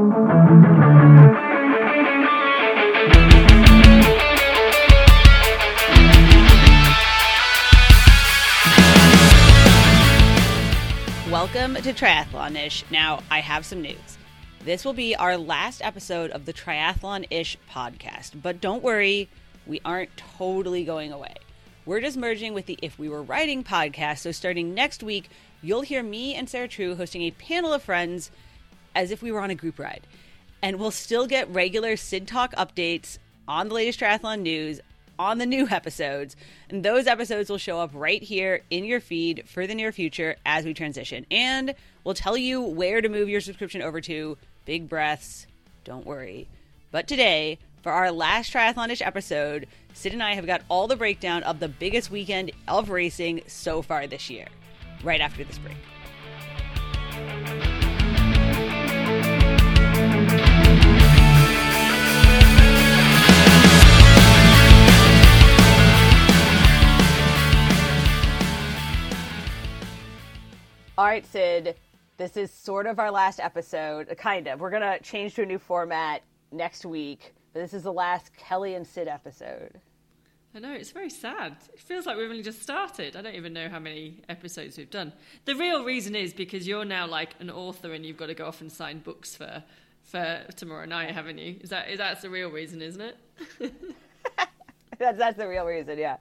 Welcome 0.00 0.14
to 11.74 11.92
Triathlonish. 11.92 12.90
Now, 12.90 13.22
I 13.30 13.40
have 13.40 13.66
some 13.66 13.82
news. 13.82 13.98
This 14.64 14.86
will 14.86 14.94
be 14.94 15.14
our 15.14 15.36
last 15.36 15.82
episode 15.84 16.30
of 16.30 16.46
the 16.46 16.54
Triathlonish 16.54 17.58
podcast, 17.70 18.40
but 18.40 18.62
don't 18.62 18.82
worry, 18.82 19.28
we 19.66 19.82
aren't 19.84 20.16
totally 20.16 20.82
going 20.84 21.12
away. 21.12 21.34
We're 21.84 22.00
just 22.00 22.16
merging 22.16 22.54
with 22.54 22.64
the 22.64 22.78
If 22.80 22.98
We 22.98 23.10
Were 23.10 23.22
Riding 23.22 23.62
podcast, 23.64 24.20
so 24.20 24.32
starting 24.32 24.72
next 24.72 25.02
week, 25.02 25.28
you'll 25.60 25.82
hear 25.82 26.02
me 26.02 26.34
and 26.34 26.48
Sarah 26.48 26.68
True 26.68 26.94
hosting 26.94 27.20
a 27.20 27.32
panel 27.32 27.74
of 27.74 27.82
friends 27.82 28.30
as 28.94 29.10
if 29.10 29.22
we 29.22 29.32
were 29.32 29.40
on 29.40 29.50
a 29.50 29.54
group 29.54 29.78
ride. 29.78 30.06
And 30.62 30.78
we'll 30.78 30.90
still 30.90 31.26
get 31.26 31.48
regular 31.48 31.96
Sid 31.96 32.26
Talk 32.26 32.54
updates 32.54 33.18
on 33.48 33.68
the 33.68 33.74
latest 33.74 34.00
triathlon 34.00 34.42
news 34.42 34.80
on 35.18 35.38
the 35.38 35.46
new 35.46 35.68
episodes. 35.70 36.36
And 36.68 36.84
those 36.84 37.06
episodes 37.06 37.50
will 37.50 37.58
show 37.58 37.80
up 37.80 37.90
right 37.92 38.22
here 38.22 38.62
in 38.70 38.84
your 38.84 39.00
feed 39.00 39.44
for 39.46 39.66
the 39.66 39.74
near 39.74 39.92
future 39.92 40.36
as 40.44 40.64
we 40.64 40.74
transition. 40.74 41.26
And 41.30 41.74
we'll 42.04 42.14
tell 42.14 42.36
you 42.36 42.60
where 42.60 43.00
to 43.00 43.08
move 43.08 43.28
your 43.28 43.40
subscription 43.40 43.82
over 43.82 44.00
to. 44.02 44.36
Big 44.64 44.88
breaths, 44.88 45.46
don't 45.84 46.06
worry. 46.06 46.48
But 46.90 47.06
today, 47.06 47.58
for 47.82 47.92
our 47.92 48.10
last 48.10 48.52
triathlonish 48.52 49.04
episode, 49.04 49.66
Sid 49.94 50.12
and 50.12 50.22
I 50.22 50.34
have 50.34 50.46
got 50.46 50.62
all 50.68 50.86
the 50.86 50.96
breakdown 50.96 51.42
of 51.44 51.60
the 51.60 51.68
biggest 51.68 52.10
weekend 52.10 52.50
of 52.68 52.90
racing 52.90 53.42
so 53.46 53.82
far 53.82 54.06
this 54.06 54.28
year, 54.28 54.46
right 55.02 55.20
after 55.20 55.44
this 55.44 55.58
break. 55.58 55.76
All 71.00 71.06
right, 71.06 71.24
Sid, 71.24 71.76
this 72.18 72.36
is 72.36 72.50
sort 72.50 72.86
of 72.86 72.98
our 72.98 73.10
last 73.10 73.40
episode, 73.40 74.14
kind 74.18 74.46
of. 74.46 74.60
We're 74.60 74.68
going 74.68 74.82
to 74.82 75.02
change 75.02 75.32
to 75.36 75.42
a 75.44 75.46
new 75.46 75.58
format 75.58 76.20
next 76.52 76.84
week, 76.84 77.32
but 77.54 77.60
this 77.60 77.72
is 77.72 77.84
the 77.84 77.92
last 77.92 78.36
Kelly 78.36 78.74
and 78.74 78.86
Sid 78.86 79.08
episode. 79.08 79.80
I 80.54 80.58
know, 80.58 80.74
it's 80.74 80.90
very 80.90 81.08
sad. 81.08 81.56
It 81.72 81.80
feels 81.80 82.04
like 82.04 82.18
we've 82.18 82.28
only 82.28 82.42
just 82.42 82.60
started. 82.60 83.16
I 83.16 83.22
don't 83.22 83.34
even 83.34 83.54
know 83.54 83.70
how 83.70 83.78
many 83.78 84.20
episodes 84.28 84.76
we've 84.76 84.90
done. 84.90 85.14
The 85.46 85.54
real 85.54 85.84
reason 85.84 86.14
is 86.14 86.34
because 86.34 86.68
you're 86.68 86.84
now 86.84 87.06
like 87.06 87.30
an 87.40 87.48
author 87.48 87.94
and 87.94 88.04
you've 88.04 88.18
got 88.18 88.26
to 88.26 88.34
go 88.34 88.44
off 88.44 88.60
and 88.60 88.70
sign 88.70 88.98
books 88.98 89.34
for 89.34 89.64
for 90.02 90.44
tomorrow 90.54 90.84
night, 90.84 91.12
haven't 91.12 91.38
you? 91.38 91.56
Is 91.62 91.70
that 91.70 91.88
is 91.88 91.96
that's 91.96 92.20
the 92.20 92.28
real 92.28 92.50
reason, 92.50 92.82
isn't 92.82 93.00
it? 93.00 93.16
that's 94.98 95.16
that's 95.16 95.38
the 95.38 95.48
real 95.48 95.64
reason, 95.64 95.96
yeah. 95.96 96.18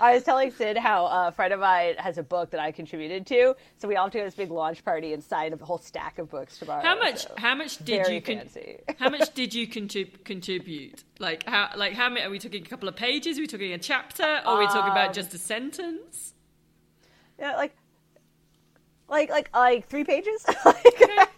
I 0.00 0.14
was 0.14 0.22
telling 0.24 0.50
Sid 0.50 0.78
how 0.78 1.06
a 1.06 1.30
friend 1.30 1.52
of 1.52 1.60
mine 1.60 1.94
has 1.98 2.16
a 2.16 2.22
book 2.22 2.50
that 2.52 2.60
I 2.60 2.72
contributed 2.72 3.26
to, 3.26 3.54
so 3.76 3.86
we 3.86 3.96
all 3.96 4.06
have 4.06 4.12
to 4.12 4.18
go 4.18 4.24
to 4.24 4.26
this 4.28 4.34
big 4.34 4.50
launch 4.50 4.82
party 4.84 5.12
and 5.12 5.22
sign 5.22 5.52
a 5.52 5.56
whole 5.64 5.78
stack 5.78 6.18
of 6.18 6.30
books 6.30 6.58
tomorrow. 6.58 6.82
How 6.82 6.98
much? 6.98 7.24
so 7.24 7.34
How 7.36 7.54
much 7.54 7.76
did 7.84 8.08
you 8.08 8.22
con- 8.22 8.48
How 8.98 9.10
much 9.10 9.34
did 9.34 9.52
you 9.52 9.68
contrib- 9.68 10.24
contribute? 10.24 11.04
Like 11.18 11.46
how? 11.46 11.68
Like 11.76 11.92
how 11.92 12.08
many? 12.08 12.22
Are 12.24 12.30
we 12.30 12.38
talking 12.38 12.64
a 12.64 12.68
couple 12.68 12.88
of 12.88 12.96
pages? 12.96 13.36
Are 13.36 13.42
we 13.42 13.46
talking 13.46 13.72
a 13.74 13.78
chapter? 13.78 14.22
Or 14.24 14.52
are 14.52 14.58
we 14.58 14.66
talking 14.66 14.90
Um, 14.90 14.92
about 14.92 15.12
just 15.12 15.34
a 15.34 15.38
sentence? 15.38 16.32
Yeah, 17.38 17.56
like, 17.56 17.76
like, 19.08 19.28
like, 19.30 19.54
like 19.54 19.86
three 19.88 20.04
pages. 20.04 20.44
like, 20.64 21.28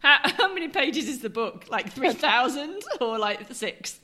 How, 0.00 0.18
how 0.22 0.54
many 0.54 0.68
pages 0.68 1.08
is 1.08 1.20
the 1.20 1.30
book? 1.30 1.66
Like 1.68 1.92
three 1.92 2.12
thousand 2.14 2.82
or 3.00 3.18
like 3.18 3.52
six? 3.52 4.00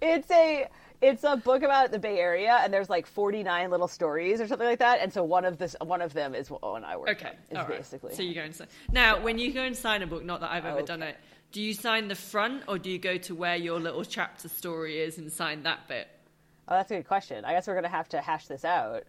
it's 0.00 0.30
a 0.30 0.68
it's 1.02 1.24
a 1.24 1.36
book 1.36 1.62
about 1.62 1.90
the 1.90 1.98
Bay 1.98 2.18
Area, 2.18 2.60
and 2.62 2.72
there's 2.72 2.88
like 2.88 3.06
49 3.06 3.70
little 3.70 3.88
stories 3.88 4.40
or 4.40 4.46
something 4.46 4.66
like 4.66 4.78
that. 4.78 5.00
And 5.00 5.12
so 5.12 5.22
one 5.24 5.44
of 5.44 5.58
this 5.58 5.74
one 5.82 6.00
of 6.00 6.12
them 6.14 6.34
is 6.34 6.48
one 6.48 6.84
I 6.84 6.96
worked 6.96 7.10
Okay, 7.22 7.28
on. 7.30 7.34
Is 7.50 7.56
all 7.58 7.64
right. 7.66 7.78
basically. 7.78 8.14
So 8.14 8.22
you 8.22 8.34
go 8.34 8.42
and 8.42 8.54
sign. 8.54 8.68
Now, 8.92 9.20
when 9.20 9.38
you 9.38 9.52
go 9.52 9.62
and 9.62 9.76
sign 9.76 10.02
a 10.02 10.06
book, 10.06 10.24
not 10.24 10.40
that 10.40 10.50
I've 10.52 10.64
ever 10.64 10.80
oh, 10.80 10.86
done 10.86 11.02
it, 11.02 11.16
do 11.50 11.60
you 11.60 11.74
sign 11.74 12.08
the 12.08 12.14
front 12.14 12.62
or 12.68 12.78
do 12.78 12.88
you 12.88 12.98
go 12.98 13.18
to 13.18 13.34
where 13.34 13.56
your 13.56 13.80
little 13.80 14.04
chapter 14.04 14.48
story 14.48 15.00
is 15.00 15.18
and 15.18 15.30
sign 15.30 15.64
that 15.64 15.88
bit? 15.88 16.08
oh, 16.68 16.76
that's 16.76 16.90
a 16.92 16.94
good 16.96 17.08
question. 17.08 17.44
I 17.44 17.52
guess 17.52 17.66
we're 17.66 17.74
gonna 17.74 17.88
have 17.88 18.08
to 18.10 18.20
hash 18.20 18.46
this 18.46 18.64
out 18.64 19.02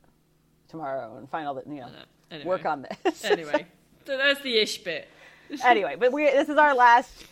tomorrow 0.67 1.15
and 1.17 1.29
find 1.29 1.47
all 1.47 1.53
the 1.53 1.63
you 1.67 1.81
know 1.81 1.89
Anyway. 2.31 2.47
work 2.49 2.65
on 2.65 2.85
this. 3.05 3.23
Anyway, 3.23 3.67
so 4.07 4.17
that's 4.17 4.41
the 4.41 4.57
ish 4.57 4.79
bit. 4.83 5.07
anyway, 5.63 5.95
but 5.99 6.11
we 6.11 6.23
this 6.25 6.49
is 6.49 6.57
our 6.57 6.73
last. 6.75 7.25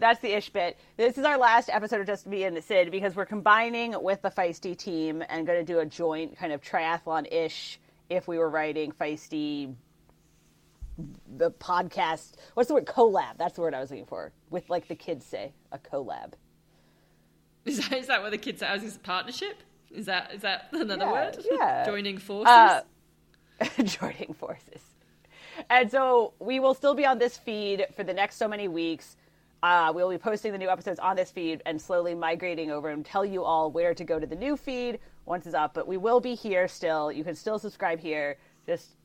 That's 0.00 0.20
the 0.20 0.34
ish 0.36 0.50
bit. 0.50 0.78
This 0.96 1.18
is 1.18 1.24
our 1.24 1.36
last 1.38 1.68
episode 1.68 2.00
of 2.00 2.06
Just 2.06 2.26
Me 2.26 2.44
and 2.44 2.56
the 2.56 2.62
Sid 2.62 2.90
because 2.90 3.14
we're 3.14 3.26
combining 3.26 3.94
with 4.02 4.22
the 4.22 4.30
Feisty 4.30 4.76
team 4.76 5.22
and 5.28 5.46
going 5.46 5.58
to 5.64 5.64
do 5.72 5.78
a 5.80 5.86
joint 5.86 6.38
kind 6.38 6.52
of 6.52 6.62
triathlon 6.62 7.30
ish. 7.32 7.78
If 8.08 8.26
We 8.26 8.38
Were 8.38 8.48
Riding 8.50 8.92
Feisty, 8.92 9.74
the 11.36 11.50
podcast. 11.50 12.32
What's 12.54 12.68
the 12.68 12.74
word? 12.74 12.86
Collab. 12.86 13.36
That's 13.38 13.54
the 13.54 13.60
word 13.60 13.74
I 13.74 13.80
was 13.80 13.90
looking 13.90 14.06
for. 14.06 14.32
With 14.48 14.68
like 14.68 14.88
the 14.88 14.96
kids 14.96 15.24
say, 15.24 15.52
a 15.70 15.78
collab. 15.78 16.32
Is 17.64 17.88
that, 17.88 17.98
is 17.98 18.06
that 18.08 18.22
what 18.22 18.30
the 18.32 18.38
kids 18.38 18.60
say? 18.60 18.74
Is 18.74 18.96
it 18.96 19.02
partnership? 19.02 19.62
Is 19.90 20.06
that 20.06 20.32
is 20.34 20.42
that 20.42 20.68
another 20.72 21.04
Yeah, 21.04 21.12
word? 21.12 21.38
yeah. 21.52 21.84
Joining 21.86 22.18
forces. 22.18 22.48
Uh, 22.48 22.80
joining 23.84 24.32
forces. 24.32 24.80
And 25.68 25.90
so 25.90 26.32
we 26.38 26.58
will 26.58 26.72
still 26.74 26.94
be 26.94 27.04
on 27.04 27.18
this 27.18 27.36
feed 27.36 27.86
for 27.94 28.02
the 28.02 28.14
next 28.14 28.36
so 28.36 28.48
many 28.48 28.66
weeks. 28.68 29.16
Uh, 29.62 29.92
we'll 29.94 30.08
be 30.08 30.18
posting 30.18 30.52
the 30.52 30.58
new 30.58 30.70
episodes 30.70 30.98
on 30.98 31.16
this 31.16 31.30
feed 31.30 31.62
and 31.66 31.80
slowly 31.80 32.14
migrating 32.14 32.70
over 32.70 32.88
and 32.88 33.04
tell 33.04 33.24
you 33.24 33.44
all 33.44 33.70
where 33.70 33.94
to 33.94 34.04
go 34.04 34.18
to 34.18 34.26
the 34.26 34.34
new 34.34 34.56
feed 34.56 34.98
once 35.26 35.44
it's 35.44 35.54
up. 35.54 35.74
But 35.74 35.86
we 35.86 35.98
will 35.98 36.20
be 36.20 36.34
here 36.34 36.66
still. 36.66 37.12
You 37.12 37.24
can 37.24 37.34
still 37.34 37.58
subscribe 37.58 38.00
here. 38.00 38.38
Just 38.66 38.96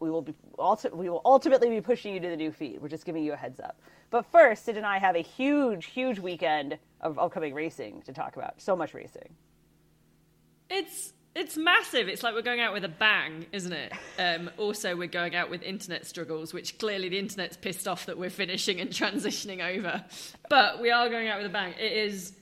we 0.00 0.10
will 0.10 0.22
be 0.22 0.34
ulti- 0.58 0.94
we 0.94 1.10
will 1.10 1.22
ultimately 1.24 1.68
be 1.68 1.80
pushing 1.80 2.14
you 2.14 2.20
to 2.20 2.28
the 2.28 2.36
new 2.36 2.50
feed. 2.50 2.80
We're 2.80 2.88
just 2.88 3.04
giving 3.04 3.22
you 3.22 3.34
a 3.34 3.36
heads 3.36 3.60
up. 3.60 3.80
But 4.10 4.26
first, 4.26 4.64
Sid 4.64 4.76
and 4.76 4.86
I 4.86 4.98
have 4.98 5.14
a 5.14 5.22
huge, 5.22 5.86
huge 5.86 6.18
weekend 6.18 6.78
of 7.00 7.18
upcoming 7.18 7.54
racing 7.54 8.02
to 8.02 8.12
talk 8.12 8.36
about. 8.36 8.60
So 8.60 8.74
much 8.74 8.94
racing. 8.94 9.34
It's 10.70 11.12
it's 11.34 11.56
massive. 11.56 12.08
It's 12.08 12.22
like 12.22 12.34
we're 12.34 12.42
going 12.42 12.60
out 12.60 12.72
with 12.72 12.84
a 12.84 12.88
bang, 12.88 13.46
isn't 13.52 13.72
it? 13.72 13.92
Um, 14.18 14.50
also, 14.58 14.94
we're 14.96 15.08
going 15.08 15.34
out 15.34 15.48
with 15.48 15.62
internet 15.62 16.06
struggles, 16.06 16.52
which 16.52 16.78
clearly 16.78 17.08
the 17.08 17.18
internet's 17.18 17.56
pissed 17.56 17.88
off 17.88 18.06
that 18.06 18.18
we're 18.18 18.30
finishing 18.30 18.80
and 18.80 18.90
transitioning 18.90 19.60
over. 19.60 20.04
But 20.48 20.80
we 20.80 20.90
are 20.90 21.08
going 21.08 21.28
out 21.28 21.38
with 21.38 21.46
a 21.46 21.52
bang. 21.52 21.74
It 21.78 21.92
is. 21.92 22.32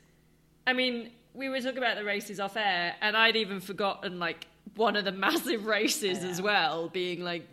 I 0.66 0.72
mean, 0.72 1.10
we 1.34 1.48
were 1.48 1.60
talking 1.60 1.78
about 1.78 1.96
the 1.96 2.04
races 2.04 2.40
off 2.40 2.56
air, 2.56 2.96
and 3.00 3.16
I'd 3.16 3.36
even 3.36 3.60
forgotten 3.60 4.18
like 4.18 4.46
one 4.74 4.96
of 4.96 5.04
the 5.04 5.12
massive 5.26 5.66
races 5.66 6.24
as 6.24 6.42
well, 6.42 6.88
being 6.88 7.22
like 7.22 7.46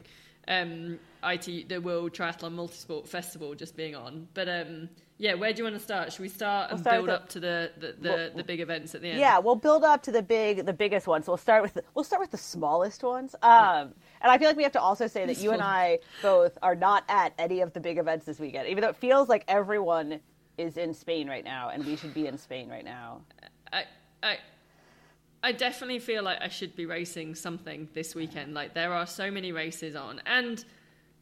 um, 0.47 0.99
IT, 1.23 1.69
the 1.69 1.79
World 1.79 2.13
Triathlon 2.13 2.55
Multisport 2.55 3.07
Festival, 3.07 3.53
just 3.53 3.75
being 3.75 3.95
on. 3.95 4.27
But 4.33 4.49
um, 4.49 4.89
yeah, 5.19 5.33
where 5.33 5.51
do 5.51 5.57
you 5.59 5.63
want 5.63 5.75
to 5.75 5.81
start? 5.81 6.11
Should 6.11 6.21
we 6.21 6.29
start 6.29 6.69
and 6.71 6.79
start 6.79 6.97
build 6.97 7.07
with 7.07 7.15
up 7.15 7.29
to 7.29 7.39
the 7.39 7.71
the, 7.77 7.95
the, 7.99 8.09
Well- 8.09 8.29
the 8.35 8.43
big 8.43 8.59
events 8.59 8.93
at 8.95 9.01
the 9.01 9.09
end? 9.09 9.19
Yeah, 9.19 9.39
we'll 9.39 9.55
build 9.55 9.83
up 9.83 10.03
to 10.03 10.11
the 10.11 10.21
big, 10.21 10.65
the 10.65 10.73
biggest 10.73 11.07
ones. 11.07 11.25
So 11.25 11.31
we'll 11.31 11.37
start 11.37 11.63
with 11.63 11.73
the, 11.73 11.83
we'll 11.95 12.05
start 12.05 12.21
with 12.21 12.31
the 12.31 12.37
smallest 12.37 13.03
ones. 13.03 13.35
Um, 13.41 13.93
and 14.21 14.31
I 14.31 14.37
feel 14.37 14.47
like 14.47 14.57
we 14.57 14.63
have 14.63 14.71
to 14.73 14.81
also 14.81 15.07
say 15.07 15.25
that 15.25 15.39
you 15.39 15.51
and 15.51 15.61
I 15.61 15.99
both 16.21 16.57
are 16.61 16.75
not 16.75 17.03
at 17.09 17.33
any 17.39 17.61
of 17.61 17.73
the 17.73 17.79
big 17.79 17.97
events 17.97 18.25
this 18.25 18.39
weekend, 18.39 18.67
even 18.67 18.81
though 18.81 18.89
it 18.89 18.95
feels 18.97 19.27
like 19.29 19.43
everyone 19.47 20.19
is 20.57 20.77
in 20.77 20.93
Spain 20.93 21.27
right 21.27 21.43
now, 21.43 21.69
and 21.69 21.85
we 21.85 21.95
should 21.95 22.13
be 22.13 22.27
in 22.27 22.37
Spain 22.37 22.67
right 22.69 22.85
now. 22.85 23.21
I, 23.71 23.83
I, 24.23 24.37
I 25.43 25.51
definitely 25.51 25.99
feel 25.99 26.23
like 26.23 26.39
I 26.41 26.47
should 26.47 26.75
be 26.75 26.85
racing 26.85 27.35
something 27.35 27.87
this 27.93 28.15
weekend. 28.15 28.53
Like 28.53 28.73
there 28.73 28.91
are 28.93 29.05
so 29.05 29.29
many 29.29 29.51
races 29.51 29.95
on, 29.95 30.19
and 30.25 30.63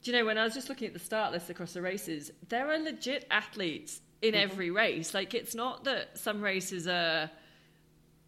do 0.06 0.12
you 0.12 0.18
know 0.20 0.26
when 0.26 0.38
I 0.38 0.44
was 0.44 0.54
just 0.54 0.70
looking 0.70 0.88
at 0.88 0.94
the 0.94 1.00
start 1.00 1.32
list 1.34 1.50
across 1.50 1.74
the 1.74 1.82
races, 1.82 2.32
there 2.50 2.70
are 2.72 2.78
legit 2.78 3.26
athletes 3.32 4.02
in 4.22 4.34
Mm-hmm. 4.34 4.44
every 4.44 4.70
race. 4.72 5.14
Like 5.14 5.34
it's 5.34 5.56
not 5.56 5.84
that 5.86 6.18
some 6.18 6.42
races 6.42 6.88
are. 6.88 7.30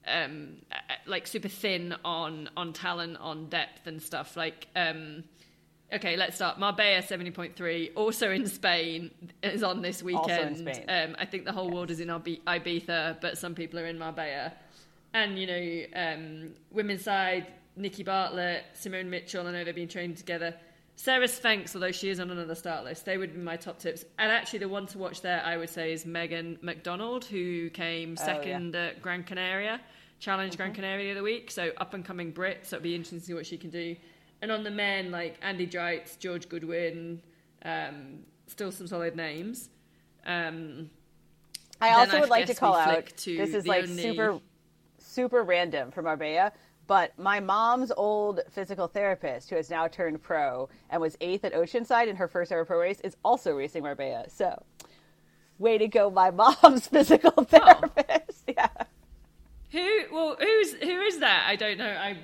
Um, 0.07 0.61
like 1.05 1.27
super 1.27 1.49
thin 1.49 1.93
on 2.05 2.49
on 2.55 2.71
talent, 2.71 3.17
on 3.17 3.49
depth 3.49 3.87
and 3.87 4.01
stuff. 4.01 4.37
Like, 4.37 4.67
um, 4.73 5.25
okay, 5.91 6.15
let's 6.15 6.37
start. 6.37 6.57
Marbella 6.57 7.01
seventy 7.01 7.29
point 7.31 7.57
three, 7.57 7.91
also 7.93 8.31
in 8.31 8.47
Spain, 8.47 9.11
is 9.43 9.63
on 9.63 9.81
this 9.81 10.01
Also 10.01 10.07
in 10.07 10.21
weekend. 10.21 10.57
Spain. 10.59 10.85
Um, 10.87 11.15
I 11.19 11.25
think 11.25 11.43
the 11.43 11.51
whole 11.51 11.69
world 11.69 11.91
is 11.91 11.99
in 11.99 12.07
Ibiza, 12.07 13.19
but 13.19 13.37
some 13.37 13.53
people 13.53 13.79
are 13.79 13.85
in 13.85 13.99
Marbella. 13.99 14.53
And, 15.13 15.37
you 15.37 15.47
know, 15.47 15.85
um, 15.95 16.53
women's 16.71 17.03
side, 17.03 17.47
Nikki 17.75 18.03
Bartlett, 18.03 18.63
Simone 18.73 19.09
Mitchell, 19.09 19.45
I 19.45 19.51
know 19.51 19.63
they've 19.65 19.75
been 19.75 19.87
training 19.89 20.15
together. 20.15 20.53
Sara 20.99 21.27
Svensk, 21.27 21.75
although 21.75 21.91
she 21.91 22.09
is 22.09 22.19
on 22.19 22.31
another 22.31 22.55
start 22.55 22.83
list, 22.83 23.05
they 23.05 23.19
would 23.19 23.31
be 23.33 23.39
my 23.39 23.55
top 23.55 23.77
tips. 23.77 24.03
And 24.17 24.31
actually, 24.31 24.59
the 24.59 24.67
one 24.69 24.87
to 24.87 24.97
watch 24.97 25.21
there, 25.21 25.43
I 25.45 25.55
would 25.55 25.69
say, 25.69 25.93
is 25.93 26.07
Megan 26.07 26.57
McDonald, 26.63 27.23
who 27.23 27.69
came 27.69 28.15
Oh, 28.19 28.25
second 28.25 28.75
at 28.75 28.99
Gran 29.01 29.23
Canaria, 29.23 29.79
Challenge 30.19 30.57
Gran 30.57 30.69
Mm-hmm. 30.71 30.75
Canaria 30.75 31.05
the 31.05 31.11
other 31.19 31.23
week. 31.23 31.51
So, 31.51 31.71
up 31.77 31.93
and 31.93 32.03
coming 32.03 32.31
Brit, 32.31 32.65
so 32.65 32.77
it'd 32.77 32.83
be 32.83 32.95
interesting 32.95 33.19
to 33.19 33.25
see 33.25 33.33
what 33.35 33.45
she 33.45 33.57
can 33.57 33.69
do. 33.69 33.95
And 34.41 34.51
on 34.51 34.63
the 34.63 34.71
men, 34.71 35.11
like 35.11 35.37
Andy 35.43 35.67
Dreitz, 35.67 36.17
George 36.17 36.49
Goodwin, 36.49 37.21
Um, 37.63 38.19
still 38.47 38.71
some 38.71 38.87
solid 38.87 39.15
names. 39.15 39.69
Um, 40.25 40.89
I 41.79 41.91
also 41.91 42.17
I 42.17 42.19
would 42.21 42.29
like 42.29 42.47
to 42.47 42.55
call 42.55 42.75
out 42.75 43.05
to 43.17 43.37
this 43.37 43.53
is 43.53 43.67
like 43.67 43.83
only- 43.83 44.01
super 44.01 44.39
super 44.99 45.43
random 45.43 45.91
from 45.91 46.05
Marbella, 46.05 46.51
but 46.87 47.17
my 47.19 47.39
mom's 47.39 47.91
old 47.95 48.39
physical 48.51 48.87
therapist 48.87 49.49
who 49.49 49.55
has 49.57 49.69
now 49.69 49.87
turned 49.87 50.21
pro 50.23 50.69
and 50.89 51.01
was 51.01 51.17
eighth 51.21 51.43
at 51.45 51.53
Oceanside 51.53 52.07
in 52.07 52.15
her 52.15 52.27
first 52.27 52.51
ever 52.51 52.65
pro 52.65 52.79
race 52.79 52.99
is 53.01 53.15
also 53.23 53.51
racing 53.55 53.83
Marbella. 53.83 54.29
So 54.29 54.63
way 55.59 55.77
to 55.77 55.87
go, 55.87 56.09
my 56.09 56.31
mom's 56.31 56.87
physical 56.95 57.33
Oh. 57.37 57.43
therapist. 57.43 58.43
Yeah. 58.47 58.69
who? 59.71 60.03
Well, 60.13 60.37
who's 60.39 60.73
who 60.75 61.01
is 61.01 61.19
that? 61.19 61.45
I 61.47 61.57
don't 61.57 61.77
know. 61.77 61.89
I 61.89 62.17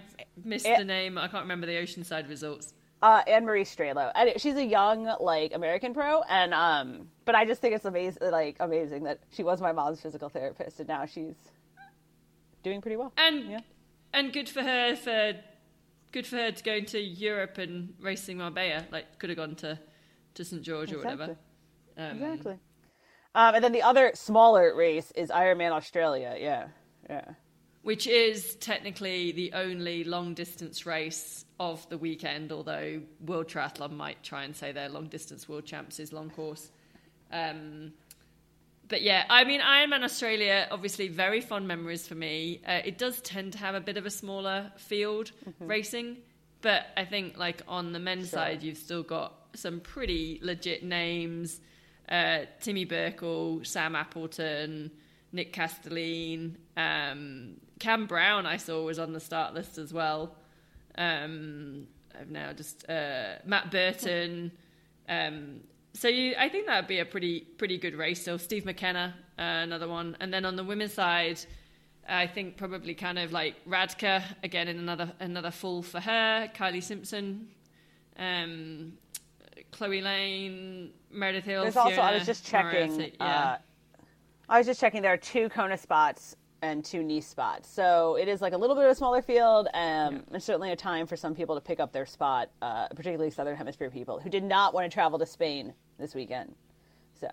missed 0.44 0.66
It- 0.66 0.78
the 0.78 0.86
name. 0.86 1.18
I 1.18 1.28
can't 1.28 1.44
remember 1.44 1.68
the 1.68 1.74
Oceanside 1.74 2.30
results. 2.30 2.74
Uh, 3.02 3.22
Anne 3.28 3.44
Marie 3.44 3.66
Strelo, 3.66 4.10
and 4.16 4.32
she's 4.40 4.56
a 4.56 4.64
young 4.64 5.14
like 5.20 5.54
American 5.54 5.94
pro, 5.94 6.22
and 6.22 6.54
um, 6.54 7.10
but 7.26 7.36
I 7.36 7.44
just 7.44 7.60
think 7.60 7.76
it's 7.76 7.84
amazing, 7.84 8.32
like 8.32 8.56
amazing 8.62 9.04
that 9.04 9.20
she 9.34 9.44
was 9.44 9.60
my 9.60 9.74
mom's 9.74 10.00
physical 10.00 10.30
therapist, 10.30 10.80
and 10.80 10.88
now 10.88 11.06
she's 11.06 11.36
doing 12.64 12.80
pretty 12.80 12.96
well. 12.96 13.12
And 13.18 13.50
Yeah. 13.52 13.60
And 14.14 14.32
good 14.32 14.50
for 14.50 14.62
her 14.62 14.96
for 14.96 15.34
good 16.12 16.28
for 16.28 16.38
her 16.38 16.52
to 16.52 16.64
go 16.64 16.74
into 16.74 17.00
Europe 17.00 17.58
and 17.58 17.94
racing 18.00 18.38
Marbella. 18.38 18.86
Like 18.92 19.20
could 19.20 19.30
have 19.30 19.38
gone 19.38 19.56
to 19.56 19.80
to 20.36 20.46
St 20.46 20.62
George 20.62 20.94
or 20.94 21.00
whatever. 21.00 21.38
Um, 21.98 22.22
Exactly. 22.22 22.60
Um, 23.36 23.56
and 23.56 23.64
then 23.64 23.72
the 23.72 23.82
other 23.82 24.12
smaller 24.14 24.76
race 24.76 25.12
is 25.16 25.30
Ironman 25.30 25.72
Australia. 25.72 26.36
Yeah, 26.40 26.68
yeah. 27.10 27.26
Which 27.82 28.08
is 28.08 28.56
technically 28.58 29.32
the 29.32 29.54
only 29.54 30.04
long 30.04 30.34
distance 30.34 30.86
race 30.86 31.46
of 31.60 31.88
the 31.90 31.98
weekend, 31.98 32.52
although 32.52 33.02
World 33.26 33.48
Triathlon 33.48 33.92
might 33.92 34.24
try 34.24 34.44
and 34.44 34.56
say 34.56 34.72
their 34.72 34.88
long 34.88 35.08
distance 35.08 35.50
world 35.50 35.66
champs 35.66 36.00
is 36.00 36.14
long 36.14 36.30
course. 36.30 36.72
Um, 37.32 37.94
but 38.88 39.02
yeah, 39.02 39.26
I 39.30 39.44
mean, 39.44 39.62
Ironman 39.62 40.04
Australia, 40.04 40.68
obviously, 40.72 41.08
very 41.08 41.42
fond 41.42 41.68
memories 41.68 42.08
for 42.08 42.16
me. 42.16 42.62
Uh, 42.68 42.82
it 42.86 42.98
does 42.98 43.22
tend 43.22 43.54
to 43.54 43.60
have 43.60 43.76
a 43.76 43.82
bit 43.82 43.98
of 43.98 44.06
a 44.06 44.10
smaller 44.12 44.72
field 44.78 45.32
racing, 45.60 46.18
but 46.62 46.86
I 46.98 47.06
think, 47.06 47.38
like, 47.38 47.62
on 47.68 47.92
the 47.94 48.00
men's 48.00 48.30
Sure. 48.30 48.40
side, 48.40 48.64
you've 48.64 48.78
still 48.78 49.04
got 49.04 49.34
some 49.56 49.80
pretty 49.80 50.40
legit 50.42 50.84
names 50.84 51.60
uh, 52.10 52.40
Timmy 52.60 52.86
Berkel, 52.86 53.66
Sam 53.66 53.96
Appleton, 53.96 54.92
Nick 55.32 55.54
Kastelein, 55.54 56.56
um, 56.76 57.56
Cam 57.80 58.06
Brown, 58.08 58.46
I 58.46 58.58
saw 58.58 58.84
was 58.84 59.00
on 59.00 59.14
the 59.14 59.20
start 59.22 59.54
list 59.54 59.78
as 59.78 59.94
well. 59.94 60.36
Um, 60.98 61.88
I've 62.20 62.30
now 62.30 62.52
just 62.54 62.88
uh, 62.90 63.36
Matt 63.46 63.72
Burton. 63.72 64.52
Um, 65.10 65.60
so 65.94 66.08
you, 66.08 66.36
I 66.38 66.50
think 66.50 66.66
that 66.66 66.82
would 66.82 66.88
be 66.88 67.00
a 67.00 67.06
pretty 67.06 67.42
pretty 67.58 67.78
good 67.78 67.96
race. 67.96 68.24
So 68.24 68.38
Steve 68.38 68.66
McKenna, 68.66 69.14
uh, 69.38 69.42
another 69.42 69.88
one, 69.88 70.18
and 70.20 70.34
then 70.34 70.44
on 70.46 70.56
the 70.56 70.64
women's 70.64 70.94
side, 70.94 71.40
I 72.08 72.28
think 72.28 72.58
probably 72.58 72.96
kind 72.96 73.20
of 73.20 73.32
like 73.32 73.56
Radka 73.66 74.24
again 74.44 74.68
in 74.68 74.80
another 74.80 75.14
another 75.20 75.52
full 75.52 75.84
for 75.84 76.00
her. 76.00 76.50
Kylie 76.56 76.84
Simpson, 76.84 77.48
um, 78.18 78.94
Chloe 79.72 80.02
Lane, 80.02 80.92
Meredith 81.12 81.46
Hill. 81.46 81.62
There's 81.62 81.78
also 81.78 82.02
I 82.02 82.16
was 82.16 82.26
just 82.26 82.46
checking. 82.46 82.96
Moretti, 82.96 83.16
yeah. 83.20 83.26
Uh, 83.26 83.58
I 84.50 84.58
was 84.58 84.68
just 84.68 84.82
checking. 84.82 85.02
There 85.04 85.14
are 85.14 85.18
two 85.18 85.48
Kona 85.50 85.78
spots 85.78 86.36
and 86.64 86.84
two 86.84 87.04
Nice 87.04 87.28
spots, 87.28 87.70
so 87.70 88.16
it 88.16 88.28
is 88.28 88.42
like 88.42 88.54
a 88.54 88.58
little 88.58 88.76
bit 88.76 88.86
of 88.86 88.92
a 88.92 88.96
smaller 88.96 89.22
field, 89.22 89.68
um, 89.76 90.24
and 90.32 90.42
certainly 90.42 90.72
a 90.72 90.76
time 90.76 91.06
for 91.06 91.16
some 91.16 91.36
people 91.36 91.56
to 91.56 91.62
pick 91.62 91.80
up 91.80 91.92
their 91.92 92.06
spot, 92.06 92.50
uh, 92.64 92.88
particularly 92.90 93.30
Southern 93.30 93.56
Hemisphere 93.56 93.92
people 93.92 94.20
who 94.20 94.30
did 94.30 94.44
not 94.44 94.74
want 94.74 94.90
to 94.90 94.94
travel 94.94 95.20
to 95.20 95.26
Spain 95.26 95.74
this 95.98 96.16
weekend. 96.16 96.56
So. 97.20 97.30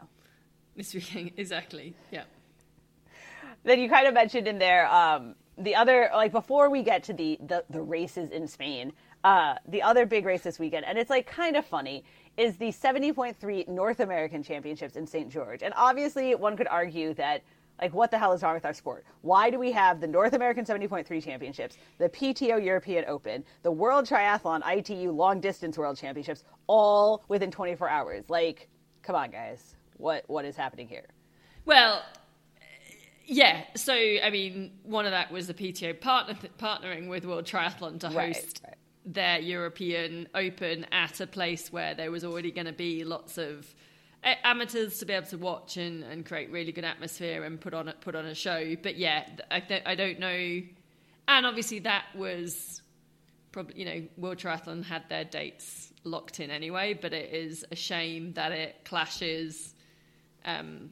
this 0.76 0.94
weekend 0.94 1.32
exactly. 1.36 1.94
Yeah. 2.10 2.24
then 3.64 3.80
you 3.80 3.88
kind 3.88 4.06
of 4.06 4.14
mentioned 4.14 4.46
in 4.46 4.58
there 4.58 4.86
um, 4.92 5.34
the 5.58 5.74
other 5.74 6.10
like 6.14 6.32
before 6.32 6.70
we 6.70 6.82
get 6.82 7.02
to 7.04 7.12
the 7.12 7.38
the, 7.46 7.64
the 7.70 7.80
races 7.80 8.30
in 8.30 8.46
Spain, 8.46 8.92
uh, 9.24 9.54
the 9.68 9.82
other 9.82 10.06
big 10.06 10.24
race 10.24 10.42
this 10.42 10.58
weekend, 10.58 10.84
and 10.86 10.98
it's 10.98 11.10
like 11.10 11.26
kind 11.26 11.56
of 11.56 11.64
funny, 11.66 12.04
is 12.36 12.56
the 12.56 12.68
70.3 12.68 13.68
North 13.68 14.00
American 14.00 14.42
Championships 14.42 14.96
in 14.96 15.06
St. 15.06 15.28
George, 15.28 15.62
and 15.62 15.74
obviously 15.76 16.34
one 16.34 16.56
could 16.56 16.68
argue 16.68 17.14
that. 17.14 17.42
Like, 17.80 17.94
what 17.94 18.10
the 18.10 18.18
hell 18.18 18.32
is 18.32 18.42
wrong 18.42 18.54
with 18.54 18.64
our 18.64 18.74
sport? 18.74 19.04
Why 19.22 19.50
do 19.50 19.58
we 19.58 19.72
have 19.72 20.00
the 20.00 20.06
North 20.06 20.34
American 20.34 20.64
70.3 20.64 21.22
championships, 21.22 21.78
the 21.98 22.08
PTO 22.08 22.62
European 22.62 23.04
Open, 23.08 23.44
the 23.62 23.72
World 23.72 24.06
Triathlon 24.06 24.60
ITU 24.66 25.10
Long 25.10 25.40
Distance 25.40 25.78
World 25.78 25.96
Championships, 25.96 26.44
all 26.66 27.24
within 27.28 27.50
24 27.50 27.88
hours? 27.88 28.24
Like, 28.28 28.68
come 29.02 29.16
on, 29.16 29.30
guys. 29.30 29.74
What 29.96 30.24
What 30.26 30.44
is 30.44 30.56
happening 30.56 30.88
here? 30.88 31.06
Well, 31.64 32.02
yeah. 33.24 33.64
So, 33.76 33.94
I 33.94 34.28
mean, 34.30 34.72
one 34.82 35.06
of 35.06 35.12
that 35.12 35.30
was 35.30 35.46
the 35.46 35.54
PTO 35.54 36.00
partner, 36.00 36.36
partnering 36.58 37.08
with 37.08 37.24
World 37.24 37.44
Triathlon 37.44 38.00
to 38.00 38.08
host 38.08 38.60
right. 38.64 38.74
their 39.06 39.38
European 39.38 40.28
Open 40.34 40.84
at 40.90 41.20
a 41.20 41.26
place 41.26 41.72
where 41.72 41.94
there 41.94 42.10
was 42.10 42.24
already 42.24 42.50
going 42.50 42.66
to 42.66 42.72
be 42.72 43.04
lots 43.04 43.38
of 43.38 43.74
amateurs 44.22 44.98
to 44.98 45.06
be 45.06 45.12
able 45.12 45.26
to 45.26 45.38
watch 45.38 45.76
and, 45.76 46.04
and 46.04 46.26
create 46.26 46.50
really 46.50 46.72
good 46.72 46.84
atmosphere 46.84 47.44
and 47.44 47.60
put 47.60 47.74
on 47.74 47.88
a, 47.88 47.92
put 47.94 48.14
on 48.14 48.26
a 48.26 48.34
show. 48.34 48.76
But 48.82 48.96
yeah, 48.96 49.26
I, 49.50 49.60
th- 49.60 49.82
I 49.86 49.94
don't 49.94 50.18
know. 50.18 50.62
And 51.28 51.46
obviously, 51.46 51.80
that 51.80 52.04
was 52.14 52.82
probably 53.52 53.80
you 53.80 53.84
know 53.84 54.06
World 54.16 54.38
Triathlon 54.38 54.84
had 54.84 55.08
their 55.08 55.24
dates 55.24 55.92
locked 56.04 56.40
in 56.40 56.50
anyway. 56.50 56.98
But 57.00 57.12
it 57.12 57.32
is 57.32 57.64
a 57.70 57.76
shame 57.76 58.32
that 58.34 58.52
it 58.52 58.84
clashes 58.84 59.74
um, 60.44 60.90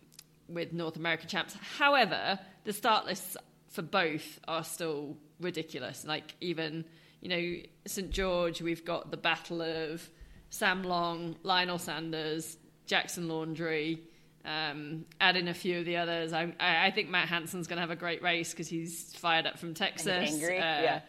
with 0.48 0.72
North 0.72 0.96
American 0.96 1.28
champs. 1.28 1.54
However, 1.78 2.38
the 2.64 2.72
start 2.72 3.06
lists 3.06 3.36
for 3.68 3.82
both 3.82 4.40
are 4.48 4.64
still 4.64 5.16
ridiculous. 5.40 6.04
Like 6.06 6.34
even 6.40 6.84
you 7.20 7.28
know 7.28 7.62
St 7.86 8.10
George, 8.10 8.62
we've 8.62 8.84
got 8.84 9.10
the 9.10 9.16
battle 9.16 9.60
of 9.60 10.08
Sam 10.50 10.82
Long, 10.82 11.36
Lionel 11.42 11.78
Sanders, 11.78 12.56
Jackson 12.88 13.28
Laundry. 13.28 14.00
Um, 14.44 15.04
add 15.20 15.36
in 15.36 15.46
a 15.48 15.54
few 15.54 15.78
of 15.80 15.84
the 15.84 15.98
others. 15.98 16.32
I, 16.32 16.52
I, 16.58 16.86
I 16.86 16.90
think 16.90 17.10
Matt 17.10 17.28
Hanson's 17.28 17.66
going 17.66 17.76
to 17.76 17.82
have 17.82 17.90
a 17.90 17.96
great 17.96 18.22
race 18.22 18.50
because 18.50 18.66
he's 18.66 19.12
fired 19.14 19.46
up 19.46 19.58
from 19.58 19.74
Texas. 19.74 20.08
angry, 20.08 20.58
Uh, 20.58 20.62
yeah. 20.82 21.00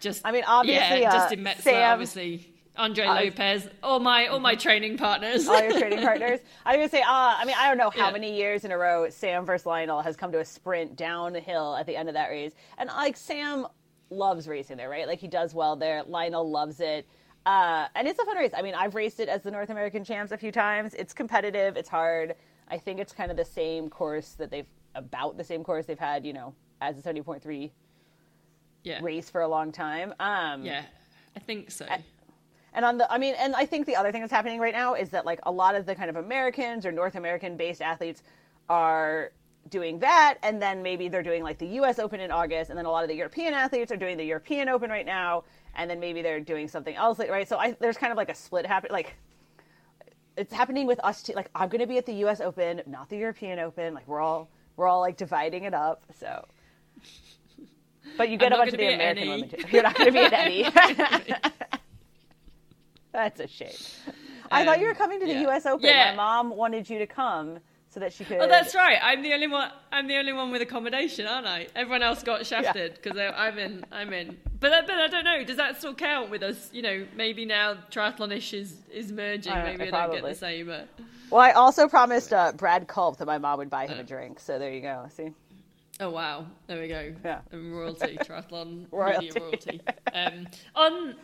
Just 0.00 0.20
I 0.24 0.32
mean, 0.32 0.44
obviously, 0.46 1.00
yeah, 1.00 1.08
uh, 1.08 1.12
Justin 1.12 1.40
Metzler, 1.44 1.60
Sam- 1.62 1.92
obviously, 1.92 2.52
Andre 2.76 3.06
Uh, 3.06 3.14
Lopez, 3.14 3.68
all 3.82 4.00
my 4.00 4.26
all 4.26 4.40
my 4.40 4.54
training 4.54 4.98
partners. 4.98 5.48
all 5.48 5.62
your 5.62 5.78
trading 5.78 6.02
partners. 6.02 6.40
I 6.66 6.76
was 6.76 6.90
gonna 6.90 7.00
say, 7.00 7.00
uh, 7.00 7.06
I 7.38 7.44
mean, 7.46 7.54
I 7.58 7.68
don't 7.68 7.78
know 7.78 7.88
how 7.88 8.08
Yeah. 8.08 8.12
many 8.12 8.36
years 8.36 8.64
in 8.66 8.72
a 8.72 8.76
row 8.76 9.08
Sam 9.08 9.46
versus 9.46 9.64
Lionel 9.64 10.02
has 10.02 10.14
come 10.16 10.30
to 10.32 10.40
a 10.40 10.44
sprint 10.44 10.94
down 10.96 11.32
the 11.32 11.40
hill 11.40 11.74
at 11.76 11.86
the 11.86 11.96
end 11.96 12.08
of 12.10 12.14
that 12.16 12.28
race, 12.28 12.52
and 12.76 12.90
like 12.90 13.16
Sam 13.16 13.66
loves 14.10 14.46
racing 14.46 14.76
there, 14.76 14.90
right? 14.90 15.06
Like 15.06 15.20
he 15.20 15.28
does 15.28 15.54
well 15.54 15.74
there. 15.76 16.02
Lionel 16.06 16.50
loves 16.50 16.80
it. 16.80 17.08
Uh, 17.46 17.86
and 17.94 18.08
it's 18.08 18.18
a 18.18 18.24
fun 18.24 18.36
race. 18.36 18.52
I 18.56 18.62
mean, 18.62 18.74
I've 18.74 18.94
raced 18.94 19.20
it 19.20 19.28
as 19.28 19.42
the 19.42 19.50
North 19.50 19.70
American 19.70 20.04
champs 20.04 20.32
a 20.32 20.36
few 20.38 20.50
times. 20.50 20.94
It's 20.94 21.12
competitive. 21.12 21.76
It's 21.76 21.88
hard. 21.88 22.34
I 22.68 22.78
think 22.78 23.00
it's 23.00 23.12
kind 23.12 23.30
of 23.30 23.36
the 23.36 23.44
same 23.44 23.90
course 23.90 24.30
that 24.38 24.50
they've 24.50 24.66
about 24.94 25.36
the 25.36 25.44
same 25.44 25.64
course 25.64 25.86
they've 25.86 25.98
had, 25.98 26.24
you 26.24 26.32
know, 26.32 26.54
as 26.80 26.96
a 26.96 27.02
seventy 27.02 27.20
point 27.20 27.42
three 27.42 27.72
yeah, 28.84 29.00
race 29.02 29.28
for 29.28 29.42
a 29.42 29.48
long 29.48 29.72
time. 29.72 30.14
Um, 30.20 30.64
yeah, 30.64 30.84
I 31.36 31.40
think 31.40 31.70
so. 31.70 31.86
And 32.74 32.84
on 32.84 32.98
the, 32.98 33.10
I 33.12 33.18
mean, 33.18 33.34
and 33.38 33.54
I 33.54 33.66
think 33.66 33.86
the 33.86 33.94
other 33.94 34.10
thing 34.10 34.20
that's 34.20 34.32
happening 34.32 34.58
right 34.58 34.74
now 34.74 34.94
is 34.94 35.10
that 35.10 35.24
like 35.24 35.38
a 35.44 35.50
lot 35.50 35.76
of 35.76 35.86
the 35.86 35.94
kind 35.94 36.10
of 36.10 36.16
Americans 36.16 36.84
or 36.84 36.92
North 36.92 37.14
American 37.14 37.56
based 37.56 37.80
athletes 37.80 38.22
are 38.68 39.32
doing 39.70 39.98
that, 40.00 40.38
and 40.42 40.60
then 40.60 40.82
maybe 40.82 41.08
they're 41.08 41.22
doing 41.22 41.42
like 41.42 41.58
the 41.58 41.66
U.S. 41.66 41.98
Open 41.98 42.20
in 42.20 42.30
August, 42.30 42.70
and 42.70 42.78
then 42.78 42.86
a 42.86 42.90
lot 42.90 43.04
of 43.04 43.08
the 43.08 43.14
European 43.14 43.54
athletes 43.54 43.92
are 43.92 43.96
doing 43.96 44.16
the 44.16 44.24
European 44.24 44.68
Open 44.68 44.90
right 44.90 45.06
now, 45.06 45.44
and 45.76 45.90
then 45.90 46.00
maybe 46.00 46.22
they're 46.22 46.40
doing 46.40 46.68
something 46.68 46.94
else, 46.94 47.18
right? 47.18 47.48
So 47.48 47.58
I, 47.58 47.76
there's 47.80 47.96
kind 47.96 48.12
of 48.12 48.16
like 48.16 48.28
a 48.30 48.34
split 48.34 48.66
happening. 48.66 48.92
like 48.92 49.16
it's 50.36 50.52
happening 50.52 50.86
with 50.86 51.00
us 51.04 51.22
too. 51.22 51.32
Like 51.34 51.50
I'm 51.54 51.68
going 51.68 51.80
to 51.80 51.86
be 51.86 51.98
at 51.98 52.06
the 52.06 52.14
U.S. 52.14 52.40
Open, 52.40 52.82
not 52.86 53.08
the 53.08 53.16
European 53.16 53.58
Open. 53.58 53.94
Like 53.94 54.06
we're 54.08 54.20
all 54.20 54.50
we're 54.76 54.88
all 54.88 55.00
like 55.00 55.16
dividing 55.16 55.64
it 55.64 55.74
up. 55.74 56.02
So, 56.18 56.46
but 58.18 58.28
you 58.30 58.36
get 58.36 58.52
a 58.52 58.56
bunch 58.56 58.72
of 58.72 58.78
the 58.78 58.94
American 58.94 59.28
women. 59.28 59.48
Too. 59.48 59.56
You're 59.70 59.82
not 59.82 59.94
going 59.96 60.06
to 60.08 60.12
be 60.12 60.18
at 60.20 60.32
any. 60.32 60.66
That's 63.12 63.40
a 63.40 63.46
shame. 63.46 63.70
I 64.50 64.64
thought 64.64 64.80
you 64.80 64.86
were 64.86 64.90
Um, 64.90 64.96
coming 64.96 65.20
to 65.20 65.26
the 65.26 65.32
yeah. 65.34 65.42
U.S. 65.42 65.66
Open. 65.66 65.86
Yeah. 65.86 66.10
My 66.10 66.16
mom 66.16 66.50
wanted 66.56 66.88
you 66.90 66.98
to 66.98 67.06
come 67.06 67.58
so 67.94 68.00
that 68.00 68.12
she 68.12 68.24
could. 68.24 68.38
Oh, 68.40 68.48
that's 68.48 68.74
right. 68.74 68.98
I'm 69.00 69.22
the 69.22 69.32
only 69.32 69.46
one. 69.46 69.70
I'm 69.92 70.08
the 70.08 70.16
only 70.16 70.32
one 70.32 70.50
with 70.50 70.60
accommodation, 70.60 71.26
aren't 71.28 71.46
I? 71.46 71.68
Everyone 71.76 72.02
else 72.02 72.24
got 72.24 72.44
shafted 72.44 72.98
because 73.00 73.16
I'm 73.16 73.56
in. 73.56 73.84
I'm 73.92 74.12
in. 74.12 74.36
But 74.58 74.72
I- 74.72 74.80
but 74.82 74.96
I 74.96 75.06
don't 75.06 75.24
know. 75.24 75.44
Does 75.44 75.58
that 75.58 75.78
still 75.78 75.94
count 75.94 76.28
with 76.28 76.42
us? 76.42 76.70
You 76.72 76.82
know, 76.82 77.06
maybe 77.14 77.44
now 77.44 77.76
triathlonish 77.92 78.52
is 78.52 78.74
is 78.92 79.12
merging. 79.12 79.52
I 79.52 79.62
maybe 79.76 79.92
I 79.92 80.06
don't 80.06 80.12
get 80.12 80.24
the 80.24 80.34
same. 80.34 80.66
But 80.66 80.88
Well, 81.30 81.40
I 81.40 81.52
also 81.52 81.86
promised 81.86 82.32
uh, 82.32 82.50
Brad 82.56 82.88
Culp 82.88 83.18
that 83.18 83.26
my 83.26 83.38
mom 83.38 83.58
would 83.58 83.70
buy 83.70 83.86
him 83.86 84.00
a 84.00 84.02
drink. 84.02 84.40
So 84.40 84.58
there 84.58 84.72
you 84.72 84.80
go. 84.80 85.06
See. 85.10 85.30
oh 86.00 86.10
wow, 86.10 86.46
there 86.66 86.80
we 86.80 86.88
go. 86.88 87.14
Yeah. 87.24 87.42
And 87.52 87.72
royalty 87.76 88.16
triathlon 88.18 88.86
Royalty. 88.90 89.30
royalty. 89.38 89.80
Um, 90.12 90.48
on 90.74 91.14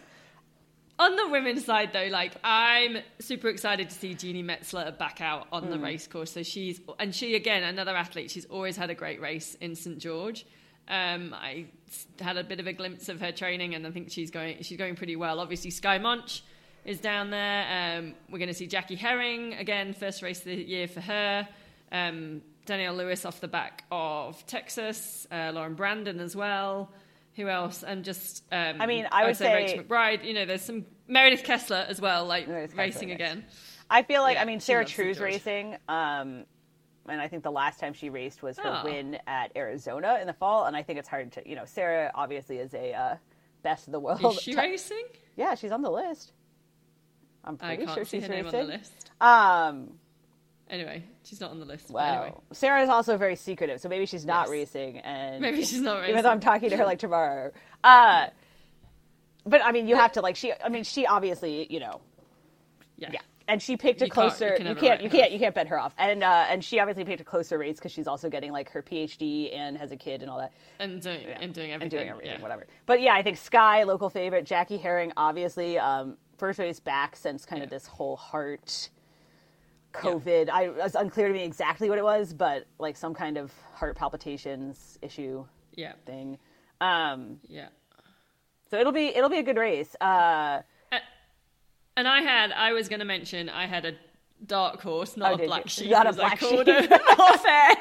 on 1.00 1.16
the 1.16 1.28
women's 1.28 1.64
side 1.64 1.92
though, 1.92 2.07
like 2.11 2.35
I'm 2.45 2.99
super 3.19 3.49
excited 3.49 3.90
to 3.90 3.95
see 3.97 4.14
Jeanni 4.14 4.45
Metzler 4.45 4.97
back 4.97 5.21
out 5.21 5.49
on 5.50 5.64
Mm. 5.64 5.71
the 5.71 5.78
race 5.80 6.07
course. 6.07 6.30
So 6.30 6.42
she's 6.45 6.80
and 7.00 7.12
she 7.12 7.35
again 7.35 7.64
another 7.64 7.97
athlete. 7.97 8.30
She's 8.30 8.45
always 8.45 8.76
had 8.76 8.90
a 8.90 8.95
great 8.95 9.21
race 9.21 9.57
in 9.61 9.75
St 9.75 9.99
George. 9.99 10.47
Um, 10.88 11.35
I 11.35 11.66
had 12.21 12.37
a 12.37 12.45
bit 12.45 12.61
of 12.61 12.66
a 12.66 12.73
glimpse 12.73 13.09
of 13.09 13.21
her 13.21 13.33
training, 13.33 13.75
and 13.75 13.87
I 13.87 13.90
think 13.90 14.11
she's 14.11 14.30
going 14.30 14.62
she's 14.62 14.78
going 14.78 14.95
pretty 14.95 15.16
well. 15.16 15.40
Obviously, 15.40 15.71
Skye 15.71 15.99
Moench 15.99 16.42
is 16.85 16.99
down 17.00 17.30
there. 17.30 17.99
Um, 17.99 18.14
we're 18.30 18.38
going 18.38 18.49
to 18.49 18.54
see 18.54 18.66
Jackie 18.66 18.97
Hering 18.97 19.54
again, 19.54 19.92
first 19.95 20.23
race 20.23 20.38
of 20.38 20.45
the 20.47 20.54
year 20.57 20.88
for 20.88 21.00
her. 21.00 21.49
Um, 21.92 22.42
Danielle 22.66 22.95
Lewis 22.95 23.25
off 23.25 23.40
the 23.40 23.49
back 23.49 23.85
of 23.90 24.45
Texas. 24.47 25.26
Uh, 25.30 25.50
Lauren 25.54 25.75
Brandon 25.75 26.21
as 26.21 26.35
well. 26.37 26.90
Who 27.40 27.49
else? 27.49 27.82
And 27.82 28.04
just 28.04 28.44
um, 28.52 28.76
I 28.80 28.87
mean, 28.87 29.06
I 29.11 29.23
would 29.25 29.40
Rachel 29.40 29.78
say- 29.78 29.85
McBride. 29.85 30.25
You 30.25 30.35
know, 30.35 30.44
there's 30.44 30.62
some 30.62 30.85
Meredith 31.09 31.42
Kessler 31.44 31.85
as 31.88 32.00
well, 32.00 32.25
like 32.26 32.49
Meredith 32.49 32.76
racing 32.76 33.11
again. 33.11 33.44
I 33.88 34.02
feel 34.02 34.23
like 34.23 34.37
Yeah, 34.37 34.42
I 34.42 34.44
mean 34.44 34.61
Sarah 34.61 34.85
True's 34.85 35.18
racing, 35.18 35.76
um, 35.88 36.44
and 37.09 37.20
I 37.20 37.26
think 37.28 37.42
the 37.42 37.50
last 37.50 37.80
time 37.80 37.92
she 37.92 38.09
raced 38.11 38.42
was 38.42 38.59
her 38.59 38.80
Oh. 38.82 38.85
win 38.85 39.18
at 39.26 39.50
Arizona 39.56 40.18
in 40.20 40.26
the 40.26 40.32
fall, 40.32 40.66
and 40.66 40.76
I 40.76 40.82
think 40.82 40.99
it's 40.99 41.09
hard 41.09 41.32
to 41.32 41.49
you 41.49 41.56
know 41.56 41.64
Sarah 41.64 42.11
obviously 42.14 42.59
is 42.59 42.73
a 42.75 42.92
uh, 42.92 43.16
best 43.62 43.87
of 43.88 43.92
the 43.92 44.00
world. 44.00 44.25
Is 44.25 44.40
she 44.42 44.52
ti- 44.54 44.59
racing? 44.59 45.04
Yeah, 45.37 45.54
she's 45.56 45.73
on 45.73 45.82
the 45.82 45.90
list. 45.90 46.32
I'm 47.44 47.56
I 47.61 47.75
pretty 47.76 47.92
sure 47.92 48.04
she's 48.04 48.28
racing. 48.28 48.47
on 48.47 48.52
the 48.52 48.62
list. 48.64 49.11
Um, 49.20 49.92
Anyway, 50.71 51.03
she's 51.25 51.41
not 51.41 51.50
on 51.50 51.59
the 51.59 51.65
list. 51.67 51.91
wow. 51.91 52.23
Anyway, 52.23 52.39
Sarah 52.53 52.83
is 52.83 52.89
also 52.89 53.17
very 53.17 53.35
secretive, 53.37 53.81
so 53.81 53.89
maybe 53.89 54.07
she's 54.07 54.25
not 54.25 54.43
Yes. 54.47 54.50
racing, 54.50 54.99
and 54.99 55.41
maybe 55.43 55.65
she's 55.65 55.81
not 55.81 55.97
racing. 55.99 56.11
even 56.12 56.23
though 56.23 56.31
I'm 56.31 56.41
talking 56.41 56.71
to 56.71 56.77
her 56.77 56.85
like 56.85 57.00
tomorrow. 57.00 57.50
Uh, 57.83 58.29
but 59.45 59.65
I 59.65 59.73
mean, 59.73 59.89
you 59.89 59.97
have 59.97 60.12
to 60.12 60.21
like 60.21 60.37
she. 60.37 60.53
I 60.53 60.69
mean, 60.69 60.85
she 60.85 61.07
obviously 61.07 61.67
you 61.73 61.81
know 61.81 62.00
yeah. 62.99 63.11
Yeah, 63.15 63.21
and 63.49 63.61
she 63.61 63.77
picked 63.77 64.00
a 64.03 64.05
You 64.05 64.07
you 64.09 64.12
closer. 64.12 64.55
can 64.57 64.67
you 64.67 64.75
can't. 64.77 65.03
You 65.03 65.11
can't. 65.11 65.33
You 65.33 65.39
can't 65.39 65.55
bet 65.55 65.67
her 65.69 65.79
off. 65.81 65.95
And 65.99 66.23
uh, 66.23 66.47
and 66.49 66.62
she 66.62 66.79
obviously 66.79 67.05
picked 67.05 67.21
a 67.21 67.25
closer 67.25 67.59
race 67.59 67.77
because 67.77 67.91
she's 67.93 68.07
also 68.07 68.29
getting 68.31 68.53
like 68.53 68.71
her 68.71 68.83
PhD 68.83 69.53
and 69.57 69.77
has 69.77 69.91
a 69.91 69.97
kid 69.97 70.23
and 70.23 70.31
all 70.31 70.39
that 70.39 70.53
and 70.79 71.00
doing 71.03 71.27
and 71.27 71.53
doing 71.55 71.73
everything. 71.73 71.83
and 71.83 71.91
doing 71.91 72.09
everything, 72.09 72.33
yeah. 72.37 72.43
whatever. 72.43 72.67
But 72.87 73.00
yeah, 73.00 73.15
I 73.15 73.23
think 73.23 73.39
Skye, 73.39 73.83
local 73.85 74.09
favorite, 74.11 74.45
Jackie 74.47 74.77
Hering, 74.77 75.12
obviously 75.17 75.79
um, 75.79 76.17
first 76.39 76.59
race 76.59 76.79
back 76.79 77.17
since 77.17 77.45
kind 77.45 77.62
of 77.62 77.71
this 77.71 77.87
whole 77.87 78.17
heart 78.17 78.91
COVID. 79.92 80.49
I 80.50 80.64
it 80.64 80.76
was 80.76 80.94
unclear 80.94 81.28
to 81.28 81.35
me 81.35 81.44
exactly 81.44 81.88
what 81.88 81.99
it 81.99 82.04
was, 82.04 82.32
but 82.32 82.66
like 82.78 82.97
some 82.97 83.14
kind 83.14 83.37
of 83.37 83.52
heart 83.75 83.97
palpitations 83.97 84.99
issue 85.02 85.44
Yeah, 85.75 85.92
thing. 86.06 86.38
Um, 86.80 87.38
yeah. 87.49 87.68
so 88.70 88.78
it'll 88.78 88.92
be 88.92 89.06
it'll 89.09 89.28
be 89.30 89.38
a 89.38 89.42
good 89.42 89.56
race. 89.59 89.94
Uh, 90.00 90.62
And 91.97 92.09
I 92.09 92.23
had, 92.23 92.52
I 92.52 92.73
was 92.73 92.88
going 92.88 93.00
to 93.00 93.04
mention, 93.04 93.50
I 93.50 93.66
had 93.66 93.85
a 93.85 93.92
dark 94.47 94.80
horse, 94.80 95.16
not 95.18 95.32
Oh, 95.32 95.44
a 95.44 95.47
black 95.47 95.64
you? 95.64 95.70
sheep. 95.70 95.90
Not 95.90 96.06
a 96.06 96.11
I 96.11 96.12
black 96.12 96.38
called 96.40 96.64
sheep. 96.66 96.88
her 96.88 96.94
off 97.18 97.44
air. 97.44 97.76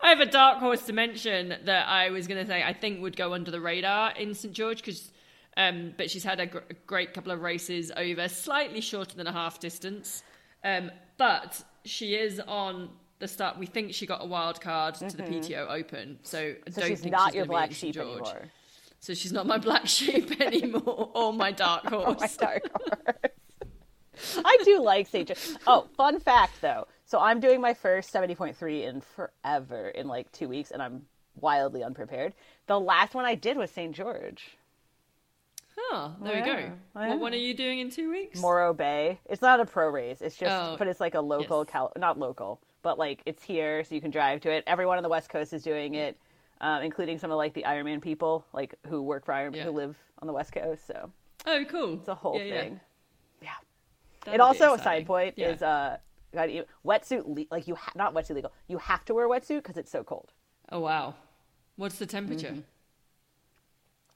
I 0.00 0.10
have 0.10 0.20
a 0.20 0.26
dark 0.26 0.58
horse 0.58 0.82
to 0.86 0.92
mention 0.92 1.56
that 1.64 1.88
I 1.88 2.10
was 2.10 2.28
going 2.28 2.40
to 2.40 2.46
say 2.46 2.62
I 2.62 2.72
think 2.72 3.00
would 3.02 3.16
go 3.16 3.32
under 3.34 3.50
the 3.50 3.60
radar 3.60 4.12
in 4.12 4.32
St 4.34 4.54
George 4.54 4.78
because, 4.78 5.10
um, 5.56 5.92
but 5.96 6.08
she's 6.08 6.22
had 6.22 6.38
a, 6.38 6.46
gr- 6.46 6.58
a 6.70 6.74
great 6.86 7.14
couple 7.14 7.32
of 7.32 7.40
races 7.42 7.90
over, 7.96 8.28
slightly 8.28 8.80
shorter 8.80 9.16
than 9.16 9.26
a 9.26 9.32
half 9.32 9.58
distance, 9.58 10.22
um, 10.64 10.90
but 11.16 11.62
she 11.84 12.14
is 12.14 12.40
on 12.40 12.90
the 13.18 13.28
start. 13.28 13.58
We 13.58 13.66
think 13.66 13.94
she 13.94 14.06
got 14.06 14.22
a 14.22 14.26
wild 14.26 14.60
card 14.60 14.94
to 14.96 15.16
the 15.16 15.22
PTO 15.24 15.68
Open, 15.70 16.18
so, 16.22 16.38
I 16.38 16.42
Mm-hmm. 16.42 16.70
so 16.72 16.80
don't 16.80 16.90
she's 16.90 17.00
think 17.00 17.12
not 17.12 17.26
she's 17.28 17.34
your 17.36 17.46
black 17.46 17.72
sheep 17.72 17.94
George. 17.94 18.08
anymore. 18.28 18.42
So 19.00 19.14
she's 19.14 19.32
not 19.32 19.46
my 19.46 19.58
black 19.58 19.86
sheep 19.86 20.40
anymore, 20.40 21.10
or 21.14 21.32
my 21.32 21.52
dark 21.52 21.84
horse. 21.88 22.20
my 22.20 22.28
dark 22.38 22.62
horse. 22.82 24.42
I 24.44 24.58
do 24.64 24.80
like 24.82 25.06
St. 25.06 25.28
George. 25.28 25.38
Oh, 25.66 25.86
fun 25.96 26.18
fact 26.20 26.60
though. 26.60 26.86
So 27.04 27.20
I'm 27.20 27.40
doing 27.40 27.60
my 27.60 27.72
first 27.74 28.12
70.3 28.12 28.82
in 28.88 29.00
forever 29.00 29.88
in 29.88 30.08
like 30.08 30.30
two 30.32 30.48
weeks, 30.48 30.70
and 30.72 30.82
I'm 30.82 31.02
wildly 31.40 31.82
unprepared. 31.84 32.34
The 32.66 32.78
last 32.78 33.14
one 33.14 33.24
I 33.24 33.34
did 33.36 33.56
was 33.56 33.70
St. 33.70 33.94
George, 33.94 34.56
Oh, 35.80 36.14
there 36.22 36.34
Yeah, 36.38 36.56
we 36.56 36.62
go. 36.62 36.72
I 36.96 37.08
What 37.10 37.20
one 37.20 37.32
are 37.32 37.36
you 37.36 37.54
doing 37.54 37.78
in 37.78 37.88
two 37.90 38.10
weeks? 38.10 38.40
Morro 38.40 38.74
Bay. 38.74 39.20
It's 39.26 39.40
not 39.42 39.60
a 39.60 39.64
pro 39.64 39.88
race. 39.88 40.20
It's 40.20 40.36
just, 40.36 40.50
Oh, 40.52 40.76
but 40.76 40.88
it's 40.88 41.00
like 41.00 41.14
a 41.14 41.20
local, 41.20 41.60
yes. 41.64 41.70
Cal- 41.72 41.92
not 41.96 42.18
local, 42.18 42.60
but 42.82 42.98
like 42.98 43.22
it's 43.26 43.42
here, 43.42 43.84
so 43.84 43.94
you 43.94 44.00
can 44.00 44.10
drive 44.10 44.40
to 44.42 44.50
it. 44.50 44.64
Everyone 44.66 44.96
on 44.96 45.02
the 45.02 45.08
West 45.08 45.28
Coast 45.28 45.52
is 45.52 45.62
doing 45.62 45.94
it, 45.94 46.18
um, 46.60 46.82
including 46.82 47.18
some 47.18 47.30
of 47.30 47.36
like 47.36 47.54
the 47.54 47.62
Ironman 47.62 48.00
people, 48.02 48.44
like 48.52 48.74
who 48.86 49.02
work 49.02 49.24
for 49.24 49.32
Ironman, 49.32 49.56
Yeah. 49.56 49.64
who 49.64 49.70
live 49.70 49.96
on 50.20 50.26
the 50.26 50.32
West 50.32 50.52
Coast. 50.52 50.86
So 50.86 51.10
Oh, 51.46 51.64
cool. 51.68 51.94
it's 51.94 52.08
a 52.08 52.14
whole 52.14 52.36
Yeah, 52.38 52.44
yeah. 52.44 52.60
thing. 52.62 52.80
Yeah. 53.40 53.50
That'll 54.24 54.34
it 54.34 54.40
also 54.40 54.74
a 54.74 54.78
side 54.78 55.06
point 55.06 55.34
Yeah. 55.36 55.50
is 55.50 55.62
uh 55.62 55.98
you- 56.34 56.66
wetsuit 56.84 57.24
le- 57.26 57.46
like 57.50 57.66
you 57.68 57.74
ha- 57.76 57.92
not 57.94 58.12
wetsuit 58.14 58.34
legal 58.34 58.52
you 58.66 58.76
have 58.78 59.02
to 59.06 59.14
wear 59.14 59.24
a 59.24 59.28
wetsuit 59.28 59.56
because 59.62 59.76
it's 59.78 59.90
so 59.90 60.04
cold 60.04 60.32
Oh 60.70 60.80
wow. 60.80 61.14
What's 61.76 61.98
the 61.98 62.04
temperature? 62.06 62.48
Mm-hmm. 62.48 62.60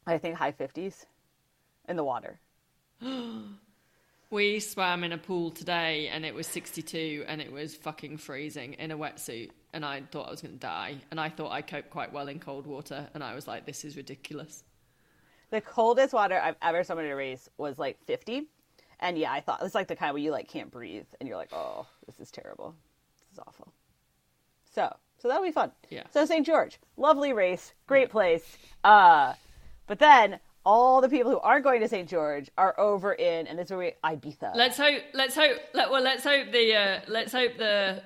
i 0.07 0.19
think 0.19 0.37
high 0.37 0.52
50s 0.52 1.07
in 1.89 1.97
the 1.97 2.05
water. 2.05 2.39
We 4.31 4.61
swam 4.61 5.05
in 5.05 5.12
a 5.12 5.19
pool 5.19 5.51
today 5.51 6.09
and 6.09 6.25
it 6.25 6.35
was 6.35 6.47
62 6.47 7.27
and 7.29 7.43
it 7.43 7.53
was 7.53 7.75
fucking 7.75 8.17
freezing 8.17 8.73
in 8.75 8.91
a 8.91 8.97
wetsuit 8.97 9.51
and 9.75 9.85
I 9.85 10.01
thought 10.11 10.29
I 10.29 10.31
was 10.31 10.41
going 10.41 10.55
to 10.55 10.59
die 10.59 10.97
and 11.11 11.21
I 11.21 11.29
thought 11.29 11.53
I 11.53 11.61
coped 11.61 11.91
quite 11.91 12.15
well 12.15 12.29
in 12.29 12.39
cold 12.39 12.67
water 12.67 13.07
and 13.12 13.23
I 13.23 13.35
was 13.35 13.47
like 13.47 13.67
this 13.67 13.85
is 13.85 13.95
ridiculous. 13.95 14.65
the 15.51 15.61
coldest 15.61 16.15
water 16.15 16.41
i've 16.43 16.57
ever 16.62 16.83
swum 16.83 17.01
in 17.01 17.11
a 17.11 17.15
race 17.15 17.47
was 17.59 17.79
like 17.79 17.99
50 18.07 18.49
and 19.01 19.19
yeah 19.19 19.31
i 19.31 19.41
thought 19.41 19.61
it's 19.62 19.75
like 19.75 19.87
the 19.89 19.97
kind 19.97 20.15
where 20.15 20.23
you 20.23 20.31
like 20.31 20.49
can't 20.49 20.71
breathe 20.71 21.05
and 21.21 21.29
you're 21.29 21.37
like 21.37 21.53
oh 21.53 21.87
this 22.07 22.19
is 22.19 22.31
terrible. 22.31 22.75
This 23.19 23.33
is 23.35 23.39
awful. 23.47 23.71
So 24.75 24.97
so 25.19 25.29
that'll 25.29 25.45
be 25.45 25.53
fun. 25.53 25.73
Yeah. 25.91 26.05
so 26.11 26.25
st 26.25 26.47
george 26.47 26.79
lovely 26.97 27.35
race 27.35 27.75
great 27.87 28.09
place 28.09 28.57
uh 28.83 29.35
but 29.87 29.99
then 29.99 30.41
all 30.64 31.00
the 31.00 31.09
people 31.09 31.31
who 31.31 31.40
aren't 31.40 31.64
going 31.64 31.81
to 31.81 31.88
st 31.88 32.09
george 32.09 32.50
are 32.57 32.78
over 32.78 33.12
in 33.12 33.47
and 33.47 33.59
this 33.59 33.66
is 33.66 33.71
where 33.71 33.78
we 33.78 33.92
ibiza 34.04 34.54
Let's 34.54 34.76
hope 34.76 35.02
let's 35.14 35.35
hope 35.35 35.59
let, 35.75 35.90
well 35.90 36.02
let's 36.02 36.25
hope 36.25 36.52
the 36.52 36.75
uh, 36.75 37.00
let's 37.09 37.33
hope 37.33 37.57
the 37.59 38.02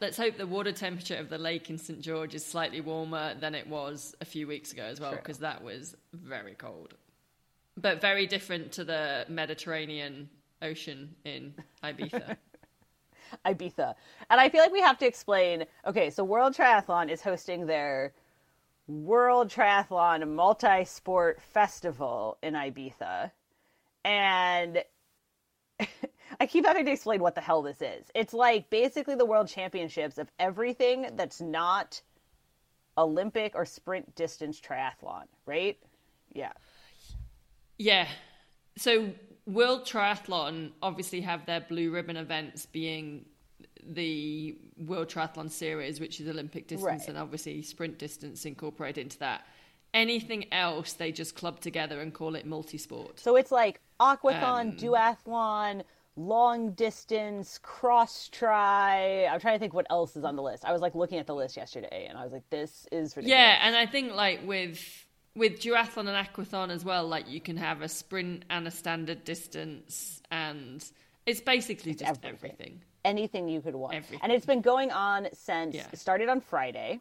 Let's 0.00 0.16
hope 0.16 0.38
the 0.38 0.46
water 0.46 0.72
temperature 0.72 1.16
of 1.16 1.28
the 1.28 1.36
lake 1.36 1.68
in 1.68 1.76
St 1.76 2.00
George 2.00 2.34
is 2.34 2.42
slightly 2.42 2.80
warmer 2.80 3.34
than 3.34 3.54
it 3.54 3.66
was 3.66 4.16
a 4.22 4.24
few 4.24 4.46
weeks 4.46 4.72
ago 4.72 4.84
as 4.84 4.98
well, 4.98 5.10
because 5.10 5.38
that 5.40 5.62
was 5.62 5.94
very 6.14 6.54
cold. 6.54 6.94
But 7.76 8.00
very 8.00 8.26
different 8.26 8.72
to 8.72 8.84
the 8.84 9.26
Mediterranean 9.28 10.30
Ocean 10.62 11.14
in 11.26 11.52
Ibiza. 11.84 12.34
Ibiza. 13.44 13.94
And 14.30 14.40
I 14.40 14.48
feel 14.48 14.62
like 14.62 14.72
we 14.72 14.80
have 14.80 14.96
to 14.98 15.06
explain 15.06 15.66
okay, 15.86 16.08
so 16.08 16.24
World 16.24 16.54
Triathlon 16.54 17.10
is 17.10 17.20
hosting 17.20 17.66
their 17.66 18.14
World 18.90 19.48
Triathlon 19.48 20.28
Multi 20.34 20.84
Sport 20.84 21.40
Festival 21.40 22.38
in 22.42 22.54
Ibiza. 22.54 23.30
And 24.04 24.82
I 26.40 26.46
keep 26.46 26.66
having 26.66 26.86
to 26.86 26.92
explain 26.92 27.20
what 27.20 27.36
the 27.36 27.40
hell 27.40 27.62
this 27.62 27.80
is. 27.80 28.10
It's 28.16 28.34
like 28.34 28.68
basically 28.68 29.14
the 29.14 29.24
world 29.24 29.46
championships 29.46 30.18
of 30.18 30.28
everything 30.40 31.06
that's 31.14 31.40
not 31.40 32.02
Olympic 32.98 33.52
or 33.54 33.64
sprint 33.64 34.12
distance 34.16 34.60
triathlon, 34.60 35.24
right? 35.46 35.78
Yeah. 36.32 36.52
Yeah. 37.78 38.08
So 38.76 39.12
World 39.46 39.84
Triathlon 39.84 40.72
obviously 40.82 41.20
have 41.20 41.46
their 41.46 41.60
blue 41.60 41.92
ribbon 41.92 42.16
events 42.16 42.66
being 42.66 43.26
the 43.86 44.56
World 44.78 45.08
Triathlon 45.08 45.50
Series, 45.50 46.00
which 46.00 46.20
is 46.20 46.28
Olympic 46.28 46.66
distance 46.68 46.84
Right. 47.02 47.08
and 47.08 47.18
obviously 47.18 47.62
sprint 47.62 47.98
distance 47.98 48.44
incorporated 48.44 49.02
into 49.04 49.18
that. 49.18 49.46
Anything 49.92 50.46
else 50.52 50.92
they 50.92 51.10
just 51.12 51.34
club 51.34 51.60
together 51.60 52.00
and 52.00 52.14
call 52.14 52.34
it 52.36 52.46
multisport. 52.48 53.18
So 53.18 53.36
it's 53.36 53.50
like 53.50 53.80
aquathon, 53.98 54.60
Um, 54.60 54.72
duathlon, 54.76 55.82
long 56.16 56.72
distance, 56.72 57.58
cross 57.62 58.28
tri. 58.28 59.26
I'm 59.26 59.40
trying 59.40 59.54
to 59.56 59.58
think 59.58 59.74
what 59.74 59.86
else 59.90 60.16
is 60.16 60.24
on 60.24 60.36
the 60.36 60.42
list. 60.42 60.64
I 60.64 60.72
was 60.72 60.80
like 60.80 60.94
looking 60.94 61.18
at 61.18 61.26
the 61.26 61.34
list 61.34 61.56
yesterday 61.56 62.06
and 62.08 62.16
I 62.16 62.22
was 62.24 62.32
like, 62.32 62.48
this 62.50 62.86
is 62.92 63.16
ridiculous. 63.16 63.38
Yeah, 63.38 63.58
and 63.66 63.74
I 63.76 63.86
think 63.86 64.12
like 64.14 64.46
with 64.46 65.06
with 65.36 65.60
duathlon 65.60 66.08
and 66.08 66.26
aquathon 66.26 66.70
as 66.70 66.84
well, 66.84 67.06
like 67.06 67.28
you 67.28 67.40
can 67.40 67.56
have 67.56 67.82
a 67.82 67.88
sprint 67.88 68.44
and 68.50 68.66
a 68.66 68.70
standard 68.70 69.24
distance, 69.24 70.20
and 70.30 70.84
it's 71.26 71.40
basically 71.40 71.94
just 71.94 72.24
everything. 72.24 72.34
everything. 72.50 72.82
Anything 73.04 73.48
you 73.48 73.60
could 73.60 73.74
want. 73.74 73.94
Everything. 73.94 74.20
And 74.22 74.32
it's 74.32 74.46
been 74.46 74.60
going 74.60 74.90
on 74.90 75.28
since 75.32 75.74
Yeah. 75.74 75.86
it 75.92 75.98
started 75.98 76.28
on 76.28 76.40
Friday. 76.40 77.00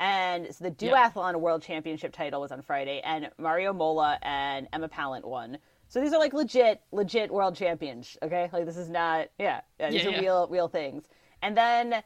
And 0.00 0.52
so 0.54 0.64
the 0.64 0.74
Yeah. 0.78 1.10
duathlon 1.10 1.36
world 1.36 1.62
championship 1.62 2.12
title 2.12 2.40
was 2.40 2.50
on 2.50 2.62
Friday, 2.62 3.00
and 3.02 3.30
Mario 3.38 3.72
Mola 3.72 4.18
and 4.22 4.66
Emma 4.72 4.88
Pallant 4.88 5.24
won. 5.24 5.58
So 5.88 6.00
these 6.00 6.12
are 6.12 6.18
like 6.18 6.32
legit, 6.32 6.80
legit 6.90 7.30
world 7.30 7.54
champions. 7.54 8.16
Okay, 8.22 8.48
like 8.52 8.64
this 8.64 8.78
is 8.78 8.88
not, 8.88 9.28
yeah, 9.38 9.60
yeah 9.78 9.90
these 9.90 10.06
are 10.06 10.18
real, 10.18 10.48
real 10.48 10.66
things. 10.66 11.04
And 11.42 11.56
then 11.56 12.02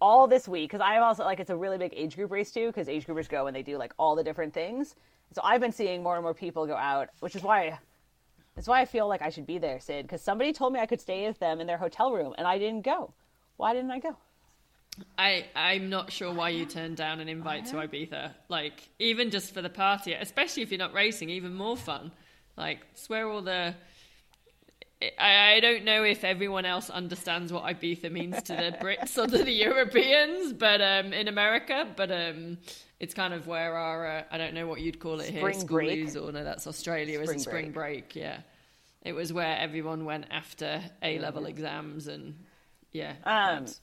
all 0.00 0.26
this 0.26 0.46
week, 0.46 0.70
because 0.70 0.84
I'm 0.84 1.02
also 1.02 1.24
like 1.24 1.40
it's 1.40 1.50
a 1.50 1.56
really 1.56 1.78
big 1.78 1.92
age 1.96 2.14
group 2.16 2.30
race 2.30 2.52
too, 2.52 2.66
because 2.66 2.88
age 2.88 3.06
groupers 3.06 3.28
go 3.28 3.46
and 3.46 3.56
they 3.56 3.62
do 3.62 3.78
like 3.78 3.92
all 3.98 4.14
the 4.14 4.22
different 4.24 4.52
things. 4.52 4.94
So 5.32 5.40
I've 5.42 5.60
been 5.60 5.72
seeing 5.72 6.02
more 6.02 6.14
and 6.14 6.22
more 6.22 6.34
people 6.34 6.66
go 6.66 6.76
out, 6.76 7.08
which 7.20 7.34
is 7.34 7.42
why 7.42 7.78
that's 8.56 8.66
why 8.66 8.80
I 8.80 8.86
feel 8.86 9.06
like 9.06 9.22
I 9.22 9.28
should 9.28 9.46
be 9.46 9.58
there, 9.58 9.78
Sid, 9.78 10.06
because 10.06 10.22
somebody 10.22 10.52
told 10.52 10.72
me 10.72 10.80
I 10.80 10.86
could 10.86 11.00
stay 11.00 11.26
with 11.26 11.38
them 11.38 11.60
in 11.60 11.66
their 11.66 11.76
hotel 11.76 12.10
room, 12.12 12.34
and 12.38 12.46
I 12.46 12.58
didn't 12.58 12.82
go. 12.84 13.12
Why 13.58 13.74
didn't 13.74 13.90
I 13.90 14.00
go? 14.00 14.16
I 15.18 15.44
I'm 15.54 15.90
not 15.90 16.10
sure 16.10 16.32
why 16.32 16.48
you 16.48 16.64
turned 16.64 16.96
down 16.96 17.20
an 17.20 17.28
invite 17.28 17.66
to 17.66 17.76
Ibiza. 17.76 18.32
Like 18.48 18.88
even 18.98 19.30
just 19.30 19.52
for 19.52 19.60
the 19.60 19.68
party, 19.68 20.14
especially 20.14 20.62
if 20.62 20.70
you're 20.70 20.78
not 20.78 20.94
racing, 20.94 21.28
even 21.28 21.54
more 21.54 21.76
fun. 21.76 22.12
Like 22.56 22.80
where 23.08 23.28
all 23.28 23.42
the 23.42 23.74
I, 25.18 25.56
I 25.56 25.60
don't 25.60 25.84
know 25.84 26.02
if 26.02 26.24
everyone 26.24 26.64
else 26.64 26.88
understands 26.88 27.52
what 27.52 27.64
Ibiza 27.64 28.10
means 28.10 28.42
to 28.44 28.54
the 28.54 28.76
Brits 28.80 29.18
or 29.18 29.26
to 29.26 29.44
the 29.44 29.52
Europeans, 29.66 30.54
but 30.54 30.80
um, 30.80 31.12
in 31.12 31.28
America, 31.28 31.86
but 31.94 32.10
um, 32.10 32.56
it's 33.00 33.14
kind 33.14 33.34
of 33.34 33.46
where 33.46 33.74
our 33.76 34.06
uh, 34.06 34.22
I 34.30 34.38
don't 34.38 34.54
know 34.54 34.66
what 34.66 34.80
you'd 34.80 34.98
call 35.00 35.20
it 35.20 35.26
Spring 35.26 35.34
here, 35.34 35.42
break. 35.42 35.56
schoolies 35.58 36.16
or 36.16 36.32
no, 36.32 36.44
that's 36.44 36.66
Australia, 36.66 37.20
is 37.20 37.26
Spring 37.28 37.38
it? 37.38 37.42
Spring 37.42 37.70
break, 37.72 38.16
yeah. 38.16 38.38
It 39.02 39.12
was 39.14 39.32
where 39.32 39.56
everyone 39.58 40.04
went 40.04 40.26
after 40.30 40.82
A 41.02 41.18
level 41.20 41.46
exams 41.46 42.08
and 42.08 42.34
yeah, 42.92 43.12
Um, 43.24 43.58
and- 43.58 43.78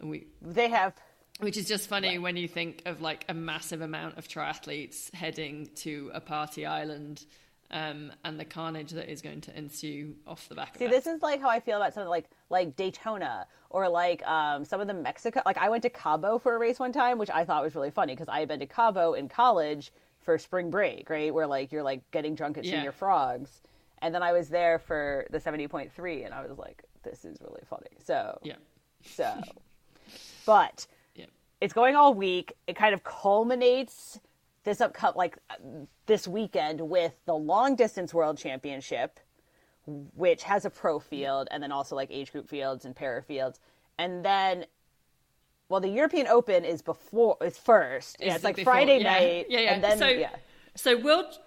we 0.00 0.26
They 0.40 0.68
have 0.68 0.94
which 1.40 1.56
is 1.56 1.66
just 1.68 1.88
funny 1.88 2.18
when 2.18 2.36
you 2.36 2.48
think 2.48 2.82
of 2.86 3.00
like 3.00 3.24
a 3.28 3.34
massive 3.34 3.80
amount 3.80 4.18
of 4.18 4.26
triathletes 4.26 5.12
heading 5.14 5.68
to 5.76 6.10
a 6.12 6.20
party 6.20 6.66
island 6.66 7.24
um, 7.70 8.10
and 8.24 8.40
the 8.40 8.44
carnage 8.44 8.90
that 8.92 9.08
is 9.10 9.22
going 9.22 9.42
to 9.42 9.56
ensue 9.56 10.16
off 10.26 10.48
the 10.48 10.54
back 10.56 10.74
of 10.74 10.78
See, 10.78 10.86
this 10.88 11.06
is 11.06 11.22
like 11.22 11.40
how 11.40 11.48
I 11.48 11.60
feel 11.60 11.76
about 11.76 11.94
something 11.94 12.08
like 12.08 12.28
like 12.50 12.76
Daytona 12.76 13.46
or 13.70 13.88
like 13.88 14.26
um, 14.26 14.64
some 14.64 14.80
of 14.80 14.86
the 14.86 14.94
Mexico. 14.94 15.42
Like 15.44 15.58
I 15.58 15.68
went 15.68 15.82
to 15.82 15.90
Cabo 15.90 16.38
for 16.38 16.54
a 16.54 16.58
race 16.58 16.78
one 16.78 16.92
time, 16.92 17.18
which 17.18 17.30
I 17.30 17.44
thought 17.44 17.62
was 17.62 17.74
really 17.74 17.90
funny 17.90 18.14
because 18.14 18.28
I 18.28 18.40
had 18.40 18.48
been 18.48 18.60
to 18.60 18.66
Cabo 18.66 19.12
in 19.12 19.28
college 19.28 19.92
for 20.20 20.38
spring 20.38 20.70
break, 20.70 21.08
right? 21.10 21.32
Where 21.32 21.46
like 21.46 21.72
you're 21.72 21.82
like 21.82 22.08
getting 22.10 22.34
drunk 22.34 22.58
at 22.58 22.64
Yeah. 22.64 22.84
Señor 22.84 22.92
Frogs, 22.94 23.62
and 24.00 24.14
then 24.14 24.22
I 24.22 24.32
was 24.32 24.48
there 24.48 24.78
for 24.78 25.26
the 25.30 25.40
seventy 25.40 25.68
point 25.68 25.92
three, 25.92 26.22
and 26.24 26.32
I 26.34 26.46
was 26.46 26.56
like, 26.58 26.82
this 27.02 27.24
is 27.24 27.38
really 27.40 27.62
funny. 27.68 27.88
So 28.04 28.38
Yeah. 28.42 28.56
so, 29.04 29.34
but 30.46 30.86
Yeah. 31.14 31.26
it's 31.60 31.72
going 31.72 31.96
all 31.96 32.14
week. 32.14 32.52
It 32.66 32.76
kind 32.76 32.94
of 32.94 33.04
culminates 33.04 34.20
this 34.64 34.80
upcut 34.80 35.16
like 35.16 35.38
this 36.06 36.26
weekend 36.28 36.80
with 36.80 37.14
the 37.26 37.34
long 37.34 37.76
distance 37.76 38.12
world 38.12 38.36
championship, 38.38 39.18
which 40.14 40.42
has 40.42 40.64
a 40.64 40.70
pro 40.70 40.98
field 40.98 41.48
and 41.50 41.62
then 41.62 41.72
also 41.72 41.96
like 41.96 42.10
age 42.10 42.32
group 42.32 42.48
fields 42.48 42.84
and 42.84 42.94
para 42.94 43.22
fields, 43.22 43.60
and 43.98 44.24
then. 44.24 44.66
Well, 45.70 45.80
the 45.80 45.88
European 45.90 46.28
Open 46.28 46.64
is 46.64 46.80
before 46.80 47.36
is 47.42 47.58
first. 47.58 48.16
Yeah, 48.20 48.36
it's 48.36 48.42
like 48.42 48.56
before- 48.56 48.72
Friday 48.72 49.02
yeah. 49.02 49.12
night, 49.12 49.46
Yeah, 49.50 49.60
yeah. 49.60 49.74
and 49.74 49.84
then 49.84 49.98
so, 49.98 50.06
yeah, 50.06 50.30
so 50.74 50.96
World 50.96 51.38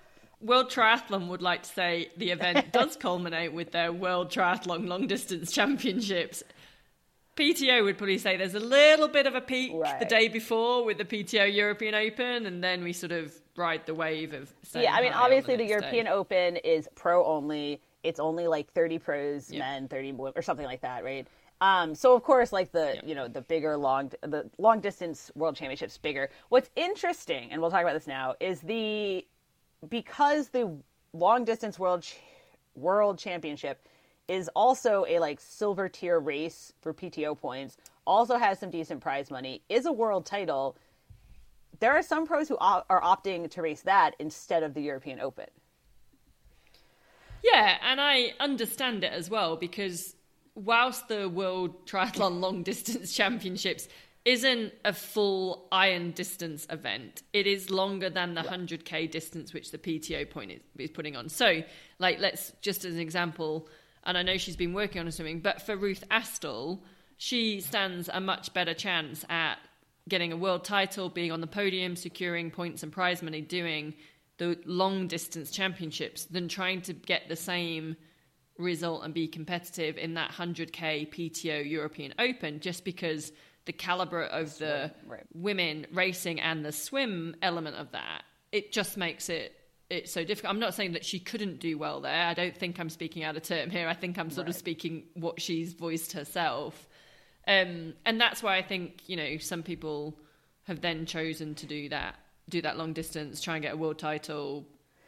World 0.41 0.69
Triathlon 0.69 1.27
would 1.27 1.41
like 1.41 1.63
to 1.63 1.69
say 1.69 2.11
the 2.17 2.31
event 2.31 2.71
does 2.73 2.95
culminate 2.95 3.53
with 3.53 3.71
their 3.71 3.91
World 3.91 4.29
Triathlon 4.29 4.87
Long 4.87 5.07
Distance 5.07 5.51
Championships. 5.51 6.43
PTO 7.35 7.83
would 7.83 7.97
probably 7.97 8.17
say 8.17 8.37
there's 8.37 8.55
a 8.55 8.59
little 8.59 9.07
bit 9.07 9.25
of 9.25 9.35
a 9.35 9.41
peak 9.41 9.71
the 9.99 10.05
day 10.05 10.27
before 10.27 10.83
with 10.83 10.97
the 10.97 11.05
PTO 11.05 11.53
European 11.53 11.95
Open, 11.95 12.45
and 12.45 12.63
then 12.63 12.83
we 12.83 12.91
sort 12.93 13.11
of 13.11 13.33
ride 13.55 13.85
the 13.85 13.93
wave 13.95 14.33
of. 14.33 14.53
yeah. 14.75 14.93
I 14.93 15.01
mean, 15.01 15.13
obviously, 15.13 15.55
the, 15.55 15.63
next 15.63 15.69
European 15.69 16.05
day. 16.05 16.11
Open 16.11 16.55
is 16.57 16.87
pro 16.95 17.25
only. 17.25 17.81
It's 18.03 18.19
only 18.19 18.47
like 18.47 18.71
thirty 18.73 18.99
pros, 18.99 19.49
Yeah. 19.51 19.59
men, 19.59 19.87
thirty 19.87 20.11
women, 20.11 20.33
or 20.35 20.41
something 20.41 20.65
like 20.65 20.81
that, 20.81 21.03
right? 21.03 21.27
Um, 21.61 21.93
so 21.93 22.15
of 22.15 22.23
course, 22.23 22.51
like 22.51 22.71
the 22.71 22.95
Yeah. 22.95 23.01
you 23.05 23.15
know 23.15 23.27
the 23.27 23.41
bigger 23.41 23.77
long 23.77 24.11
the 24.21 24.49
long 24.57 24.79
distance 24.79 25.31
world 25.35 25.55
championships 25.55 25.97
bigger. 25.97 26.29
What's 26.49 26.69
interesting, 26.75 27.51
and 27.51 27.61
we'll 27.61 27.69
talk 27.71 27.81
about 27.83 27.93
this 27.93 28.07
now, 28.07 28.35
is 28.39 28.61
the 28.61 29.25
because 29.87 30.49
the 30.49 30.77
long 31.13 31.43
distance 31.45 31.77
world 31.77 32.03
ch- 32.03 32.17
world 32.75 33.19
championship 33.19 33.87
is 34.27 34.49
also 34.55 35.05
a 35.07 35.19
like 35.19 35.39
silver 35.39 35.89
tier 35.89 36.19
race 36.19 36.73
for 36.81 36.93
PTO 36.93 37.37
points. 37.37 37.77
Also 38.07 38.37
has 38.37 38.57
some 38.59 38.71
decent 38.71 39.01
prize 39.01 39.29
money. 39.29 39.61
Is 39.69 39.85
a 39.85 39.91
world 39.91 40.25
title. 40.25 40.75
There 41.79 41.91
are 41.93 42.03
some 42.03 42.25
pros 42.27 42.47
who 42.47 42.57
op- 42.59 42.85
are 42.89 43.01
opting 43.01 43.49
to 43.51 43.61
race 43.61 43.81
that 43.81 44.15
instead 44.19 44.63
of 44.63 44.73
the 44.73 44.81
European 44.81 45.19
Open. 45.19 45.47
Yeah, 47.43 47.77
and 47.81 47.99
I 47.99 48.33
understand 48.39 49.03
it 49.03 49.11
as 49.11 49.29
well 49.29 49.55
because 49.55 50.15
whilst 50.55 51.07
the 51.07 51.27
World 51.29 51.87
Triathlon 51.87 52.39
Long 52.39 52.63
Distance 52.63 53.13
Championships 53.13 53.87
isn't 54.23 54.73
a 54.85 54.93
full 54.93 55.67
iron 55.71 56.11
distance 56.11 56.67
event, 56.69 57.23
it 57.33 57.47
is 57.47 57.71
longer 57.71 58.09
than 58.09 58.35
the 58.35 58.41
100k 58.41 59.09
distance 59.09 59.53
which 59.53 59.71
the 59.71 59.77
PTO 59.77 60.29
point 60.29 60.51
is, 60.51 60.59
is 60.77 60.91
putting 60.91 61.15
on. 61.15 61.29
So, 61.29 61.63
like, 61.97 62.19
let's 62.19 62.53
just 62.61 62.85
as 62.85 62.93
an 62.93 62.99
example, 62.99 63.67
and 64.03 64.17
I 64.17 64.21
know 64.21 64.37
she's 64.37 64.55
been 64.55 64.73
working 64.73 65.01
on 65.01 65.11
swimming, 65.11 65.39
but 65.39 65.61
for 65.61 65.75
Ruth 65.75 66.03
Astle, 66.11 66.81
she 67.17 67.61
stands 67.61 68.09
a 68.13 68.19
much 68.19 68.53
better 68.53 68.73
chance 68.75 69.25
at 69.29 69.57
getting 70.07 70.31
a 70.31 70.37
world 70.37 70.63
title, 70.63 71.09
being 71.09 71.31
on 71.31 71.41
the 71.41 71.47
podium, 71.47 71.95
securing 71.95 72.51
points 72.51 72.83
and 72.83 72.91
prize 72.91 73.23
money, 73.23 73.41
doing 73.41 73.93
the 74.41 74.57
long 74.65 75.05
distance 75.05 75.51
championships 75.51 76.25
than 76.25 76.47
trying 76.47 76.81
to 76.81 76.93
get 76.93 77.29
the 77.29 77.35
same 77.35 77.95
result 78.57 79.03
and 79.03 79.13
be 79.13 79.27
competitive 79.27 79.99
in 79.99 80.15
that 80.15 80.31
100k 80.31 81.07
PTO 81.13 81.69
European 81.69 82.11
Open 82.17 82.59
just 82.59 82.83
because 82.83 83.31
the 83.65 83.71
caliber 83.71 84.23
of 84.23 84.57
the 84.57 84.91
right. 85.05 85.21
women 85.35 85.85
racing 85.93 86.39
and 86.39 86.65
the 86.65 86.71
swim 86.71 87.35
element 87.43 87.75
of 87.75 87.91
that 87.91 88.23
it 88.51 88.71
just 88.71 88.97
makes 88.97 89.29
it 89.29 89.53
it's 89.91 90.11
so 90.11 90.23
difficult. 90.23 90.53
I'm 90.53 90.59
not 90.59 90.73
saying 90.73 90.93
that 90.93 91.05
she 91.05 91.19
couldn't 91.19 91.59
do 91.59 91.77
well 91.77 91.99
there. 91.99 92.25
I 92.25 92.33
don't 92.33 92.55
think 92.55 92.79
I'm 92.79 92.89
speaking 92.89 93.23
out 93.25 93.35
of 93.35 93.43
term 93.43 93.69
here. 93.69 93.89
I 93.89 93.93
think 93.93 94.17
I'm 94.17 94.29
sort 94.29 94.47
of 94.47 94.55
speaking 94.55 95.03
what 95.15 95.41
she's 95.41 95.73
voiced 95.73 96.13
herself. 96.13 96.87
Um, 97.45 97.93
and 98.05 98.19
that's 98.19 98.41
why 98.41 98.55
I 98.55 98.61
think, 98.61 99.01
you 99.07 99.17
know, 99.17 99.37
some 99.37 99.63
people 99.63 100.17
have 100.63 100.79
then 100.79 101.05
chosen 101.05 101.55
to 101.55 101.65
do 101.65 101.89
that, 101.89 102.15
do 102.49 102.61
that 102.61 102.77
long 102.77 102.93
distance, 102.93 103.41
try 103.41 103.55
and 103.55 103.63
get 103.63 103.73
a 103.73 103.77
world 103.77 103.99
title. 103.99 104.65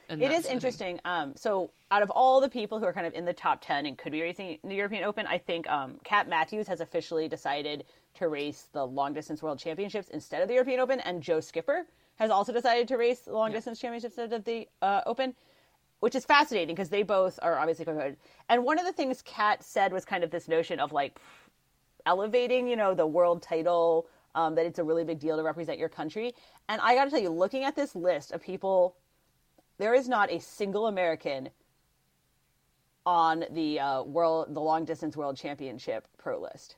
And 0.09 0.21
It 0.21 0.25
is 0.25 0.29
sort 0.31 0.37
of 0.37 0.43
thing. 0.45 0.53
interesting. 0.53 0.99
Um, 1.05 1.33
so, 1.35 1.71
out 1.91 2.01
of 2.01 2.09
all 2.09 2.41
the 2.41 2.49
people 2.49 2.79
who 2.79 2.85
are 2.85 2.93
kind 2.93 3.07
of 3.07 3.13
in 3.13 3.25
the 3.25 3.33
top 3.33 3.61
10 3.61 3.85
and 3.85 3.97
could 3.97 4.11
be 4.11 4.21
racing 4.21 4.59
in 4.63 4.69
the 4.69 4.75
European 4.75 5.03
Open, 5.03 5.25
I 5.27 5.37
think 5.37 5.69
um, 5.69 5.99
Kat 6.03 6.27
Matthews 6.27 6.67
has 6.67 6.81
officially 6.81 7.27
decided 7.27 7.85
to 8.15 8.27
race 8.27 8.67
the 8.73 8.85
long 8.85 9.13
distance 9.13 9.41
world 9.41 9.59
championships 9.59 10.09
instead 10.09 10.41
of 10.41 10.47
the 10.47 10.55
European 10.55 10.79
Open, 10.79 10.99
and 11.01 11.21
Joe 11.21 11.39
Skipper 11.39 11.85
has 12.15 12.29
also 12.29 12.51
decided 12.53 12.87
to 12.87 12.97
race 12.97 13.19
the 13.21 13.33
long 13.33 13.51
distance 13.51 13.79
championships 13.79 14.17
instead 14.17 14.33
of 14.33 14.43
the 14.45 14.67
uh, 14.81 15.01
Open, 15.05 15.33
which 15.99 16.15
is 16.15 16.25
fascinating 16.25 16.75
because 16.75 16.89
they 16.89 17.03
both 17.03 17.39
are 17.41 17.57
obviously 17.57 17.85
going 17.85 17.97
to. 17.97 18.15
And 18.49 18.63
one 18.63 18.77
of 18.77 18.85
the 18.85 18.91
things 18.91 19.21
Kat 19.23 19.63
said 19.63 19.91
was 19.93 20.05
kind 20.05 20.23
of 20.23 20.31
this 20.31 20.47
notion 20.47 20.79
of 20.79 20.91
like 20.91 21.19
elevating, 22.05 22.67
you 22.67 22.75
know, 22.75 22.93
the 22.93 23.07
world 23.07 23.41
title, 23.41 24.07
um, 24.35 24.55
that 24.55 24.65
it's 24.65 24.79
a 24.79 24.83
really 24.83 25.03
big 25.03 25.19
deal 25.19 25.37
to 25.37 25.43
represent 25.43 25.77
your 25.79 25.89
country. 25.89 26.33
And 26.69 26.81
I 26.81 26.95
got 26.95 27.05
to 27.05 27.09
tell 27.09 27.19
you, 27.21 27.29
looking 27.29 27.63
at 27.63 27.75
this 27.75 27.95
list 27.95 28.31
of 28.31 28.41
people 28.41 28.95
there 29.77 29.93
is 29.93 30.07
not 30.07 30.31
a 30.31 30.39
single 30.39 30.87
American 30.87 31.49
on 33.05 33.43
the 33.51 33.79
uh, 33.79 34.03
world, 34.03 34.53
the 34.53 34.61
long 34.61 34.85
distance 34.85 35.17
world 35.17 35.35
championship 35.35 36.07
pro 36.17 36.39
list. 36.39 36.75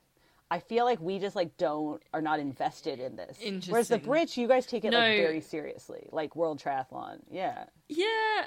I 0.49 0.59
feel 0.59 0.85
like 0.85 0.99
we 1.01 1.19
just 1.19 1.35
like 1.35 1.55
don't 1.57 2.01
are 2.13 2.21
not 2.21 2.39
invested 2.39 2.99
in 2.99 3.15
this. 3.15 3.37
Whereas 3.67 3.89
the. 3.89 3.99
Brits, 3.99 4.37
you 4.37 4.47
guys 4.47 4.65
take 4.65 4.85
it 4.85 4.91
No. 4.91 4.97
like 4.97 5.17
very 5.17 5.41
seriously, 5.41 6.07
like 6.11 6.35
World 6.35 6.59
Triathlon. 6.59 7.19
Yeah, 7.29 7.65
Yeah, 7.89 8.45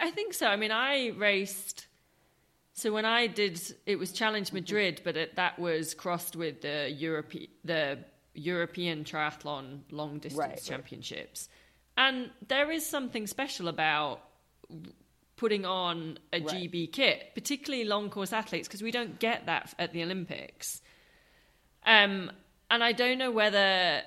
I 0.00 0.10
think 0.12 0.34
so. 0.34 0.46
I 0.46 0.56
mean, 0.56 0.70
I 0.70 1.08
raced. 1.16 1.87
So 2.78 2.92
when 2.92 3.04
I 3.04 3.26
did, 3.26 3.60
it 3.86 3.98
was 3.98 4.12
Challenge 4.12 4.52
Madrid, 4.52 5.00
but 5.02 5.16
it, 5.16 5.34
that 5.34 5.58
was 5.58 5.94
crossed 5.94 6.36
with 6.36 6.60
the 6.60 6.88
Europe, 6.88 7.32
the 7.64 7.98
European 8.34 9.02
Triathlon 9.02 9.80
Long 9.90 10.20
Distance 10.20 10.38
Right, 10.38 10.50
right. 10.50 10.62
Championships, 10.62 11.48
and 11.96 12.30
there 12.46 12.70
is 12.70 12.86
something 12.86 13.26
special 13.26 13.66
about 13.66 14.20
putting 15.34 15.66
on 15.66 16.20
a 16.32 16.40
Right. 16.40 16.70
GB 16.70 16.92
kit, 16.92 17.32
particularly 17.34 17.84
long 17.84 18.10
course 18.10 18.32
athletes, 18.32 18.68
because 18.68 18.80
we 18.80 18.92
don't 18.92 19.18
get 19.18 19.46
that 19.46 19.74
at 19.80 19.92
the 19.92 20.04
Olympics. 20.04 20.80
Um, 21.84 22.30
and 22.70 22.84
I 22.84 22.92
don't 22.92 23.18
know 23.18 23.32
whether 23.32 24.02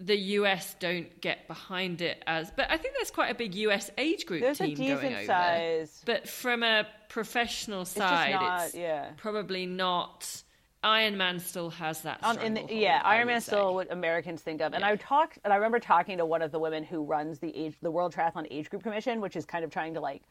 the 0.00 0.16
US 0.16 0.74
don't 0.78 1.20
get 1.20 1.46
behind 1.48 2.00
it 2.02 2.22
as, 2.26 2.50
but 2.54 2.70
I 2.70 2.76
think 2.76 2.94
there's 2.94 3.10
quite 3.10 3.30
a 3.30 3.34
big 3.34 3.54
US 3.54 3.90
age 3.98 4.26
group 4.26 4.40
there's 4.42 4.60
a 4.60 4.66
team 4.74 4.96
going 4.96 5.14
over. 5.14 5.24
size. 5.24 6.02
But 6.04 6.28
from 6.28 6.62
a 6.62 6.86
professional 7.08 7.84
side, 7.84 8.32
not- 8.32 8.66
it's 8.66 8.74
yeah. 8.74 9.10
probably 9.16 9.66
not. 9.66 10.42
Iron 10.84 11.16
Man 11.16 11.40
still 11.40 11.70
has 11.70 12.02
that. 12.02 12.20
Um, 12.22 12.38
in 12.38 12.54
the, 12.54 12.66
yeah, 12.70 13.02
I 13.04 13.16
Ironman 13.16 13.34
would 13.34 13.42
still 13.42 13.74
what 13.74 13.92
Americans 13.92 14.42
think 14.42 14.60
of. 14.60 14.74
And 14.74 14.82
Yeah. 14.82 14.90
I 14.90 14.96
talked, 14.96 15.38
and 15.42 15.52
I 15.52 15.56
remember 15.56 15.80
talking 15.80 16.18
to 16.18 16.24
one 16.26 16.40
of 16.40 16.52
the 16.52 16.60
women 16.60 16.84
who 16.84 17.02
runs 17.02 17.40
the 17.40 17.54
age, 17.56 17.76
the 17.82 17.90
World 17.90 18.14
Triathlon 18.14 18.46
Age 18.50 18.70
Group 18.70 18.84
Commission, 18.84 19.20
which 19.20 19.34
is 19.34 19.44
kind 19.44 19.64
of 19.64 19.72
trying 19.72 19.94
to 19.94 20.00
like 20.00 20.22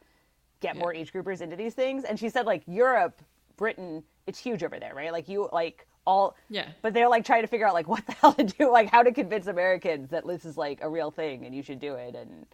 get 0.60 0.76
more 0.76 0.94
age 0.94 1.12
groupers 1.12 1.42
into 1.42 1.54
these 1.56 1.74
things. 1.74 2.04
And 2.04 2.18
she 2.18 2.30
said 2.30 2.46
like 2.46 2.62
Europe, 2.66 3.20
Britain, 3.56 4.02
it's 4.26 4.38
huge 4.38 4.62
over 4.64 4.78
there, 4.78 4.94
right? 4.94 5.12
Like 5.12 5.28
you 5.28 5.48
like 5.52 5.86
all, 6.08 6.36
Yeah. 6.48 6.68
But 6.82 6.94
they're 6.94 7.08
like 7.16 7.24
trying 7.30 7.42
to 7.42 7.48
figure 7.48 7.66
out 7.68 7.74
like 7.74 7.88
what 7.88 8.04
the 8.06 8.12
hell 8.20 8.32
to 8.34 8.44
do, 8.44 8.70
like 8.72 8.88
how 8.90 9.02
to 9.02 9.12
convince 9.12 9.46
Americans 9.46 10.10
that 10.10 10.26
this 10.26 10.44
is 10.44 10.56
like 10.56 10.78
a 10.82 10.88
real 10.88 11.10
thing 11.10 11.44
and 11.44 11.54
you 11.54 11.62
should 11.62 11.80
do 11.88 11.94
it. 11.94 12.14
And 12.14 12.46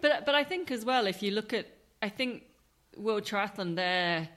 But 0.00 0.24
but 0.26 0.34
I 0.34 0.44
think 0.44 0.70
as 0.70 0.84
well, 0.84 1.06
if 1.06 1.22
you 1.22 1.30
look 1.32 1.52
at, 1.52 1.66
I 2.00 2.08
think 2.08 2.44
World 2.96 3.24
Triathlon, 3.24 3.76
their 3.76 4.28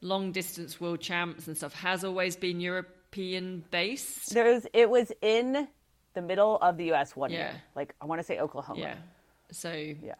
long 0.00 0.32
distance 0.32 0.80
world 0.80 1.00
champs 1.00 1.46
and 1.48 1.56
stuff 1.56 1.74
has 1.74 2.04
always 2.04 2.36
been 2.36 2.60
European 2.60 3.64
based. 3.70 4.32
There's 4.34 4.66
it 4.72 4.88
was 4.90 5.10
in 5.22 5.66
the 6.14 6.22
middle 6.22 6.56
of 6.58 6.76
the 6.76 6.86
U.S. 6.92 7.14
one 7.16 7.30
Yeah. 7.30 7.38
year, 7.38 7.62
like 7.74 7.94
I 8.00 8.04
want 8.06 8.20
to 8.20 8.26
say 8.30 8.38
Oklahoma. 8.38 8.80
Yeah. 8.80 8.94
So 9.52 9.70
Yeah. 9.72 10.14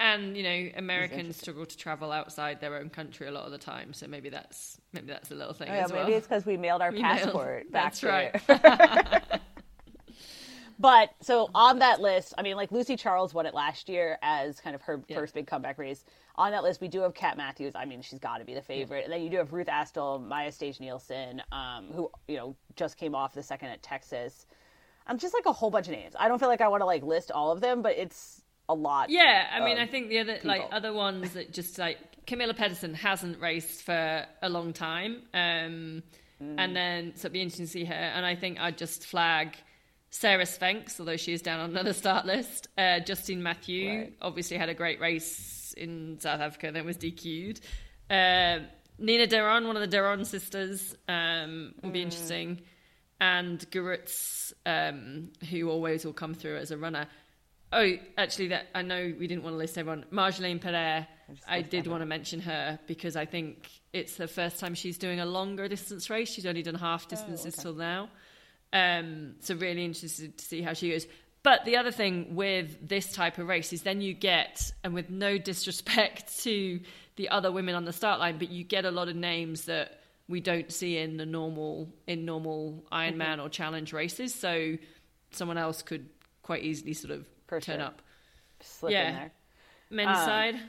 And 0.00 0.36
you 0.36 0.42
know 0.42 0.70
Americans 0.76 1.36
struggle 1.36 1.66
to 1.66 1.76
travel 1.76 2.10
outside 2.10 2.60
their 2.60 2.74
own 2.76 2.88
country 2.90 3.28
a 3.28 3.30
lot 3.30 3.44
of 3.44 3.52
the 3.52 3.58
time. 3.58 3.92
So 3.92 4.06
maybe 4.08 4.30
that's 4.30 4.80
maybe 4.92 5.06
that's 5.08 5.30
a 5.30 5.34
little 5.34 5.52
thing 5.54 5.68
Oh, 5.70 5.74
yeah, 5.74 5.84
as 5.84 5.92
well. 5.92 6.02
maybe 6.04 6.16
it's 6.16 6.26
because 6.26 6.46
we 6.46 6.56
mailed 6.56 6.80
our 6.82 6.90
We 6.92 7.02
mailed- 7.02 7.18
passport 7.18 7.70
back 7.70 7.94
That's 8.00 8.02
right. 8.02 9.22
But 10.78 11.10
so 11.20 11.50
on 11.54 11.80
that 11.80 12.00
list, 12.00 12.32
I 12.38 12.42
mean, 12.42 12.56
like 12.56 12.72
Lucy 12.72 12.96
Charles 12.96 13.34
won 13.34 13.44
it 13.44 13.52
last 13.52 13.86
year 13.90 14.16
as 14.22 14.60
kind 14.60 14.74
of 14.74 14.80
her 14.80 15.02
Yeah. 15.08 15.16
first 15.18 15.34
big 15.34 15.46
comeback 15.46 15.76
race. 15.76 16.04
On 16.36 16.50
that 16.52 16.62
list, 16.62 16.80
we 16.80 16.88
do 16.88 17.00
have 17.02 17.12
Kat 17.12 17.36
Matthews. 17.36 17.74
I 17.76 17.84
mean, 17.84 18.00
she's 18.00 18.18
got 18.18 18.38
to 18.38 18.46
be 18.46 18.54
the 18.54 18.62
favorite. 18.62 19.04
And 19.04 19.12
then 19.12 19.20
you 19.20 19.28
do 19.28 19.36
have 19.36 19.52
Ruth 19.52 19.66
Astle, 19.66 20.26
Maja 20.26 20.50
Stage 20.50 20.80
Nielsen, 20.80 21.42
um, 21.52 21.88
who 21.92 22.10
you 22.28 22.38
know 22.38 22.56
just 22.76 22.96
came 22.96 23.14
off 23.14 23.34
the 23.34 23.42
second 23.42 23.68
at 23.68 23.82
Texas. 23.82 24.46
I'm 25.06 25.18
just 25.18 25.34
like 25.34 25.44
a 25.44 25.52
whole 25.52 25.70
bunch 25.70 25.86
of 25.86 25.92
names. 25.92 26.14
I 26.18 26.28
don't 26.28 26.38
feel 26.38 26.48
like 26.48 26.62
I 26.62 26.68
want 26.68 26.80
to 26.80 26.86
like 26.86 27.02
list 27.02 27.30
all 27.30 27.52
of 27.52 27.60
them, 27.60 27.82
but 27.82 27.92
it's 27.98 28.39
a 28.70 28.74
lot. 28.74 29.10
Yeah, 29.10 29.46
I 29.52 29.64
mean, 29.64 29.78
I 29.78 29.86
think 29.86 30.08
the 30.08 30.18
other 30.20 30.38
like 30.44 30.62
other 30.72 30.92
ones 30.92 31.32
that 31.32 31.52
just 31.52 31.78
like 31.78 31.98
Camilla 32.26 32.54
Pedersen 32.54 32.94
hasn't 32.94 33.40
raced 33.40 33.82
for 33.82 34.26
a 34.42 34.48
long 34.48 34.72
time, 34.72 35.22
um, 35.34 36.02
Mm. 36.42 36.54
and 36.58 36.74
then 36.74 37.12
so 37.16 37.26
it'd 37.26 37.32
be 37.34 37.40
interesting 37.42 37.66
to 37.66 37.70
see 37.70 37.84
her. 37.84 37.92
And 37.94 38.24
I 38.24 38.34
think 38.34 38.58
I'd 38.58 38.78
just 38.78 39.04
flag 39.04 39.56
Sara 40.10 40.44
Svensk, 40.44 40.98
although 40.98 41.18
she 41.18 41.32
is 41.34 41.42
down 41.42 41.60
on 41.60 41.70
another 41.70 41.92
start 41.92 42.24
list. 42.24 42.68
Uh, 42.78 43.00
Justine 43.00 43.42
Mathieux 43.42 43.88
Right. 43.98 44.12
obviously 44.22 44.56
had 44.56 44.70
a 44.70 44.74
great 44.74 45.00
race 45.00 45.74
in 45.76 46.18
South 46.18 46.40
Africa, 46.40 46.72
then 46.72 46.86
was 46.86 46.96
DQ'd. 46.96 47.60
Uh, 48.08 48.60
Nina 48.98 49.26
Derron, 49.26 49.66
one 49.66 49.76
of 49.76 49.88
the 49.88 49.96
Derron 49.96 50.24
sisters, 50.24 50.96
um, 51.08 51.74
will 51.82 51.90
Mm. 51.90 51.92
be 51.92 52.02
interesting. 52.02 52.60
And 53.20 53.60
Gurutz, 53.70 54.54
um, 54.64 55.30
who 55.50 55.68
always 55.68 56.06
will 56.06 56.14
come 56.14 56.32
through 56.34 56.56
as 56.56 56.70
a 56.70 56.78
runner. 56.78 57.06
Oh, 57.72 57.92
actually, 58.18 58.48
that 58.48 58.66
I 58.74 58.82
know 58.82 59.14
we 59.18 59.26
didn't 59.28 59.44
want 59.44 59.54
to 59.54 59.58
list 59.58 59.78
everyone. 59.78 60.04
Marjolaine 60.12 60.60
Pierré, 60.60 61.06
I 61.46 61.62
did 61.62 61.86
want 61.86 62.02
to 62.02 62.06
mention 62.06 62.40
her 62.40 62.80
because 62.86 63.14
I 63.14 63.26
think 63.26 63.68
it's 63.92 64.16
the 64.16 64.26
first 64.26 64.58
time 64.58 64.74
she's 64.74 64.98
doing 64.98 65.20
a 65.20 65.26
longer 65.26 65.68
distance 65.68 66.10
race. 66.10 66.32
She's 66.32 66.46
only 66.46 66.62
done 66.62 66.74
half 66.74 67.06
distances 67.06 67.54
till 67.54 67.74
now. 67.74 68.08
Um, 68.72 69.34
so 69.40 69.54
really 69.54 69.84
interested 69.84 70.36
to 70.38 70.44
see 70.44 70.62
how 70.62 70.72
she 70.72 70.90
goes. 70.90 71.06
But 71.42 71.64
the 71.64 71.76
other 71.76 71.92
thing 71.92 72.34
with 72.34 72.86
this 72.86 73.12
type 73.12 73.38
of 73.38 73.48
race 73.48 73.72
is 73.72 73.82
then 73.82 74.00
you 74.00 74.14
get, 74.14 74.72
and 74.84 74.92
with 74.92 75.08
no 75.08 75.38
disrespect 75.38 76.38
to 76.42 76.80
the 77.16 77.28
other 77.28 77.52
women 77.52 77.74
on 77.74 77.84
the 77.84 77.92
start 77.92 78.18
line, 78.18 78.38
but 78.38 78.50
you 78.50 78.64
get 78.64 78.84
a 78.84 78.90
lot 78.90 79.08
of 79.08 79.16
names 79.16 79.66
that 79.66 80.00
we 80.28 80.40
don't 80.40 80.72
see 80.72 80.96
in 80.96 81.16
the 81.16 81.26
normal 81.26 81.88
in 82.06 82.24
normal 82.24 82.84
Ironman 82.92 83.42
or 83.42 83.48
challenge 83.48 83.92
races. 83.92 84.34
So 84.34 84.76
someone 85.32 85.58
else 85.58 85.82
could 85.82 86.08
quite 86.42 86.62
easily 86.62 86.94
sort 86.94 87.12
of 87.12 87.26
For 87.50 87.60
turn 87.60 87.78
sure. 87.78 87.86
up. 87.86 88.02
slip 88.62 88.92
Yeah. 88.92 89.08
in 89.08 89.14
there. 89.14 89.32
Men's 89.90 90.18
Um, 90.18 90.24
side, 90.24 90.60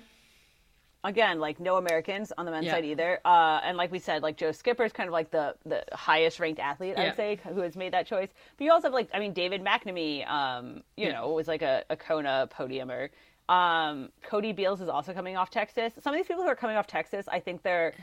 again, 1.04 1.40
like 1.40 1.60
no 1.60 1.78
Americans 1.78 2.32
on 2.38 2.46
the 2.46 2.52
men's 2.52 2.66
Yeah. 2.68 2.74
side 2.74 2.86
either. 2.86 3.20
Uh, 3.26 3.60
and 3.64 3.76
like 3.78 3.92
we 3.92 4.00
said, 4.00 4.22
like 4.24 4.38
Joe 4.38 4.52
Skipper 4.52 4.84
is 4.86 4.94
kind 4.94 5.08
of 5.08 5.14
like 5.14 5.32
the 5.32 5.56
the 5.66 5.84
highest 5.94 6.40
ranked 6.40 6.60
athlete, 6.60 6.98
I'd 6.98 7.16
say, 7.16 7.40
who 7.44 7.62
has 7.62 7.76
made 7.76 7.94
that 7.94 8.06
choice. 8.08 8.30
But 8.58 8.64
you 8.66 8.72
also 8.72 8.88
have 8.88 8.94
like, 8.94 9.10
I 9.14 9.20
mean, 9.20 9.34
David 9.34 9.64
McNamee, 9.64 10.28
um, 10.30 10.84
you 10.96 11.08
Yeah. 11.08 11.14
know, 11.14 11.30
was 11.32 11.48
like 11.48 11.62
a, 11.62 11.84
a 11.90 11.96
Kona 11.98 12.48
podiumer. 12.52 13.10
Um, 13.50 14.10
Cody 14.24 14.54
Beals 14.54 14.80
is 14.80 14.88
also 14.88 15.14
coming 15.14 15.36
off 15.36 15.50
Texas. 15.50 15.94
Some 16.00 16.14
of 16.14 16.18
these 16.20 16.28
people 16.28 16.44
who 16.44 16.50
are 16.50 16.56
coming 16.56 16.78
off 16.78 16.88
Texas, 16.88 17.28
I 17.28 17.40
think 17.42 17.64
they're 17.64 17.94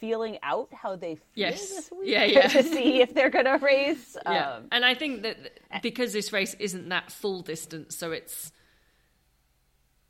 feeling 0.00 0.38
out 0.42 0.68
how 0.72 0.96
they 0.96 1.14
feel 1.16 1.24
Yes. 1.34 1.68
this 1.68 1.90
week 1.90 2.08
Yeah, 2.10 2.24
yeah. 2.24 2.48
to 2.48 2.62
see 2.62 3.00
if 3.00 3.14
they're 3.14 3.30
gonna 3.30 3.58
race. 3.58 4.16
yeah. 4.26 4.56
Um, 4.56 4.68
and 4.72 4.84
I 4.84 4.94
think 4.94 5.22
that 5.22 5.36
because 5.82 6.12
this 6.12 6.32
race 6.32 6.54
isn't 6.58 6.88
that 6.88 7.10
full 7.12 7.42
distance, 7.42 7.96
so 7.96 8.12
it's 8.12 8.52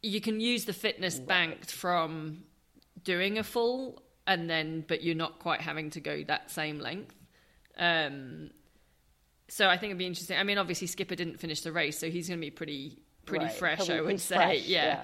you 0.03 0.20
can 0.20 0.40
use 0.40 0.64
the 0.64 0.72
fitness 0.72 1.18
banked 1.18 1.72
from 1.72 2.44
doing 3.03 3.38
a 3.38 3.42
full, 3.42 4.03
and 4.27 4.48
then 4.48 4.85
but 4.87 5.03
you're 5.03 5.14
not 5.16 5.38
quite 5.40 5.61
having 5.61 5.90
to 5.90 6.01
go 6.01 6.22
that 6.24 6.51
same 6.51 6.79
length. 6.79 7.14
Um, 7.77 8.51
so 9.48 9.66
I 9.68 9.77
think 9.77 9.90
it'd 9.90 9.98
be 9.98 10.07
interesting. 10.07 10.37
I 10.38 10.42
mean, 10.44 10.59
obviously 10.59 10.87
Skipper 10.87 11.14
didn't 11.14 11.40
finish 11.40 11.62
the 11.62 11.72
race, 11.72 11.98
so 11.98 12.11
he's 12.11 12.29
going 12.29 12.38
to 12.38 12.44
be 12.44 12.51
pretty 12.51 12.98
pretty 13.24 13.46
right. 13.46 13.55
fresh. 13.55 13.90
I 13.90 14.01
would 14.01 14.20
say, 14.20 14.37
fresh, 14.37 14.62
yeah. 14.66 15.03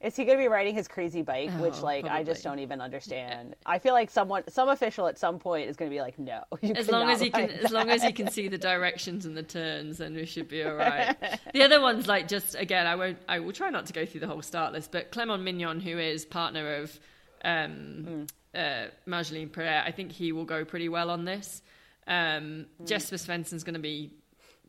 Is 0.00 0.14
he 0.14 0.24
going 0.24 0.36
to 0.38 0.42
be 0.44 0.48
riding 0.48 0.74
his 0.74 0.88
crazy 0.88 1.22
bike? 1.22 1.50
Which, 1.58 1.76
Oh, 1.80 1.84
like, 1.84 2.04
I 2.04 2.22
just 2.22 2.44
don't 2.44 2.58
even 2.58 2.80
understand. 2.80 3.56
I 3.66 3.78
feel 3.78 3.94
like 3.94 4.10
someone, 4.10 4.42
some 4.48 4.68
official 4.68 5.06
at 5.06 5.18
some 5.18 5.38
point 5.38 5.68
is 5.70 5.76
going 5.76 5.90
to 5.90 5.94
be 5.94 6.00
like, 6.00 6.18
"No, 6.18 6.42
As 6.74 6.90
long 6.90 7.08
as 7.08 7.20
he 7.20 7.30
can, 7.30 7.48
ride 7.48 7.58
as 7.64 7.70
long 7.72 7.88
as 7.88 8.02
he 8.02 8.12
can 8.12 8.28
see 8.30 8.48
the 8.48 8.58
directions 8.58 9.24
and 9.24 9.36
the 9.36 9.42
turns, 9.42 9.98
then 9.98 10.14
we 10.14 10.26
should 10.26 10.48
be 10.48 10.62
all 10.62 10.74
right. 10.76 11.16
the 11.54 11.62
other 11.62 11.80
ones, 11.80 12.06
like 12.06 12.28
just 12.28 12.54
again, 12.54 12.86
I 12.86 12.94
won't. 12.96 13.18
I 13.28 13.38
will 13.40 13.52
try 13.52 13.70
not 13.70 13.86
to 13.86 13.92
go 13.92 14.04
through 14.04 14.20
the 14.20 14.26
whole 14.28 14.42
start 14.42 14.72
list, 14.72 14.92
but 14.92 15.10
Clement 15.10 15.42
Mignon, 15.42 15.80
who 15.80 15.98
is 15.98 16.26
partner 16.26 16.76
of 16.82 17.00
um, 17.44 18.26
uh, 18.54 18.86
Marjolaine 19.06 19.50
Pierré, 19.50 19.82
I 19.84 19.92
think 19.92 20.12
he 20.12 20.32
will 20.32 20.44
go 20.44 20.64
pretty 20.64 20.88
well 20.88 21.10
on 21.10 21.24
this. 21.24 21.62
Um, 22.06 22.66
Jesper 22.84 23.16
Svensson's 23.16 23.64
going 23.64 23.74
to 23.74 23.80
be 23.80 24.12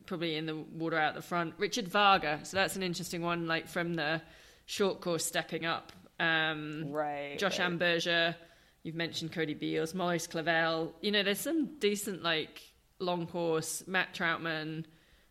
probably 0.06 0.36
in 0.38 0.46
the 0.46 0.56
water 0.56 0.98
out 0.98 1.16
the 1.16 1.22
front. 1.22 1.54
Richard 1.58 1.88
Varga, 1.88 2.40
so 2.44 2.58
that's 2.58 2.76
an 2.76 2.84
interesting 2.84 3.22
one, 3.22 3.46
like 3.46 3.68
from 3.68 3.94
the 3.96 4.22
short 4.68 5.02
course 5.02 5.26
stepping 5.26 5.66
up. 5.66 5.92
Um, 6.20 6.92
Right, 6.92 7.38
Josh 7.40 7.58
right. 7.60 7.72
Amberger, 7.72 8.36
you've 8.84 8.96
mentioned 8.96 9.32
Cody 9.32 9.56
Beals, 9.56 9.96
Maurice 9.96 10.28
Clavel. 10.28 10.94
You 11.02 11.12
know, 11.12 11.24
there's 11.24 11.40
some 11.40 11.80
decent 11.80 12.22
like 12.22 12.62
long 13.00 13.26
course. 13.26 13.84
Matt 13.88 14.14
Trautman. 14.14 14.86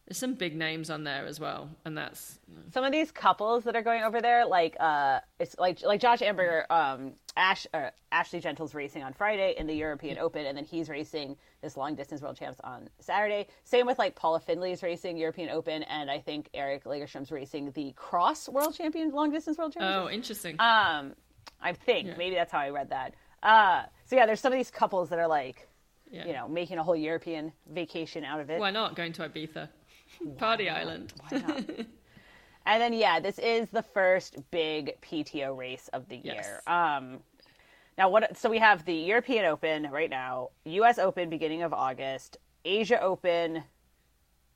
There's 0.06 0.18
some 0.18 0.34
big 0.34 0.54
names 0.56 0.88
on 0.88 1.02
there 1.02 1.26
as 1.26 1.40
well, 1.40 1.68
and 1.84 1.98
that's 1.98 2.38
some 2.72 2.84
of 2.84 2.92
these 2.92 3.10
couples 3.10 3.64
that 3.64 3.74
are 3.74 3.82
going 3.82 4.04
over 4.04 4.20
there, 4.20 4.46
like 4.46 4.76
uh, 4.78 5.18
it's 5.40 5.56
like 5.58 5.82
like 5.82 6.00
Josh 6.00 6.22
Amber, 6.22 6.64
um, 6.70 7.14
Ash, 7.36 7.66
uh, 7.74 7.90
Ashley 8.12 8.38
Gentle's 8.38 8.72
racing 8.72 9.02
on 9.02 9.12
Friday 9.14 9.54
in 9.58 9.66
the 9.66 9.74
European 9.74 10.18
Open, 10.18 10.46
and 10.46 10.56
then 10.56 10.64
he's 10.64 10.88
racing 10.88 11.36
this 11.60 11.76
long 11.76 11.96
distance 11.96 12.22
world 12.22 12.36
champs 12.36 12.60
on 12.62 12.88
Saturday. 13.00 13.48
Same 13.64 13.84
with 13.84 13.98
like 13.98 14.14
Paula 14.14 14.38
Findley's 14.38 14.80
racing 14.80 15.16
European 15.16 15.48
Open, 15.50 15.82
and 15.82 16.08
I 16.08 16.20
think 16.20 16.50
Eric 16.54 16.84
Lagerstrom's 16.84 17.32
racing 17.32 17.72
the 17.72 17.92
cross 17.96 18.48
world 18.48 18.76
champion 18.76 19.10
long 19.10 19.32
distance 19.32 19.58
world 19.58 19.72
championship. 19.72 20.02
oh 20.04 20.08
interesting. 20.08 20.54
Um, 20.60 21.14
I 21.60 21.72
think 21.72 22.06
Yeah. 22.06 22.14
maybe 22.16 22.36
that's 22.36 22.52
how 22.52 22.60
I 22.60 22.70
read 22.70 22.90
that. 22.90 23.14
Uh, 23.42 23.82
so 24.04 24.14
yeah, 24.14 24.26
there's 24.26 24.40
some 24.40 24.52
of 24.52 24.56
these 24.58 24.70
couples 24.70 25.08
that 25.08 25.18
are 25.18 25.26
like, 25.28 25.68
yeah. 26.12 26.26
you 26.26 26.32
know, 26.32 26.46
making 26.48 26.78
a 26.78 26.84
whole 26.84 26.94
European 26.96 27.52
vacation 27.72 28.24
out 28.24 28.38
of 28.40 28.50
it. 28.50 28.60
why 28.60 28.70
not 28.70 28.94
going 28.94 29.12
to 29.14 29.28
Ibiza, 29.28 29.68
party 30.38 30.68
island? 30.68 31.12
Why 31.20 31.38
not? 31.38 31.62
and 32.66 32.82
then 32.82 32.92
yeah, 32.92 33.20
this 33.20 33.38
is 33.38 33.68
the 33.70 33.82
first 33.82 34.36
big 34.50 35.00
PTO 35.02 35.56
race 35.56 35.88
of 35.92 36.08
the 36.08 36.16
Yes. 36.22 36.34
year. 36.34 36.62
Um, 36.66 37.20
now 37.98 38.08
what? 38.10 38.36
So 38.36 38.50
we 38.50 38.58
have 38.58 38.84
the 38.84 38.94
European 38.94 39.44
Open 39.46 39.90
right 39.90 40.10
now, 40.10 40.50
U.S. 40.64 40.98
Open 40.98 41.30
beginning 41.30 41.62
of 41.62 41.72
August, 41.72 42.36
Asia 42.64 43.00
Open, 43.00 43.62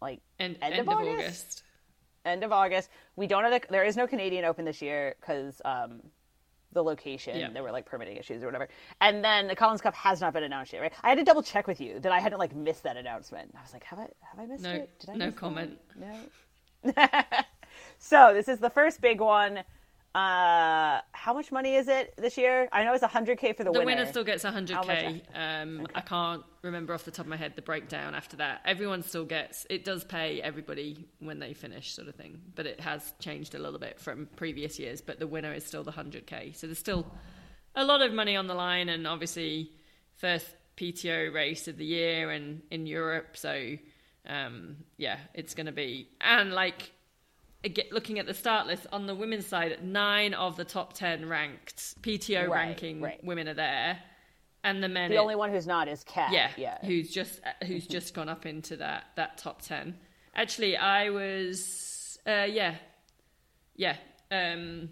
like 0.02 0.20
And 0.38 0.56
End 0.62 0.74
end, 0.74 0.88
of 0.88 0.88
of, 0.88 0.98
August? 0.98 1.20
August. 1.20 1.62
end 2.24 2.44
of 2.44 2.52
August. 2.52 2.90
We 3.16 3.26
don't 3.26 3.44
have 3.44 3.52
the, 3.62 3.68
there 3.70 3.84
is 3.84 3.96
no 3.96 4.06
Canadian 4.06 4.44
Open 4.44 4.64
this 4.64 4.82
year 4.82 5.14
because 5.20 5.60
um, 5.64 6.02
the 6.72 6.82
location 6.82 7.36
Yeah. 7.38 7.50
there 7.50 7.62
were 7.62 7.72
like 7.72 7.84
permitting 7.86 8.16
issues 8.16 8.42
or 8.42 8.46
whatever. 8.46 8.68
And 9.00 9.24
then 9.24 9.46
the 9.48 9.56
Collins 9.56 9.80
Cup 9.80 9.94
has 9.94 10.20
not 10.20 10.32
been 10.32 10.44
announced 10.44 10.72
yet, 10.72 10.80
right? 10.82 10.92
I 11.02 11.08
had 11.08 11.18
to 11.18 11.24
double 11.24 11.42
check 11.42 11.66
with 11.66 11.80
you 11.80 11.98
that 12.00 12.12
I 12.12 12.20
hadn't 12.20 12.38
like 12.38 12.54
missed 12.54 12.82
that 12.84 12.96
announcement. 12.96 13.52
I 13.56 13.62
was 13.62 13.72
like, 13.72 13.84
have 13.84 13.98
I 13.98 14.02
have 14.02 14.38
I 14.38 14.46
missed 14.46 14.62
No- 14.64 14.70
it? 14.72 14.90
Did 15.00 15.10
I 15.10 15.14
no 15.14 15.26
miss 15.26 15.34
that? 15.34 15.40
comment. 15.40 15.78
No. 15.96 16.84
so 17.98 18.32
this 18.34 18.48
is 18.48 18.58
the 18.58 18.70
first 18.70 19.00
big 19.00 19.20
one. 19.20 19.58
Uh, 20.14 21.00
how 21.20 21.34
much 21.34 21.52
money 21.52 21.74
is 21.74 21.86
it 21.86 22.14
this 22.16 22.38
year? 22.38 22.66
I 22.72 22.82
know 22.82 22.94
it's 22.94 23.04
100k 23.04 23.54
for 23.54 23.62
the, 23.62 23.70
The 23.70 23.72
winner. 23.72 23.80
The 23.80 23.84
winner 23.84 24.06
still 24.06 24.24
gets 24.24 24.42
100k. 24.42 25.20
much 25.20 25.22
Um, 25.34 25.86
I 25.94 26.00
can't 26.00 26.42
remember 26.62 26.94
off 26.94 27.04
the 27.04 27.10
top 27.10 27.26
of 27.26 27.30
my 27.30 27.36
head 27.36 27.52
the 27.56 27.62
breakdown 27.62 28.14
after 28.14 28.38
that. 28.38 28.62
Everyone 28.64 29.02
still 29.02 29.26
gets. 29.26 29.66
It 29.68 29.84
does 29.84 30.02
pay 30.02 30.40
everybody 30.40 31.04
when 31.18 31.38
they 31.38 31.52
finish, 31.52 31.94
sort 31.94 32.08
of 32.08 32.14
thing. 32.14 32.40
But 32.54 32.64
it 32.64 32.80
has 32.80 33.12
changed 33.18 33.54
a 33.54 33.58
little 33.58 33.78
bit 33.78 34.00
from 34.00 34.28
previous 34.36 34.78
years. 34.78 35.02
But 35.02 35.18
the 35.18 35.26
winner 35.26 35.52
is 35.52 35.66
still 35.66 35.84
the 35.84 35.92
100k. 35.92 36.56
So 36.56 36.66
there's 36.66 36.78
still 36.78 37.06
a 37.74 37.84
lot 37.84 38.00
of 38.00 38.14
money 38.14 38.34
on 38.34 38.46
the 38.46 38.54
line, 38.54 38.88
and 38.88 39.06
obviously 39.06 39.72
first 40.16 40.46
PTO 40.78 41.34
race 41.34 41.68
of 41.68 41.76
the 41.76 41.84
year 41.84 42.30
and 42.30 42.62
in 42.70 42.86
Europe. 42.86 43.36
So 43.36 43.76
um, 44.26 44.76
yeah, 44.96 45.18
it's 45.34 45.54
going 45.54 45.66
to 45.66 45.72
be 45.72 46.08
and 46.20 46.52
like 46.52 46.92
looking 47.90 48.18
at 48.18 48.26
the 48.26 48.34
start 48.34 48.66
list 48.66 48.86
on 48.92 49.06
the 49.06 49.14
women's 49.14 49.46
side, 49.46 49.78
nine 49.84 50.34
of 50.34 50.56
the 50.56 50.64
top 50.64 50.92
ten 50.94 51.28
ranked 51.28 52.00
PTO 52.02 52.48
Right, 52.48 52.68
ranking 52.68 53.00
right. 53.00 53.22
women 53.24 53.48
are 53.48 53.54
there, 53.54 53.98
and 54.64 54.82
the 54.82 54.88
men. 54.88 55.10
the 55.10 55.16
are- 55.16 55.20
only 55.22 55.36
one 55.36 55.50
who's 55.50 55.66
not 55.66 55.88
is 55.88 56.02
Kat. 56.04 56.32
yeah, 56.32 56.50
yeah. 56.56 56.78
who's 56.84 57.10
just 57.10 57.40
who's 57.66 57.86
just 57.96 58.14
gone 58.14 58.28
up 58.28 58.46
into 58.46 58.76
that 58.76 59.04
that 59.16 59.38
top 59.38 59.62
ten. 59.62 59.96
Actually, 60.34 60.76
I 60.76 61.10
was 61.10 62.18
uh, 62.26 62.46
yeah, 62.48 62.76
yeah. 63.76 63.96
Um, 64.30 64.90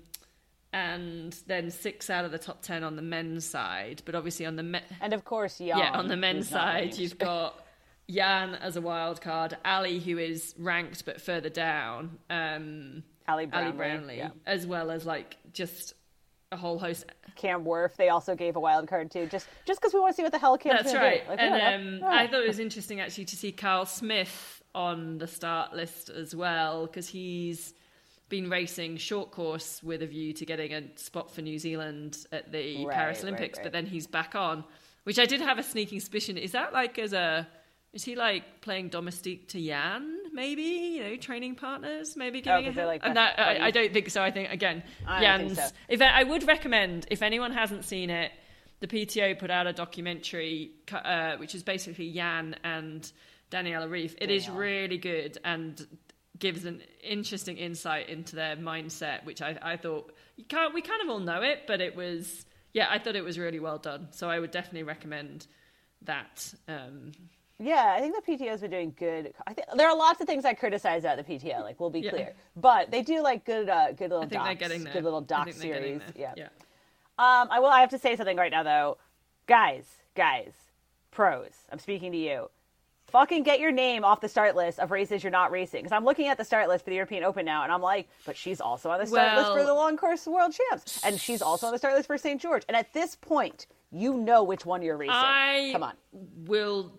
and 0.73 1.35
then 1.47 1.71
six 1.71 2.11
out 2.11 2.25
of 2.27 2.31
the 2.33 2.39
top 2.39 2.61
ten 2.61 2.85
on 2.85 2.97
the 2.97 3.03
men's 3.03 3.47
side, 3.47 4.03
but 4.05 4.15
obviously 4.15 4.45
on 4.45 4.57
the 4.57 4.63
me- 4.63 4.81
And 5.01 5.15
of 5.15 5.25
course, 5.25 5.59
Jan. 5.59 5.69
yeah 5.79 5.93
on 5.93 6.09
the 6.09 6.17
men's 6.17 6.49
side 6.49 6.99
you've 6.99 7.17
got 7.19 7.65
Jan 8.11 8.55
as 8.55 8.77
a 8.77 8.81
wild 8.81 9.21
card, 9.21 9.57
Ali 9.65 9.99
who 9.99 10.19
is 10.19 10.55
ranked 10.59 11.05
but 11.05 11.21
further 11.21 11.51
down, 11.51 12.19
um, 12.31 13.03
Ali 13.27 13.45
Ali 13.45 13.47
Brownlee. 13.47 13.73
Brownlee, 13.77 14.17
yeah. 14.19 14.31
as 14.47 14.67
well 14.67 14.91
as 14.91 15.05
like 15.05 15.37
just 15.53 15.95
a 16.51 16.57
whole 16.57 16.79
host. 16.79 17.05
Cam 17.37 17.65
Wurf, 17.65 17.97
they 17.97 18.09
also 18.09 18.35
gave 18.35 18.57
a 18.57 18.61
wild 18.61 18.89
card 18.89 19.11
too, 19.11 19.27
just 19.27 19.49
just 19.67 19.81
because 19.81 19.93
we 19.93 20.01
want 20.01 20.13
to 20.13 20.17
see 20.17 20.23
what 20.23 20.33
the 20.33 20.39
hell 20.39 20.57
Cam's 20.57 20.85
That's 20.85 20.95
right. 20.95 21.29
Like, 21.29 21.39
and 21.41 22.03
um. 22.03 22.09
I 22.09 22.27
thought 22.27 22.43
it 22.43 22.49
was 22.49 22.59
interesting 22.59 23.01
actually 23.01 23.27
to 23.27 23.37
see 23.37 23.53
Carl 23.53 23.85
Smith 23.85 24.63
on 24.75 25.19
the 25.19 25.27
start 25.27 25.75
list 25.75 26.09
as 26.09 26.35
well 26.35 26.87
because 26.87 27.09
he's 27.09 27.75
been 28.29 28.51
racing 28.51 28.97
short 28.97 29.31
course 29.31 29.83
with 29.83 30.03
a 30.03 30.07
view 30.07 30.33
to 30.35 30.45
getting 30.45 30.73
a 30.73 30.83
spot 30.97 31.31
for 31.31 31.43
New 31.43 31.59
Zealand 31.59 32.27
at 32.31 32.53
the 32.53 32.85
Right, 32.85 32.95
Paris 32.95 33.19
right, 33.19 33.29
Olympics, 33.29 33.59
right. 33.59 33.65
but 33.65 33.73
then 33.73 33.87
he's 33.87 34.07
back 34.07 34.35
on, 34.35 34.65
which 35.05 35.19
I 35.19 35.25
did 35.25 35.41
have 35.41 35.59
a 35.59 35.63
sneaking 35.63 36.01
suspicion. 36.01 36.37
Is 36.37 36.53
that 36.53 36.73
like 36.73 36.99
as 36.99 37.13
a 37.13 37.47
is 37.93 38.05
he 38.05 38.17
like 38.17 38.61
playing 38.61 38.89
domestique 38.89 39.49
to 39.49 39.65
Jan? 39.65 40.17
Maybe 40.33 40.63
you 40.63 41.03
know, 41.05 41.17
training 41.17 41.55
partners. 41.55 42.17
Maybe 42.17 42.41
giving 42.41 42.67
Oh, 42.67 42.71
a 42.71 42.73
they're, 42.73 42.87
like, 42.87 43.03
that 43.03 43.39
I, 43.39 43.67
I 43.67 43.71
don't 43.71 43.93
think 43.93 44.11
so. 44.11 44.23
I 44.23 44.31
think 44.31 44.51
again, 44.51 44.83
I 45.07 45.39
think 45.39 45.57
so. 45.57 45.65
If 45.89 46.03
I, 46.03 46.07
I 46.21 46.23
would 46.25 46.47
recommend, 46.47 47.07
if 47.11 47.23
anyone 47.23 47.53
hasn't 47.53 47.85
seen 47.85 48.11
it, 48.11 48.31
the 48.81 48.87
PTO 48.87 49.39
put 49.39 49.51
out 49.51 49.67
a 49.67 49.73
documentary, 49.73 50.71
uh, 50.93 51.37
which 51.39 51.55
is 51.55 51.63
basically 51.63 52.13
Jan 52.13 52.55
and 52.63 53.11
Daniela 53.51 53.89
Ryf. 53.89 54.15
It 54.21 54.31
is 54.31 54.49
really 54.49 54.99
good 54.99 55.39
and 55.45 55.85
gives 56.39 56.65
an 56.65 56.83
interesting 57.03 57.57
insight 57.57 58.09
into 58.09 58.37
their 58.37 58.55
mindset, 58.57 59.25
which 59.25 59.43
I, 59.43 59.59
I 59.61 59.77
thought 59.77 60.13
you 60.37 60.45
can't. 60.45 60.73
We 60.75 60.83
kind 60.83 61.03
of 61.03 61.09
all 61.09 61.19
know 61.21 61.43
it, 61.43 61.63
but 61.67 61.81
it 61.81 61.97
was 61.97 62.45
yeah. 62.73 62.87
I 62.91 62.99
thought 62.99 63.17
it 63.17 63.25
was 63.25 63.39
really 63.39 63.59
well 63.59 63.79
done. 63.79 64.09
So 64.13 64.29
I 64.31 64.39
would 64.39 64.51
definitely 64.51 64.85
recommend 64.85 65.47
that. 66.03 66.55
Um, 66.69 67.13
Yeah, 67.61 67.95
I 67.97 68.01
think 68.01 68.15
the 68.15 68.33
PTO 68.33 68.51
has 68.51 68.61
been 68.61 68.71
doing 68.71 68.95
good. 68.97 69.35
I 69.47 69.53
think 69.53 69.67
there 69.77 69.89
are 69.89 69.97
lots 69.97 70.21
of 70.21 70.27
things 70.29 70.45
I 70.45 70.55
criticize 70.55 71.03
about 71.03 71.17
the 71.17 71.25
PTO. 71.25 71.61
Like, 71.63 71.81
we'll 71.81 71.91
be 71.91 72.01
Yeah. 72.01 72.11
clear, 72.11 72.33
but 72.57 72.91
they 72.93 73.03
do 73.03 73.21
like 73.21 73.45
good, 73.45 73.69
uh, 73.69 73.93
good 73.93 74.11
little 74.11 74.19
I 74.19 74.27
think 74.29 74.33
docs, 74.33 74.45
they're 74.47 74.55
getting 74.69 74.85
there. 74.85 74.93
good 74.93 75.05
little 75.05 75.21
doc 75.21 75.47
think 75.47 75.57
they're 75.57 75.73
getting 75.75 75.99
series. 76.01 76.15
Yeah. 76.17 76.35
yeah. 76.37 76.49
Um, 77.19 77.49
I 77.51 77.59
will. 77.59 77.67
I 77.69 77.81
have 77.81 77.91
to 77.91 77.99
say 77.99 78.15
something 78.15 78.37
right 78.37 78.53
now, 78.53 78.63
though, 78.63 78.99
guys, 79.49 79.85
guys, 80.15 80.53
pros. 81.11 81.51
I'm 81.73 81.81
speaking 81.81 82.13
to 82.13 82.19
you. 82.19 82.49
Fucking 83.09 83.43
get 83.43 83.59
your 83.59 83.73
name 83.73 84.05
off 84.05 84.21
the 84.21 84.29
start 84.29 84.55
list 84.55 84.79
of 84.79 84.91
races 84.93 85.25
you're 85.25 85.31
not 85.33 85.51
racing. 85.51 85.81
Because 85.83 85.93
I'm 85.97 86.05
looking 86.05 86.29
at 86.29 86.37
the 86.37 86.45
start 86.45 86.69
list 86.69 86.85
for 86.85 86.91
the 86.91 86.97
European 86.97 87.25
Open 87.25 87.45
now, 87.45 87.65
and 87.65 87.73
I'm 87.73 87.81
like, 87.81 88.07
but 88.25 88.37
she's 88.37 88.61
also 88.61 88.91
on 88.91 89.01
the 89.01 89.07
start 89.07 89.37
list 89.37 89.51
for 89.51 89.65
the 89.65 89.75
long 89.75 89.97
course 89.97 90.27
world 90.29 90.53
champs, 90.55 91.03
and 91.05 91.19
she's 91.19 91.43
also 91.43 91.67
on 91.67 91.73
the 91.73 91.79
start 91.79 91.95
list 91.95 92.07
for 92.07 92.19
St. 92.19 92.41
George. 92.41 92.63
And 92.69 92.77
at 92.77 92.93
this 92.93 93.17
point, 93.17 93.67
you 93.91 94.15
know 94.15 94.45
which 94.45 94.65
one 94.65 94.83
you're 94.83 94.97
racing. 94.99 95.15
I 95.15 95.71
Come 95.73 95.83
on. 95.83 95.95
will 96.47 96.93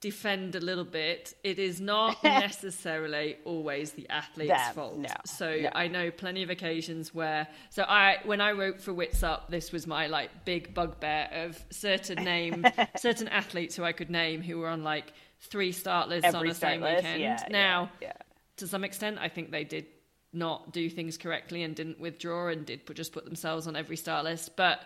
defend 0.00 0.54
a 0.54 0.60
little 0.60 0.84
bit. 0.84 1.34
It 1.44 1.58
is 1.58 1.80
not 1.80 2.22
necessarily 2.24 3.36
always 3.44 3.92
the 3.92 4.08
athlete's 4.08 4.50
Them, 4.52 4.74
fault. 4.74 4.96
no, 4.98 5.08
so 5.24 5.54
no. 5.56 5.70
I 5.74 5.88
know 5.88 6.10
plenty 6.10 6.42
of 6.42 6.50
occasions 6.50 7.14
where. 7.14 7.48
So 7.70 7.82
I, 7.82 8.18
when 8.24 8.40
I 8.40 8.52
wrote 8.52 8.80
for 8.80 8.92
Wits 8.92 9.22
Up, 9.22 9.50
this 9.50 9.72
was 9.72 9.86
my 9.86 10.06
like 10.06 10.44
big 10.44 10.74
bugbear 10.74 11.28
of 11.32 11.62
certain 11.70 12.24
name, 12.24 12.64
certain 12.96 13.28
athletes 13.28 13.76
who 13.76 13.84
I 13.84 13.92
could 13.92 14.10
name 14.10 14.42
who 14.42 14.58
were 14.58 14.68
on 14.68 14.82
like 14.82 15.12
three 15.40 15.72
start 15.72 16.08
lists 16.08 16.28
on 16.28 16.36
Every 16.36 16.48
the 16.50 16.54
same 16.54 16.80
list, 16.80 16.96
weekend. 17.04 17.20
yeah, 17.22 17.44
now, 17.50 17.90
yeah, 18.00 18.08
yeah. 18.08 18.12
to 18.58 18.66
some 18.68 18.84
extent, 18.84 19.18
I 19.20 19.28
think 19.28 19.50
they 19.50 19.64
did 19.64 19.86
not 20.32 20.72
do 20.72 20.88
things 20.88 21.18
correctly 21.18 21.62
and 21.62 21.74
didn't 21.74 21.98
withdraw 21.98 22.48
and 22.48 22.64
did 22.64 22.86
put, 22.86 22.96
just 22.96 23.12
put 23.12 23.24
themselves 23.24 23.66
on 23.66 23.74
every 23.74 23.96
star 23.96 24.22
list. 24.22 24.54
But 24.56 24.80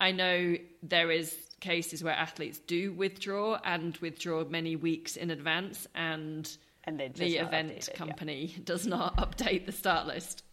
I 0.00 0.12
know 0.12 0.56
there 0.82 1.10
is 1.10 1.36
cases 1.60 2.02
where 2.04 2.14
athletes 2.14 2.58
do 2.60 2.92
withdraw 2.92 3.60
and 3.64 3.96
withdraw 3.98 4.44
many 4.44 4.76
weeks 4.76 5.16
in 5.16 5.30
advance, 5.30 5.86
and 5.94 6.56
And 6.84 6.98
the 6.98 7.04
event 7.36 7.72
updated, 7.72 7.88
yeah. 7.88 7.94
company 7.94 8.54
does 8.64 8.86
not 8.86 9.16
update 9.16 9.66
the 9.66 9.72
start 9.72 10.06
list. 10.06 10.44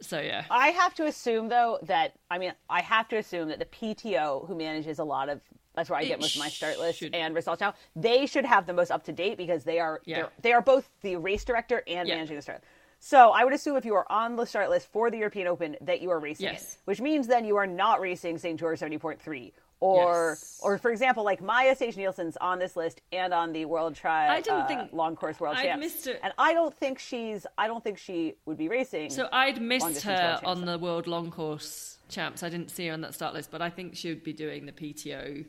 So 0.00 0.20
yeah, 0.20 0.44
I 0.50 0.68
have 0.68 0.94
to 0.96 1.06
assume 1.06 1.48
though 1.48 1.78
that 1.82 2.12
I 2.30 2.38
mean 2.38 2.52
I 2.68 2.82
have 2.82 3.08
to 3.08 3.16
assume 3.16 3.48
that 3.48 3.58
the 3.58 3.64
PTO 3.66 4.46
who 4.46 4.54
manages 4.56 4.98
a 4.98 5.04
lot 5.04 5.28
of 5.28 5.40
that's 5.74 5.88
where 5.88 5.98
I 5.98 6.02
It 6.02 6.08
get 6.08 6.20
most 6.20 6.34
of 6.36 6.40
my 6.40 6.48
start 6.48 6.78
list 6.78 6.98
should- 6.98 7.14
and 7.14 7.34
results 7.34 7.60
now 7.60 7.74
they 7.96 8.26
should 8.26 8.44
have 8.44 8.66
the 8.66 8.72
most 8.72 8.90
up 8.90 9.04
to 9.04 9.12
date 9.12 9.36
because 9.38 9.64
they 9.64 9.78
are 9.78 10.00
Yeah. 10.04 10.26
they 10.42 10.52
are 10.52 10.60
both 10.60 10.90
the 11.02 11.16
race 11.16 11.44
director 11.44 11.82
and 11.86 12.08
Yeah. 12.08 12.16
managing 12.16 12.36
the 12.36 12.42
start. 12.42 12.62
So 12.98 13.30
I 13.30 13.44
would 13.44 13.52
assume 13.52 13.76
if 13.76 13.84
you 13.84 13.94
are 13.94 14.06
on 14.10 14.34
the 14.36 14.46
start 14.46 14.68
list 14.68 14.88
for 14.90 15.10
the 15.10 15.18
European 15.18 15.46
Open 15.46 15.76
that 15.80 16.00
you 16.00 16.10
are 16.10 16.18
racing 16.18 16.46
Yes. 16.46 16.74
it, 16.74 16.78
which 16.86 17.00
means 17.00 17.26
then 17.26 17.44
you 17.44 17.56
are 17.56 17.66
not 17.66 18.00
racing 18.00 18.36
St. 18.38 18.58
George 18.58 18.78
seventy 18.80 18.98
point 18.98 19.20
three. 19.20 19.52
Or, 19.80 20.30
Yes. 20.30 20.60
or 20.62 20.78
for 20.78 20.90
example, 20.90 21.24
like 21.24 21.42
Maja 21.42 21.74
Stage 21.74 21.96
Nielsen's 21.96 22.36
on 22.40 22.58
this 22.58 22.74
list 22.76 23.02
and 23.12 23.34
on 23.34 23.52
the 23.52 23.66
World 23.66 23.94
Tri 23.94 24.28
I 24.34 24.40
didn't 24.40 24.60
uh, 24.62 24.66
think- 24.66 24.92
Long 24.92 25.14
Course 25.16 25.38
World 25.40 25.56
I'd 25.56 25.64
Champs, 25.64 25.80
missed 25.84 26.06
it. 26.06 26.20
and 26.22 26.32
I 26.38 26.54
don't 26.54 26.74
think 26.74 26.98
she's, 26.98 27.46
I 27.58 27.66
don't 27.66 27.84
think 27.84 27.98
she 27.98 28.34
would 28.46 28.56
be 28.56 28.68
racing. 28.68 29.10
so 29.10 29.28
I'd 29.32 29.60
missed 29.60 30.02
her 30.02 30.40
on 30.44 30.64
the 30.64 30.78
world 30.78 31.06
long 31.06 31.30
course 31.30 31.98
champs. 32.08 32.42
I 32.42 32.48
didn't 32.48 32.70
see 32.70 32.86
her 32.86 32.92
on 32.94 33.00
that 33.02 33.14
start 33.14 33.34
list, 33.34 33.50
but 33.50 33.60
I 33.60 33.68
think 33.68 33.96
she 33.96 34.08
would 34.08 34.22
be 34.24 34.32
doing 34.32 34.64
the 34.66 34.72
PTO. 34.72 35.44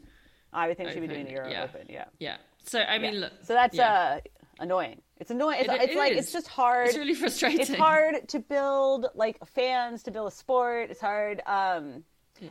I 0.51 0.67
would 0.67 0.77
think 0.77 0.91
she'd 0.91 0.99
be 1.01 1.07
doing 1.07 1.25
the 1.25 1.31
Euro 1.31 1.49
yeah. 1.49 1.63
Open, 1.63 1.85
yeah. 1.89 2.05
Yeah. 2.19 2.37
So 2.63 2.79
I 2.81 2.97
mean, 2.97 3.13
Yeah. 3.15 3.19
look. 3.21 3.33
So 3.43 3.53
that's 3.53 3.75
yeah. 3.77 4.17
uh 4.17 4.19
annoying. 4.59 5.01
It's 5.17 5.31
annoying. 5.31 5.59
It's, 5.61 5.69
It- 5.69 5.81
it's 5.81 5.91
it 5.93 5.97
like 5.97 6.11
is. 6.13 6.17
it's 6.25 6.31
just 6.33 6.47
hard. 6.47 6.87
It's 6.87 6.97
really 6.97 7.13
frustrating. 7.13 7.59
It's 7.61 7.73
hard 7.73 8.27
to 8.29 8.39
build 8.39 9.07
like 9.15 9.37
fans 9.47 10.03
to 10.03 10.11
build 10.11 10.27
a 10.29 10.35
sport. 10.35 10.89
It's 10.91 10.99
hard. 11.01 11.41
Um, 11.45 12.03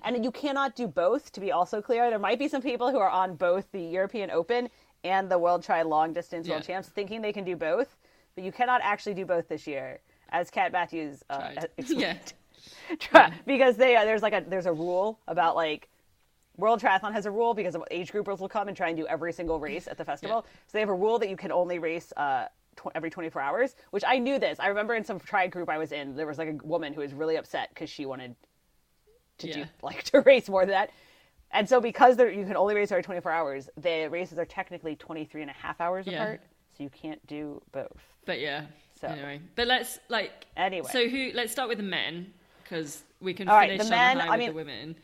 and 0.03 0.25
you 0.25 0.31
cannot 0.31 0.75
do 0.77 0.87
both. 0.87 1.33
To 1.33 1.41
be 1.41 1.53
also 1.53 1.81
clear, 1.83 2.11
there 2.11 2.19
might 2.19 2.39
be 2.39 2.49
some 2.49 2.63
people 2.63 2.91
who 2.91 2.99
are 2.99 3.11
on 3.11 3.35
both 3.37 3.71
the 3.73 3.81
European 3.83 4.31
Open 4.31 4.69
and 5.03 5.31
the 5.31 5.39
World 5.39 5.63
Tri 5.63 5.83
Long 5.83 6.13
Distance 6.13 6.49
World 6.49 6.65
Champs, 6.65 6.89
thinking 6.89 7.21
they 7.21 7.33
can 7.33 7.45
do 7.45 7.57
both, 7.57 7.97
but 8.35 8.45
you 8.45 8.53
cannot 8.53 8.81
actually 8.83 9.15
do 9.15 9.27
both 9.27 9.49
this 9.49 9.67
year, 9.67 10.01
as 10.31 10.51
Kat 10.51 10.73
Matthews 10.73 11.23
uh, 11.31 11.51
explained. 11.77 12.01
yeah. 12.01 12.97
Try- 12.99 13.33
because 13.47 13.77
they 13.77 13.95
uh, 13.97 14.05
there's 14.05 14.23
like 14.23 14.33
a 14.33 14.43
there's 14.49 14.67
a 14.67 14.73
rule 14.73 15.21
about 15.29 15.55
like 15.55 15.89
World 16.57 16.81
Triathlon 16.81 17.13
has 17.13 17.27
a 17.27 17.31
rule 17.31 17.53
because 17.53 17.75
of 17.75 17.83
age 17.91 18.13
groupers 18.13 18.39
will 18.39 18.49
come 18.49 18.69
and 18.69 18.77
try 18.77 18.89
and 18.89 18.97
do 18.97 19.07
every 19.07 19.33
single 19.33 19.59
race 19.59 19.87
at 19.89 19.99
the 19.99 20.05
festival. 20.05 20.47
So 20.67 20.71
they 20.73 20.81
have 20.81 20.89
a 20.89 20.95
rule 20.95 21.19
that 21.19 21.29
you 21.29 21.37
can 21.37 21.53
only 21.53 21.79
race 21.79 22.13
uh, 22.17 22.47
tw- 22.77 22.89
every 22.95 23.11
24 23.11 23.43
hours, 23.43 23.77
which 23.91 24.05
I 24.07 24.19
knew 24.19 24.39
this. 24.39 24.59
I 24.61 24.69
remember 24.69 24.95
in 24.95 25.05
some 25.05 25.19
tri 25.19 25.47
group 25.47 25.69
I 25.69 25.79
was 25.79 25.93
in, 25.93 26.15
there 26.15 26.27
was 26.27 26.39
like 26.39 26.49
a 26.49 26.67
woman 26.67 26.93
who 26.93 27.01
was 27.01 27.13
really 27.13 27.37
upset 27.37 27.69
because 27.71 27.91
she 27.91 28.07
wanted 28.07 28.35
to 29.39 29.53
do 29.53 29.65
like 29.83 30.03
to 30.05 30.21
race 30.21 30.49
more 30.49 30.63
than 30.63 30.71
that. 30.73 30.91
And 31.51 31.69
so 31.69 31.81
because 31.81 32.19
you 32.19 32.45
can 32.45 32.57
only 32.57 32.75
race 32.75 32.91
every 32.91 33.03
24 33.05 33.31
hours, 33.31 33.69
the 33.77 34.09
races 34.09 34.39
are 34.39 34.45
technically 34.45 34.97
23 34.97 35.43
and 35.43 35.51
a 35.51 35.55
half 35.55 35.81
hours 35.81 36.07
Yeah. 36.07 36.23
apart. 36.23 36.41
So 36.77 36.83
you 36.83 36.91
can't 36.91 37.25
do 37.29 37.63
both. 37.73 38.03
But 38.27 38.41
yeah. 38.41 38.65
So- 39.01 39.07
Anyway, 39.09 39.41
but 39.55 39.67
let's 39.67 39.99
like 40.09 40.47
Anyway. 40.57 40.89
So 40.91 41.09
who? 41.09 41.31
Let's 41.35 41.53
start 41.53 41.69
with 41.69 41.79
the 41.79 41.85
men 41.85 42.33
because 42.63 43.03
we 43.21 43.33
can 43.35 43.49
All 43.49 43.57
right, 43.57 43.71
finish 43.71 43.87
the 43.89 43.95
on 43.95 44.17
men, 44.19 44.21
I 44.21 44.31
with 44.31 44.39
mean- 44.39 44.49
the 44.49 44.55
women. 44.55 44.97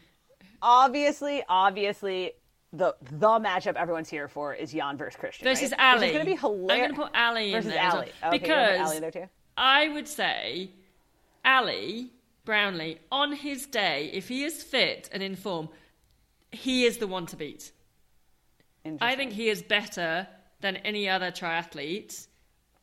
obviously, 0.62 1.42
obviously, 1.48 2.32
the 2.72 2.94
the 3.02 3.26
matchup 3.28 3.74
everyone's 3.74 4.08
here 4.08 4.28
for 4.28 4.54
is 4.54 4.72
Jan 4.72 4.96
versus 4.96 5.20
Kristian. 5.20 5.42
Versus 5.44 5.70
right? 5.72 5.94
Ali. 5.96 6.06
Is 6.08 6.12
going 6.12 6.24
to 6.24 6.30
be 6.32 6.36
hilarious. 6.36 6.70
I'm 6.70 6.78
going 6.78 6.90
to 6.90 6.96
put 6.96 7.14
Ali 7.16 7.46
in 7.52 7.52
versus 7.52 7.72
there 7.72 7.82
Ali. 7.84 8.08
well. 8.22 8.32
Okay, 8.34 8.46
you're 8.46 8.56
gonna 8.56 8.68
put 8.68 8.72
because 8.78 8.88
Ali 8.88 9.00
there 9.00 9.10
too. 9.10 9.28
I 9.56 9.88
would 9.88 10.08
say 10.08 10.70
Ali 11.44 12.10
Brownlee 12.44 12.98
on 13.12 13.32
his 13.32 13.66
day, 13.66 14.10
if 14.12 14.28
he 14.28 14.44
is 14.44 14.62
fit 14.62 15.08
and 15.12 15.22
in 15.22 15.36
form, 15.36 15.68
he 16.50 16.84
is 16.84 16.98
the 16.98 17.06
one 17.06 17.26
to 17.26 17.36
beat. 17.36 17.72
I 19.00 19.14
think 19.14 19.32
he 19.32 19.48
is 19.48 19.62
better 19.62 20.26
than 20.60 20.76
any 20.76 21.08
other 21.08 21.30
triathlete. 21.30 22.26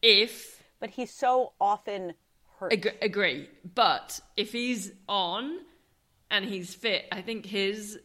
If 0.02 0.64
but 0.80 0.92
he's 0.92 1.12
so 1.12 1.54
often 1.60 2.14
hurt. 2.60 2.74
Ag- 2.74 2.98
agree. 3.02 3.50
But 3.76 4.20
if 4.36 4.52
he's 4.52 4.92
on 5.10 5.60
and 6.30 6.46
he's 6.46 6.74
fit, 6.76 7.06
I 7.12 7.22
think 7.22 7.46
his 7.46 8.00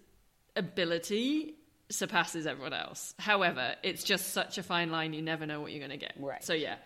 ability 0.56 1.54
surpasses 1.90 2.46
everyone 2.46 2.72
else. 2.72 3.14
However, 3.18 3.74
it's 3.82 4.04
just 4.04 4.32
such 4.32 4.56
a 4.56 4.62
fine 4.62 4.90
line; 4.90 5.12
you 5.12 5.22
never 5.22 5.46
know 5.46 5.60
what 5.60 5.72
you're 5.72 5.86
going 5.86 5.98
to 5.98 6.04
get. 6.04 6.14
Right. 6.18 6.42
So 6.42 6.54
yeah, 6.54 6.76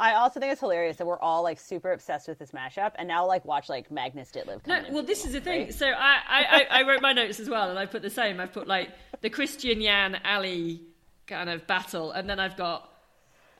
I 0.00 0.14
also 0.14 0.40
think 0.40 0.50
it's 0.50 0.60
hilarious 0.60 0.96
that 0.96 1.06
we're 1.06 1.18
all 1.18 1.42
like 1.42 1.60
super 1.60 1.92
obsessed 1.92 2.26
with 2.26 2.38
this 2.38 2.52
mashup, 2.52 2.92
and 2.96 3.06
now 3.06 3.26
like 3.26 3.44
watch 3.44 3.68
like 3.68 3.90
Magnus 3.90 4.30
Ditlev. 4.30 4.66
no. 4.66 4.82
Well, 4.90 5.02
this 5.02 5.26
is 5.26 5.34
the 5.34 5.40
thing. 5.40 5.64
right? 5.64 5.74
So 5.74 5.86
I, 5.86 6.16
I, 6.26 6.66
I, 6.80 6.82
wrote 6.84 7.02
my 7.02 7.12
notes 7.12 7.38
as 7.38 7.50
well, 7.50 7.68
and 7.68 7.78
I 7.78 7.84
put 7.84 8.00
the 8.00 8.10
same. 8.10 8.40
I've 8.40 8.52
put 8.52 8.66
like 8.66 8.88
the 9.20 9.28
Kristian 9.28 9.82
Jan 9.82 10.18
Ali 10.24 10.80
kind 11.26 11.50
of 11.50 11.66
battle, 11.66 12.12
and 12.12 12.28
then 12.30 12.40
I've 12.40 12.56
got 12.56 12.90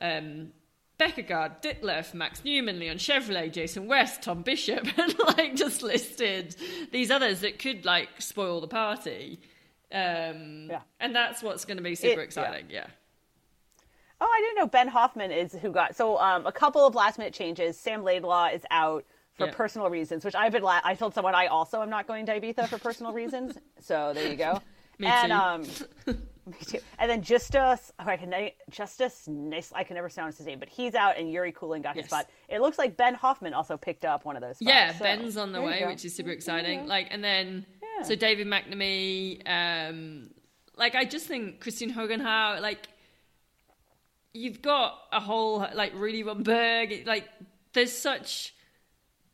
um, 0.01 0.53
Beckergaard, 0.99 1.63
Ditlev, 1.63 2.15
Max 2.15 2.43
Neumann, 2.43 2.79
Leon 2.79 2.97
Chevalier, 2.97 3.49
Jason 3.49 3.87
West, 3.87 4.23
Tom 4.23 4.43
Bishop, 4.43 4.87
and 4.99 5.19
like 5.37 5.57
just 5.57 5.83
listed 5.83 6.57
these 6.91 7.11
others 7.11 7.41
that 7.41 7.59
could 7.59 7.85
like 7.85 8.09
spoil 8.19 8.63
the 8.63 8.69
party. 8.69 9.41
Um, 9.93 10.69
Yeah. 10.71 10.81
And 11.01 11.15
that's 11.15 11.43
what's 11.43 11.67
going 11.67 11.77
to 11.77 11.83
be 11.83 11.97
super 11.97 12.21
yeah. 12.21 12.25
exciting. 12.25 12.67
Yeah. 12.71 12.87
Oh, 14.21 14.27
I 14.31 14.41
didn't 14.43 14.57
know 14.59 14.67
Ben 14.67 14.89
Hoffman 14.89 15.31
is 15.31 15.53
who 15.55 15.71
got 15.73 15.97
so 15.97 16.19
um, 16.19 16.47
a 16.47 16.53
couple 16.53 16.85
of 16.87 16.95
last 16.95 17.19
minute 17.19 17.33
changes. 17.35 17.79
Sam 17.79 18.03
Laidlaw 18.05 18.49
is 18.55 18.63
out. 18.71 19.05
for 19.39 19.47
Yeah. 19.47 19.53
personal 19.55 19.89
reasons, 19.89 20.23
which 20.25 20.35
I've 20.35 20.53
been. 20.53 20.63
La- 20.63 20.83
I 20.85 20.95
told 20.95 21.15
someone 21.15 21.35
I 21.35 21.47
also 21.47 21.81
am 21.81 21.89
not 21.89 22.07
going 22.07 22.27
to 22.27 22.39
Ibiza 22.39 22.69
for 22.69 22.79
personal 22.79 23.13
reasons. 23.13 23.57
So 23.81 24.13
there 24.15 24.29
you 24.29 24.37
go. 24.37 24.61
Me 24.99 25.07
and 25.07 25.33
too. 25.33 25.39
um, 25.39 26.17
me 26.47 26.55
too. 26.67 26.79
And 26.99 27.11
then 27.11 27.23
Justus, 27.23 27.91
oh, 27.99 28.05
I 28.07 28.19
can 28.19 28.51
Justus, 28.71 29.27
nice. 29.27 29.73
I 29.75 29.83
can 29.85 29.95
never 29.95 30.11
pronounce 30.11 30.37
his 30.37 30.47
name, 30.47 30.59
but 30.59 30.69
he's 30.69 30.95
out, 30.95 31.17
and 31.17 31.29
Youri 31.29 31.55
Keulen 31.55 31.83
got 31.83 31.97
his 31.97 32.05
spot. 32.05 32.27
It 32.51 32.61
looks 32.61 32.77
like 32.77 32.99
Ben 32.99 33.15
Hoffman 33.15 33.55
also 33.55 33.79
picked 33.79 34.05
up 34.05 34.27
one 34.27 34.37
of 34.37 34.43
those. 34.43 34.59
Spots, 34.59 34.69
Yeah, 34.69 34.93
so 34.93 35.05
Ben's 35.05 35.39
on 35.39 35.53
the 35.53 35.61
there 35.61 35.67
way, 35.69 35.87
which 35.87 36.05
is 36.05 36.15
super 36.15 36.29
exciting. 36.31 36.87
Like, 36.87 37.07
and 37.11 37.25
then 37.25 37.65
Yeah. 37.83 38.03
so 38.05 38.15
David 38.15 38.47
McNamee, 38.47 39.41
um, 39.49 40.31
like 40.77 40.95
I 40.95 41.07
just 41.07 41.27
think 41.27 41.61
Christine 41.61 41.89
Hogan, 41.89 42.21
Hogenhauer, 42.21 42.61
like 42.61 42.87
you've 44.33 44.63
got 44.63 44.99
a 45.13 45.21
whole 45.21 45.67
like 45.75 45.93
Rudy 45.95 46.23
von 46.23 46.43
Berg, 46.43 47.07
like 47.07 47.29
there's 47.73 47.93
such 47.93 48.55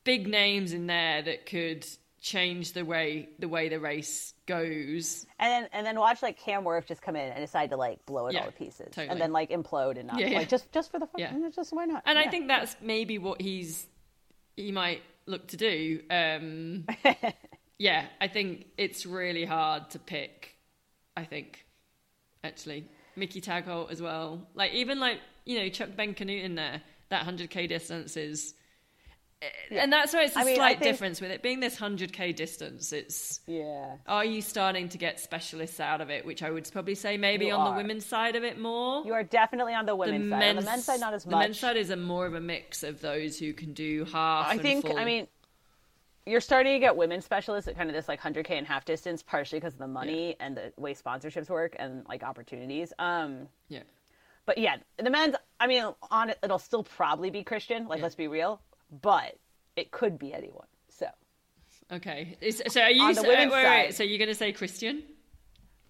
big 0.05 0.29
names 0.29 0.73
in 0.73 0.87
there 0.87 1.23
that 1.23 1.47
could 1.47 1.87
change 2.21 2.73
the 2.73 2.85
way 2.85 3.29
the 3.39 3.49
way 3.49 3.69
the 3.69 3.79
race 3.79 4.35
goes. 4.47 5.27
And 5.39 5.51
then 5.65 5.69
and 5.73 5.87
then 5.87 5.99
watch 5.99 6.23
like 6.23 6.39
Cam 6.39 6.65
Wurf 6.65 6.87
just 6.87 7.03
come 7.03 7.17
in 7.17 7.31
and 7.31 7.39
decide 7.41 7.71
to 7.71 7.77
like 7.77 8.05
blow 8.07 8.27
it 8.27 8.35
Yeah, 8.35 8.41
all 8.41 8.47
to 8.47 8.53
pieces, 8.53 8.89
totally. 8.93 9.09
and 9.09 9.21
then 9.21 9.33
like 9.33 9.51
implode 9.51 9.99
and 9.99 10.09
not 10.09 10.19
Yeah, 10.19 10.29
yeah. 10.29 10.39
like 10.39 10.49
just 10.49 10.71
just 10.73 10.91
for 10.91 10.99
the 10.99 11.07
fun, 11.07 11.21
Yeah. 11.21 11.33
just 11.55 11.73
why 11.73 11.85
not? 11.85 12.03
And 12.07 12.19
I 12.19 12.29
think 12.29 12.49
that's 12.49 12.77
maybe 12.81 13.19
what 13.19 13.41
he's 13.41 13.87
he 14.57 14.73
might 14.73 15.03
look 15.27 15.49
to 15.49 15.57
do. 15.57 16.01
Um, 16.11 16.87
yeah, 17.79 18.07
I 18.21 18.29
think 18.29 18.67
it's 18.79 19.05
really 19.07 19.45
hard 19.45 19.91
to 19.91 19.99
pick. 19.99 20.55
I 21.17 21.25
think 21.25 21.65
actually 22.45 22.89
Miki 23.17 23.41
Taagholt 23.41 23.91
as 23.91 24.01
well. 24.03 24.47
Like 24.55 24.73
even 24.73 25.01
like 25.01 25.19
you 25.45 25.59
know 25.59 25.69
Chuck 25.69 25.91
Ben 25.97 26.15
Kanute 26.15 26.45
in 26.45 26.55
there. 26.55 26.83
That 27.09 27.23
hundred 27.23 27.51
k 27.51 27.69
distance 27.69 28.17
is, 28.17 28.53
and 29.71 29.93
that's 29.93 30.13
why 30.13 30.25
it's 30.25 30.35
a 30.35 30.41
I 30.41 30.45
mean, 30.45 30.57
slight 30.57 30.81
think- 30.81 30.91
difference 30.91 31.21
with 31.21 31.31
it 31.31 31.41
being 31.41 31.61
this 31.61 31.77
hundred 31.77 32.13
k 32.13 32.33
distance. 32.33 32.93
It's 32.93 33.39
yeah. 33.47 33.99
are 34.09 34.25
you 34.25 34.43
starting 34.43 34.89
to 34.89 34.99
get 34.99 35.21
specialists 35.21 35.79
out 35.79 36.01
of 36.01 36.11
it? 36.11 36.27
Which 36.27 36.43
I 36.43 36.51
would 36.51 36.69
probably 36.73 36.97
say 36.97 37.17
maybe 37.17 37.47
You 37.47 37.55
on 37.55 37.61
are. 37.61 37.71
the 37.71 37.77
women's 37.77 38.05
side 38.05 38.35
of 38.35 38.43
it 38.43 38.59
more 38.59 39.05
You 39.05 39.13
are 39.13 39.23
definitely 39.23 39.75
on 39.75 39.87
the 39.87 39.95
women's 39.95 40.31
side. 40.31 40.49
On 40.49 40.57
the 40.57 40.63
men's 40.63 40.85
side, 40.85 40.99
not 40.99 41.15
as 41.15 41.25
much. 41.25 41.31
The 41.31 41.39
men's 41.39 41.61
side 41.61 41.77
is 41.77 41.91
a 41.91 41.97
more 41.97 42.27
of 42.27 42.35
a 42.35 42.41
mix 42.41 42.83
of 42.83 43.01
those 43.01 43.39
who 43.39 43.53
can 43.53 43.73
do 43.73 44.05
half. 44.07 44.49
I 44.49 44.59
think. 44.59 44.85
full. 44.85 44.99
I 44.99 45.05
mean, 45.05 45.29
you're 46.27 46.41
starting 46.41 46.73
to 46.73 46.79
get 46.81 46.97
women 46.97 47.21
specialists 47.23 47.69
at 47.69 47.77
kind 47.77 47.89
of 47.89 47.95
this 47.95 48.09
like 48.09 48.21
100k 48.21 48.51
and 48.51 48.67
half 48.67 48.85
distance, 48.85 49.23
partially 49.23 49.59
because 49.61 49.75
of 49.75 49.79
the 49.79 49.87
money 49.87 50.37
and 50.41 50.57
the 50.57 50.73
way 50.77 50.93
sponsorships 50.93 51.49
work 51.49 51.77
and 51.79 52.05
like 52.09 52.23
opportunities. 52.25 52.93
Um, 52.99 53.49
yeah, 53.69 53.83
but 54.45 54.59
yeah, 54.59 54.77
the 54.99 55.11
men's. 55.11 55.37
I 55.61 55.67
mean, 55.69 55.85
on 56.11 56.31
it, 56.31 56.39
it'll 56.43 56.59
still 56.59 56.83
probably 56.83 57.31
be 57.31 57.45
Kristian. 57.45 57.89
Like, 57.89 57.99
Yeah. 57.99 58.03
let's 58.05 58.15
be 58.17 58.29
real, 58.29 58.61
but 59.03 59.37
it 59.77 59.91
could 59.93 60.19
be 60.19 60.35
anyone. 60.35 60.67
So 60.89 61.07
okay. 61.93 62.37
Is, 62.41 62.63
so 62.69 62.81
are 62.83 62.91
you? 62.91 63.03
On 63.03 63.15
the 63.15 63.21
so, 63.23 63.29
women's 63.29 63.53
wait, 63.53 63.65
wait, 63.65 63.87
side- 63.87 63.95
so 63.95 64.03
you're 64.03 64.19
going 64.19 64.29
to 64.29 64.35
say 64.35 64.53
Kristian? 64.53 65.03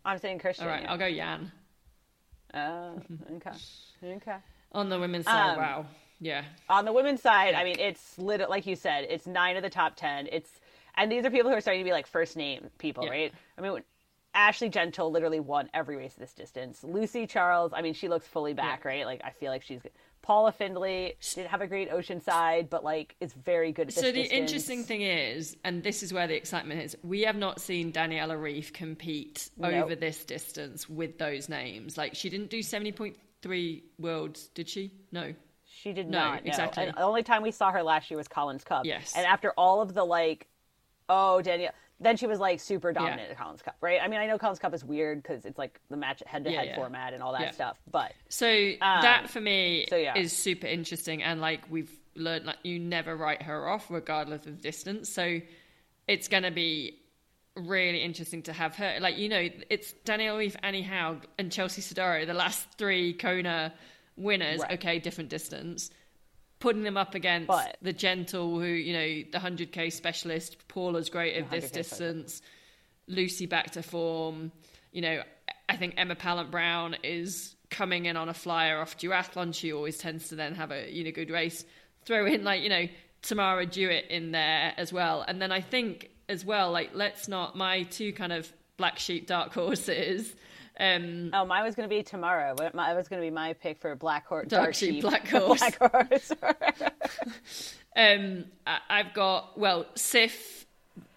I'm 0.04 0.18
saying 0.18 0.38
Kristian. 0.38 0.62
All 0.62 0.68
right, 0.68 0.82
yeah. 0.82 0.92
I'll 0.92 0.98
go 0.98 1.10
Jan. 1.10 1.50
Oh, 2.54 3.00
okay. 3.36 3.50
Okay. 4.04 4.36
On 4.72 4.88
the 4.90 4.98
women's 5.00 5.24
side, 5.24 5.52
Um, 5.52 5.56
wow, 5.56 5.86
yeah, 6.20 6.44
On 6.68 6.84
the 6.84 6.92
women's 6.92 7.22
side, 7.22 7.54
I 7.54 7.64
mean, 7.64 7.78
it's 7.78 8.18
lit 8.18 8.48
like 8.48 8.66
you 8.66 8.76
said, 8.76 9.06
it's 9.08 9.26
nine 9.26 9.56
of 9.56 9.62
the 9.62 9.70
top 9.70 9.96
ten. 9.96 10.28
It's 10.32 10.50
and 10.96 11.10
these 11.12 11.24
are 11.24 11.30
people 11.30 11.50
who 11.50 11.56
are 11.56 11.60
starting 11.60 11.82
to 11.82 11.88
be 11.88 11.92
like 11.92 12.06
first 12.06 12.36
name 12.36 12.70
people, 12.78 13.04
Yeah. 13.04 13.10
right? 13.10 13.34
I 13.58 13.60
mean, 13.60 13.82
Ashley 14.34 14.68
Gentle 14.68 15.10
literally 15.10 15.40
won 15.40 15.70
every 15.72 15.96
race 15.96 16.14
this 16.14 16.32
distance. 16.34 16.82
Lucy 16.84 17.26
Charles, 17.26 17.72
I 17.74 17.80
mean, 17.82 17.94
she 17.94 18.08
looks 18.08 18.26
fully 18.26 18.52
back, 18.54 18.82
Yeah. 18.84 18.90
right? 18.90 19.06
Like 19.06 19.20
I 19.24 19.30
feel 19.30 19.50
like 19.50 19.62
she's. 19.62 19.80
Paula 20.22 20.50
Findlay 20.50 21.14
didn't 21.34 21.50
have 21.50 21.60
a 21.60 21.68
great 21.68 21.88
ocean 21.92 22.20
side, 22.20 22.68
but 22.68 22.82
like 22.82 23.14
is 23.20 23.32
very 23.32 23.70
good 23.70 23.82
at 23.88 23.94
this 23.94 23.96
So 24.02 24.10
the 24.10 24.22
distance. 24.22 24.32
interesting 24.40 24.82
thing 24.82 25.02
is, 25.02 25.56
and 25.62 25.84
this 25.84 26.02
is 26.02 26.12
where 26.12 26.26
the 26.26 26.34
excitement 26.34 26.82
is, 26.82 26.96
we 27.04 27.22
have 27.22 27.36
not 27.36 27.60
seen 27.60 27.92
Daniela 27.92 28.36
Ryf 28.36 28.72
compete 28.72 29.48
Nope. 29.56 29.84
over 29.84 29.94
this 29.94 30.24
distance 30.24 30.88
with 30.88 31.18
those 31.18 31.48
names. 31.48 31.96
Like 31.96 32.16
she 32.16 32.28
didn't 32.28 32.50
do 32.50 32.62
seventy 32.62 32.90
point 32.90 33.16
three 33.40 33.84
worlds, 33.98 34.48
did 34.48 34.68
she? 34.68 34.90
No. 35.12 35.32
She 35.86 35.92
did 35.92 36.08
No, 36.08 36.18
not. 36.18 36.44
No. 36.44 36.48
exactly. 36.48 36.82
And 36.84 36.96
the 36.96 37.02
only 37.02 37.22
time 37.22 37.42
we 37.42 37.52
saw 37.52 37.70
her 37.70 37.80
last 37.80 38.10
year 38.10 38.18
was 38.18 38.26
Collins 38.26 38.64
Cup. 38.64 38.84
Yes. 38.84 39.12
And 39.16 39.24
after 39.24 39.52
all 39.56 39.80
of 39.80 39.94
the 39.94 40.02
like, 40.04 40.48
oh 41.08 41.40
Danielle, 41.42 41.70
then 42.00 42.16
she 42.16 42.26
was 42.26 42.40
like 42.40 42.58
super 42.58 42.92
dominant 42.92 43.20
Yeah. 43.22 43.30
at 43.30 43.38
Collins 43.38 43.62
Cup, 43.62 43.76
right? 43.80 44.00
I 44.02 44.08
mean, 44.08 44.18
I 44.18 44.26
know 44.26 44.36
Collins 44.36 44.58
Cup 44.58 44.74
is 44.74 44.84
weird 44.84 45.22
because 45.22 45.44
it's 45.44 45.58
like 45.58 45.80
the 45.88 45.96
match 45.96 46.24
head 46.26 46.42
to 46.42 46.50
head 46.50 46.74
format 46.74 47.14
and 47.14 47.22
all 47.22 47.30
that 47.34 47.40
Yeah. 47.40 47.50
stuff, 47.52 47.78
but 47.88 48.12
So 48.28 48.46
that 48.80 49.30
for 49.30 49.40
me 49.40 49.82
Um, 49.84 49.88
so 49.90 49.96
yeah. 49.96 50.18
is 50.18 50.36
super 50.36 50.66
interesting, 50.66 51.22
and 51.22 51.40
like 51.40 51.60
we've 51.70 51.96
learned, 52.16 52.46
like 52.46 52.58
you 52.64 52.80
never 52.80 53.14
write 53.14 53.42
her 53.42 53.68
off 53.68 53.88
regardless 53.88 54.44
of 54.46 54.60
distance. 54.60 55.08
So 55.08 55.40
it's 56.08 56.26
going 56.26 56.42
to 56.42 56.50
be 56.50 56.98
really 57.54 58.02
interesting 58.02 58.42
to 58.42 58.52
have 58.52 58.74
her. 58.74 58.98
Like 58.98 59.18
you 59.18 59.28
know, 59.28 59.48
it's 59.70 59.94
Daniela 60.04 60.44
Ryf, 60.44 60.56
Anne 60.64 60.82
Haug, 60.82 61.26
and 61.38 61.52
Chelsea 61.52 61.80
Sodaro, 61.80 62.26
the 62.26 62.34
last 62.34 62.66
three 62.76 63.12
Kona 63.14 63.72
winners. 64.16 64.60
Right. 64.60 64.72
Okay, 64.72 64.98
different 64.98 65.30
distance. 65.30 65.90
Putting 66.58 66.82
them 66.84 66.96
up 66.96 67.14
against 67.14 67.48
But- 67.48 67.76
the 67.82 67.92
gentle, 67.92 68.58
who 68.58 68.66
you 68.66 68.92
know, 68.92 69.30
the 69.30 69.38
hundred 69.38 69.72
k 69.72 69.90
specialist. 69.90 70.68
Paula's 70.68 71.10
great 71.10 71.36
at 71.36 71.50
this 71.50 71.66
100K 71.66 71.72
distance. 71.74 72.42
Lucy 73.08 73.46
back 73.46 73.72
to 73.72 73.82
form. 73.82 74.52
You 74.92 75.02
know, 75.02 75.22
I 75.68 75.76
think 75.76 75.94
Emma 75.96 76.16
Pallant 76.16 76.50
Brown 76.50 76.96
is 77.02 77.54
coming 77.70 78.06
in 78.06 78.16
on 78.16 78.28
a 78.28 78.34
flyer 78.34 78.80
off 78.80 78.96
duathlon. 78.96 79.54
She 79.54 79.72
always 79.72 79.98
tends 79.98 80.28
to 80.30 80.36
then 80.36 80.54
have 80.54 80.70
a 80.72 80.90
you 80.90 81.04
know 81.04 81.10
good 81.12 81.30
race. 81.30 81.64
Throw 82.04 82.26
in 82.26 82.42
like 82.44 82.62
you 82.62 82.68
know 82.68 82.86
Tamara 83.22 83.66
Jewett 83.66 84.06
in 84.08 84.30
there 84.32 84.72
as 84.76 84.92
well, 84.92 85.22
and 85.26 85.40
then 85.42 85.52
I 85.52 85.60
think 85.60 86.10
as 86.28 86.44
well 86.44 86.72
like 86.72 86.90
let's 86.94 87.28
not 87.28 87.56
my 87.56 87.82
two 87.84 88.12
kind 88.12 88.32
of 88.32 88.50
black 88.76 88.98
sheep 88.98 89.26
dark 89.26 89.52
horses. 89.54 90.34
Um, 90.78 91.30
oh, 91.32 91.44
mine 91.46 91.64
was 91.64 91.74
going 91.74 91.88
to 91.88 91.94
be 91.94 92.02
tomorrow. 92.02 92.54
My, 92.74 92.92
was 92.94 93.08
going 93.08 93.20
to 93.22 93.26
be 93.26 93.30
my 93.34 93.54
pick 93.54 93.78
for 93.78 93.94
Black 93.96 94.26
Horse, 94.26 94.48
Dark 94.48 94.64
Dark, 94.64 94.74
Sheep, 94.74 94.94
Sheep, 94.94 95.02
Black 95.02 95.26
Horse. 95.28 95.58
Black 95.78 95.92
Horse. 96.10 96.32
Um, 97.96 98.44
I- 98.66 98.80
I've 98.90 99.14
got 99.14 99.58
well, 99.58 99.86
Sif 99.94 100.66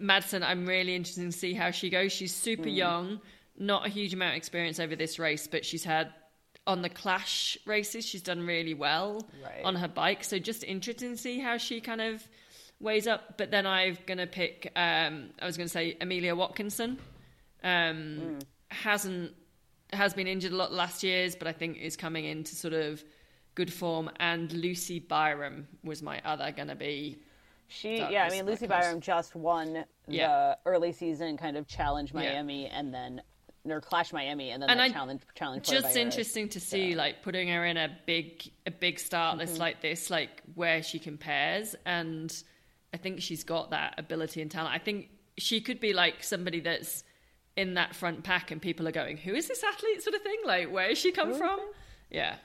Madsen. 0.00 0.42
I'm 0.42 0.64
really 0.66 0.94
interested 0.94 1.30
to 1.30 1.32
see 1.32 1.52
how 1.52 1.70
she 1.72 1.90
goes. 1.90 2.10
She's 2.10 2.34
super 2.34 2.62
Hmm. 2.70 2.74
young, 2.74 3.20
not 3.58 3.84
a 3.86 3.90
huge 3.90 4.14
amount 4.14 4.30
of 4.32 4.36
experience 4.38 4.80
over 4.80 4.96
this 4.96 5.18
race, 5.18 5.46
but 5.46 5.64
she's 5.66 5.84
had 5.84 6.10
on 6.66 6.80
the 6.80 6.88
Clash 6.88 7.58
races. 7.66 8.06
She's 8.06 8.22
done 8.22 8.46
really 8.46 8.72
well 8.74 9.28
Right. 9.44 9.62
on 9.62 9.74
her 9.76 9.88
bike. 9.88 10.24
So 10.24 10.38
just 10.38 10.64
interesting 10.64 11.10
to 11.10 11.16
see 11.18 11.38
how 11.38 11.58
she 11.58 11.82
kind 11.82 12.00
of 12.00 12.26
weighs 12.80 13.06
up. 13.06 13.36
But 13.36 13.50
then 13.50 13.66
I'm 13.66 13.98
gonna 14.06 14.26
pick. 14.26 14.72
Um, 14.74 15.30
I 15.38 15.44
was 15.44 15.58
gonna 15.58 15.68
say 15.68 15.98
Amelia 16.00 16.34
Watkinson. 16.34 16.98
Um, 17.62 18.16
Hmm. 18.16 18.38
hasn't 18.68 19.34
has 19.92 20.14
been 20.14 20.26
injured 20.26 20.52
a 20.52 20.56
lot 20.56 20.72
last 20.72 21.02
years, 21.02 21.34
but 21.36 21.48
I 21.48 21.52
think 21.52 21.78
is 21.78 21.96
coming 21.96 22.24
into 22.24 22.54
sort 22.54 22.74
of 22.74 23.02
good 23.54 23.72
form. 23.72 24.10
And 24.20 24.52
Lucy 24.52 24.98
Byram 25.00 25.66
was 25.84 26.02
my 26.02 26.20
other 26.24 26.52
gonna 26.52 26.76
be. 26.76 27.18
She, 27.68 27.98
yeah, 27.98 28.24
I 28.24 28.30
mean, 28.30 28.46
Lucy. 28.46 28.66
Byram 28.66 29.00
just 29.00 29.34
won 29.36 29.84
Yeah. 30.08 30.26
the 30.28 30.58
early 30.70 30.92
season 30.92 31.36
kind 31.36 31.56
of 31.56 31.66
challenge 31.68 32.12
Yeah. 32.12 32.20
Miami 32.20 32.66
and 32.66 32.92
then 32.92 33.22
or 33.68 33.80
Clash 33.80 34.10
Miami 34.12 34.50
and 34.52 34.62
then 34.62 34.70
And 34.70 34.80
I- 34.80 34.88
challenge 34.88 35.22
challenge 35.34 35.68
Just 35.68 35.94
interesting 35.94 36.48
to 36.48 36.58
see, 36.60 36.94
like 36.94 37.22
putting 37.22 37.48
her 37.48 37.66
in 37.66 37.76
a 37.76 37.94
big 38.06 38.50
a 38.66 38.70
big 38.70 38.98
start 38.98 39.36
list 39.38 39.52
Mm-hmm. 39.54 39.60
like 39.60 39.80
this, 39.82 40.08
like 40.10 40.42
where 40.54 40.82
she 40.82 40.98
compares, 40.98 41.76
and 41.84 42.32
I 42.92 42.96
think 42.96 43.20
she's 43.20 43.44
got 43.44 43.70
that 43.70 43.94
ability 43.98 44.40
and 44.42 44.50
talent. 44.50 44.74
I 44.74 44.78
think 44.78 45.10
she 45.38 45.60
could 45.60 45.78
be 45.78 45.92
like 45.92 46.22
somebody 46.24 46.60
that's 46.60 47.04
in 47.60 47.74
that 47.74 47.94
front 47.94 48.22
pack, 48.24 48.50
and 48.50 48.60
people 48.60 48.88
are 48.88 48.92
going, 48.92 49.16
"Who 49.18 49.34
is 49.34 49.46
this 49.48 49.62
athlete?" 49.62 50.02
sort 50.02 50.14
of 50.16 50.22
thing. 50.22 50.38
Like, 50.44 50.70
where 50.72 50.88
has 50.88 50.98
she 50.98 51.12
come 51.12 51.34
from? 51.34 51.60
Yeah, 52.10 52.36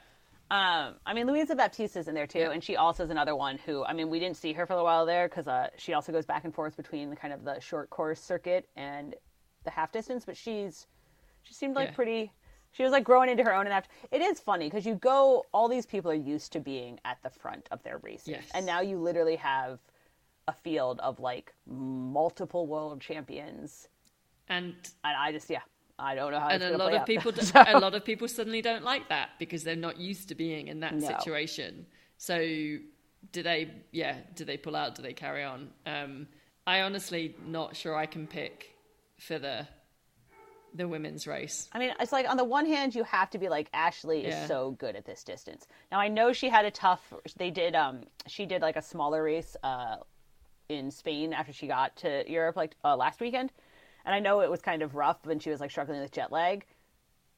Um, 0.48 0.94
I 1.04 1.12
mean, 1.12 1.26
Luisa 1.26 1.56
Baptista's 1.56 2.06
in 2.06 2.14
there 2.14 2.26
too, 2.28 2.38
Yeah. 2.38 2.52
and 2.52 2.62
she 2.62 2.76
also 2.76 3.02
is 3.02 3.10
another 3.10 3.34
one 3.34 3.58
who, 3.58 3.84
I 3.84 3.92
mean, 3.92 4.08
we 4.10 4.20
didn't 4.20 4.36
see 4.36 4.52
her 4.52 4.64
for 4.64 4.74
a 4.74 4.84
while 4.84 5.04
there 5.04 5.26
because 5.28 5.48
uh, 5.48 5.70
she 5.76 5.92
also 5.92 6.12
goes 6.12 6.24
back 6.24 6.44
and 6.44 6.54
forth 6.54 6.76
between 6.76 7.10
the 7.10 7.16
kind 7.16 7.34
of 7.34 7.42
the 7.44 7.58
short 7.60 7.90
course 7.90 8.20
circuit 8.20 8.68
and 8.76 9.16
the 9.64 9.70
half 9.70 9.90
distance, 9.90 10.24
but 10.24 10.36
she's 10.36 10.86
she 11.42 11.52
seemed 11.54 11.74
like 11.74 11.88
Yeah. 11.88 11.94
pretty. 11.96 12.32
She 12.72 12.82
was 12.84 12.92
like 12.92 13.02
growing 13.04 13.28
into 13.30 13.42
her 13.42 13.54
own. 13.54 13.66
And 13.66 13.72
after, 13.72 13.90
it 14.12 14.20
is 14.22 14.38
funny 14.38 14.66
because 14.66 14.86
you 14.86 14.94
go, 14.96 15.44
all 15.52 15.66
these 15.68 15.86
people 15.86 16.10
are 16.12 16.14
used 16.14 16.52
to 16.52 16.60
being 16.60 17.00
at 17.04 17.18
the 17.24 17.30
front 17.30 17.66
of 17.72 17.82
their 17.82 17.98
races, 17.98 18.28
Yes. 18.28 18.48
and 18.54 18.64
now 18.66 18.80
you 18.82 18.98
literally 18.98 19.36
have 19.36 19.80
a 20.46 20.52
field 20.52 21.00
of 21.00 21.18
like 21.18 21.52
multiple 21.66 22.68
world 22.68 23.00
champions, 23.00 23.88
and 24.48 24.74
and 25.04 25.16
I 25.16 25.32
just 25.32 25.48
yeah, 25.50 25.60
I 25.98 26.14
don't 26.14 26.32
know 26.32 26.40
how. 26.40 26.48
and 26.48 26.62
a 26.62 26.76
lot 26.76 26.94
of 26.94 27.04
people, 27.06 27.32
do- 27.36 27.42
So- 27.42 27.62
a 27.66 27.78
lot 27.78 27.94
of 27.94 28.04
people 28.04 28.28
suddenly 28.28 28.62
don't 28.62 28.84
like 28.84 29.08
that 29.08 29.30
because 29.38 29.64
they're 29.64 29.76
not 29.76 29.98
used 29.98 30.28
to 30.28 30.34
being 30.34 30.68
in 30.68 30.80
that 30.80 30.94
No. 30.94 31.06
situation. 31.06 31.86
So, 32.18 32.38
do 32.38 33.42
they? 33.42 33.70
Yeah, 33.92 34.16
do 34.34 34.44
they 34.44 34.56
pull 34.56 34.76
out? 34.76 34.94
Do 34.94 35.02
they 35.02 35.12
carry 35.12 35.44
on? 35.44 35.70
Um, 35.84 36.26
I 36.66 36.80
honestly 36.82 37.34
not 37.46 37.76
sure 37.76 37.94
I 37.96 38.06
can 38.06 38.26
pick 38.26 38.70
for 39.18 39.38
the 39.38 39.66
the 40.74 40.86
women's 40.86 41.26
race. 41.26 41.68
I 41.72 41.78
mean, 41.78 41.92
it's 42.00 42.12
like 42.12 42.28
on 42.28 42.36
the 42.36 42.44
one 42.44 42.66
hand, 42.66 42.94
you 42.94 43.02
have 43.04 43.30
to 43.30 43.38
be 43.38 43.48
like 43.48 43.68
Ashley 43.72 44.22
Yeah. 44.26 44.42
is 44.42 44.48
so 44.48 44.72
good 44.72 44.94
at 44.94 45.04
this 45.06 45.24
distance. 45.24 45.66
Now 45.90 45.98
I 46.00 46.08
know 46.08 46.32
she 46.32 46.48
had 46.50 46.64
a 46.66 46.70
tough. 46.70 47.12
They 47.36 47.50
did. 47.50 47.74
Um, 47.74 48.02
she 48.26 48.44
did 48.46 48.60
like 48.62 48.76
a 48.76 48.82
smaller 48.82 49.22
race 49.22 49.56
uh 49.62 49.96
in 50.68 50.90
Spain 50.90 51.32
after 51.32 51.52
she 51.52 51.66
got 51.68 51.96
to 51.96 52.28
Europe 52.30 52.56
like 52.56 52.74
uh, 52.84 52.96
last 52.96 53.20
weekend. 53.20 53.52
And 54.06 54.14
I 54.14 54.20
know 54.20 54.40
it 54.40 54.50
was 54.50 54.62
kind 54.62 54.82
of 54.82 54.94
rough 54.94 55.18
when 55.26 55.38
she 55.40 55.50
was 55.50 55.60
like 55.60 55.70
struggling 55.70 56.00
with 56.00 56.12
jet 56.12 56.30
lag, 56.32 56.64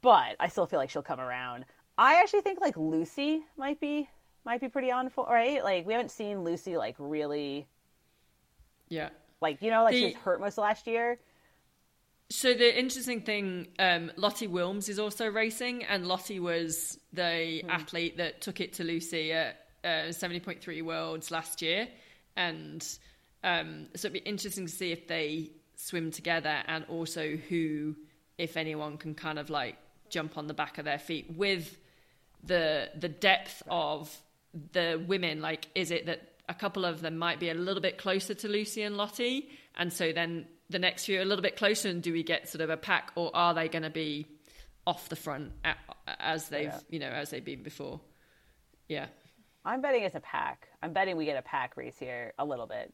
but 0.03 0.37
I 0.39 0.49
still 0.49 0.66
feel 0.66 0.79
like 0.79 0.91
she'll 0.91 1.03
come 1.03 1.19
around. 1.19 1.64
I 1.97 2.21
actually 2.21 2.43
think 2.43 2.61
like 2.61 2.77
Lucy 2.77 3.43
might 3.57 3.81
be 3.81 4.09
might 4.45 4.61
be 4.61 4.69
pretty 4.69 4.91
on 4.93 5.09
for 5.09 5.27
right. 5.27 5.64
Like 5.64 5.87
we 5.87 5.95
haven't 5.95 6.11
seen 6.11 6.45
Lucy 6.45 6.77
like 6.77 6.95
really 6.99 7.66
Yeah. 8.89 9.09
like 9.41 9.62
you 9.62 9.71
know 9.71 9.83
like 9.83 9.95
she 9.95 10.01
The- 10.01 10.07
was 10.07 10.14
hurt 10.16 10.41
most 10.41 10.59
of 10.59 10.62
last 10.62 10.87
year. 10.87 11.19
So 12.31 12.53
the 12.53 12.79
interesting 12.79 13.23
thing, 13.23 13.69
um, 13.79 14.12
Lotte 14.16 14.51
Wilms 14.51 14.91
is 14.91 14.99
also 14.99 15.31
racing, 15.31 15.85
and 15.85 16.07
Lottie 16.07 16.41
was 16.41 16.99
the 17.14 17.64
athlete 17.71 18.19
that 18.19 18.43
took 18.43 18.61
it 18.61 18.75
to 18.75 18.85
Lucy 18.85 19.33
at 19.33 19.64
uh, 19.83 20.12
seventy 20.12 20.39
point 20.39 20.61
three 20.61 20.83
worlds 20.83 21.31
last 21.31 21.62
year, 21.62 21.89
and 22.37 22.87
um, 23.43 23.87
so 23.97 24.09
it'd 24.09 24.12
be 24.12 24.19
interesting 24.29 24.66
to 24.66 24.73
see 24.73 24.93
if 24.93 25.07
they 25.09 25.53
swim 25.79 26.11
together, 26.11 26.62
and 26.66 26.85
also 26.89 27.37
who, 27.37 27.95
if 28.37 28.57
anyone, 28.57 28.99
can 28.99 29.14
kind 29.14 29.39
of 29.39 29.49
like 29.49 29.76
jump 30.11 30.37
on 30.37 30.47
the 30.49 30.55
back 30.55 30.79
of 30.79 30.85
their 30.85 30.99
feet 30.99 31.26
with 31.37 31.79
the 32.43 32.91
the 32.99 33.09
depth 33.09 33.62
of 33.70 34.14
the 34.72 35.03
women. 35.07 35.41
Like, 35.41 35.68
is 35.74 35.91
it 35.91 36.07
that 36.07 36.20
a 36.49 36.55
couple 36.55 36.85
of 36.85 37.01
them 37.01 37.16
might 37.16 37.39
be 37.39 37.49
a 37.51 37.55
little 37.55 37.83
bit 37.83 37.97
closer 37.99 38.35
to 38.35 38.49
Lucy 38.49 38.83
and 38.83 38.97
Lottie, 38.97 39.49
and 39.76 39.93
so 39.93 40.12
then 40.12 40.47
the 40.68 40.79
next 40.79 41.05
few 41.07 41.18
are 41.18 41.22
a 41.22 41.24
little 41.24 41.43
bit 41.43 41.57
closer, 41.57 41.89
and 41.89 42.03
do 42.03 42.12
we 42.12 42.22
get 42.22 42.49
sort 42.49 42.61
of 42.61 42.70
a 42.70 42.76
pack, 42.76 43.12
or 43.14 43.31
are 43.35 43.55
they 43.55 43.68
going 43.68 43.83
to 43.85 43.91
be 43.91 44.26
off 44.87 45.09
the 45.11 45.16
front 45.16 45.53
as 46.18 46.49
they've 46.49 46.64
Yeah. 46.66 46.81
you 46.91 46.99
know 46.99 47.09
as 47.11 47.31
they've 47.31 47.45
been 47.45 47.62
before? 47.62 48.01
Yeah, 48.89 49.07
I'm 49.64 49.81
betting 49.81 50.03
it's 50.03 50.14
a 50.16 50.20
pack. 50.20 50.68
I'm 50.83 50.93
betting 50.93 51.16
we 51.16 51.24
get 51.26 51.37
a 51.37 51.43
pack 51.43 51.76
race 51.76 51.97
here 51.99 52.33
a 52.39 52.45
little 52.45 52.66
bit. 52.66 52.93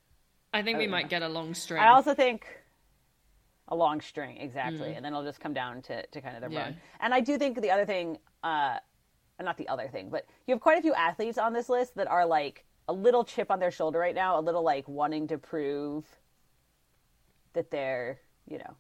I 0.53 0.62
think 0.62 0.78
we 0.78 0.87
Oh, 0.87 0.91
might 0.91 1.09
get 1.09 1.22
a 1.22 1.28
long 1.28 1.55
string. 1.55 1.80
I 1.82 1.89
also 1.95 2.14
think 2.14 2.47
a 3.69 3.75
long 3.75 4.01
string, 4.01 4.37
exactly, 4.39 4.93
and 4.95 5.05
then 5.05 5.12
it'll 5.12 5.25
just 5.25 5.41
come 5.41 5.55
down 5.55 5.81
to, 5.83 6.07
to 6.07 6.21
kind 6.21 6.37
of 6.37 6.43
the 6.43 6.49
Mm. 6.49 6.53
Yeah. 6.53 6.62
run. 6.65 6.77
And 7.01 7.15
I 7.15 7.21
do 7.21 7.39
think 7.39 7.61
the 7.61 7.71
other 7.71 7.87
thing, 7.87 8.19
uh, 8.43 8.79
not 9.41 9.57
the 9.57 9.69
other 9.69 9.89
thing, 9.89 10.11
but 10.11 10.27
you 10.47 10.55
have 10.55 10.61
quite 10.61 10.79
a 10.79 10.83
few 10.83 10.95
athletes 10.95 11.39
on 11.39 11.53
this 11.53 11.69
list 11.69 11.95
that 11.97 12.07
are 12.07 12.27
like 12.27 12.65
a 12.89 12.93
little 12.93 13.25
chip 13.25 13.51
on 13.51 13.59
their 13.61 13.71
shoulder 13.71 13.99
right 13.99 14.15
now, 14.15 14.39
a 14.39 14.43
little 14.43 14.62
like 14.62 14.87
wanting 14.87 15.27
to 15.29 15.39
prove 15.39 16.05
that 17.55 17.71
they're, 17.71 18.21
you 18.47 18.59
know, 18.59 18.77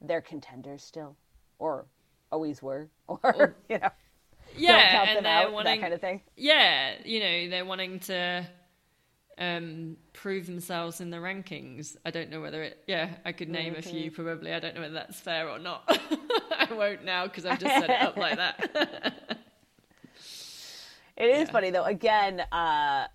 they're 0.00 0.20
contenders 0.20 0.82
still, 0.82 1.16
or 1.58 1.86
always 2.30 2.62
were, 2.62 2.88
or 3.08 3.56
you 3.68 3.78
know, 3.78 3.90
yeah, 4.56 4.72
don't 4.72 4.90
count 4.90 5.08
and 5.08 5.16
them 5.18 5.24
they're 5.24 5.32
out, 5.46 5.52
wanting 5.52 5.74
that 5.80 5.80
kind 5.82 5.94
of 5.94 6.00
thing. 6.00 6.20
yeah, 6.36 6.94
you 7.04 7.20
know, 7.20 7.48
they're 7.50 7.64
wanting 7.64 7.98
to 8.00 8.46
um, 9.40 9.96
prove 10.12 10.46
themselves 10.46 11.00
in 11.00 11.10
the 11.10 11.16
rankings. 11.16 11.96
I 12.04 12.10
don't 12.10 12.30
know 12.30 12.40
whether 12.40 12.62
it. 12.62 12.84
Yeah, 12.86 13.08
I 13.24 13.32
could 13.32 13.48
name 13.48 13.74
a 13.74 13.78
Mm-hmm. 13.78 13.90
few 13.90 14.10
probably. 14.10 14.52
I 14.52 14.60
don't 14.60 14.74
know 14.74 14.82
whether 14.82 14.94
that's 14.94 15.18
fair 15.18 15.48
or 15.48 15.58
not. 15.58 15.82
I 15.88 16.68
won't 16.72 17.04
now 17.04 17.24
because 17.26 17.46
I've 17.46 17.58
just 17.58 17.74
set 17.74 17.90
it 17.90 18.02
up 18.02 18.16
like 18.16 18.36
that. 18.36 19.38
It 21.16 21.28
is 21.28 21.48
Yeah. 21.48 21.52
funny 21.52 21.70
though. 21.70 21.84
Again, 21.84 22.40
uh, 22.50 23.06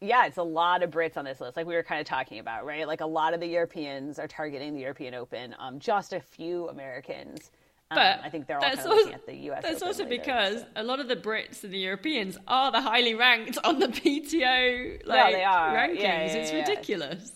yeah, 0.00 0.26
it's 0.26 0.38
a 0.38 0.42
lot 0.42 0.82
of 0.82 0.90
Brits 0.90 1.16
on 1.16 1.24
this 1.24 1.40
list, 1.40 1.56
like 1.56 1.66
we 1.66 1.74
were 1.74 1.82
kind 1.84 2.00
of 2.00 2.06
talking 2.06 2.38
about, 2.40 2.64
right? 2.64 2.84
Like 2.86 3.00
a 3.00 3.06
lot 3.06 3.32
of 3.34 3.38
the 3.40 3.46
Europeans 3.46 4.18
are 4.18 4.26
targeting 4.26 4.74
the 4.74 4.80
European 4.80 5.14
Open. 5.14 5.54
Um, 5.58 5.78
just 5.78 6.12
a 6.12 6.20
few 6.20 6.68
Americans. 6.68 7.50
Um, 7.92 7.96
But 7.96 8.20
I 8.24 8.30
think 8.30 8.46
they're 8.46 8.56
all 8.56 8.62
kind 8.62 8.74
of 8.78 8.86
also- 8.86 8.94
looking 8.96 9.14
at 9.14 9.26
the 9.26 9.34
U.S. 9.36 9.62
That's 9.62 9.76
Open 9.82 9.88
also 9.88 10.04
later, 10.04 10.16
because 10.22 10.60
so. 10.60 10.66
a 10.76 10.82
lot 10.84 11.00
of 11.00 11.08
the 11.08 11.16
Brits 11.16 11.64
and 11.64 11.72
the 11.72 11.78
Europeans 11.78 12.38
are 12.46 12.70
the 12.70 12.80
highly 12.80 13.14
ranked 13.14 13.58
on 13.64 13.78
the 13.80 13.88
PTO 13.88 15.06
like 15.06 15.34
they 15.34 15.42
are. 15.44 15.74
rankings. 15.76 15.96
Yeah, 16.00 16.02
yeah, 16.02 16.32
it's 16.34 16.52
ridiculous. 16.52 17.32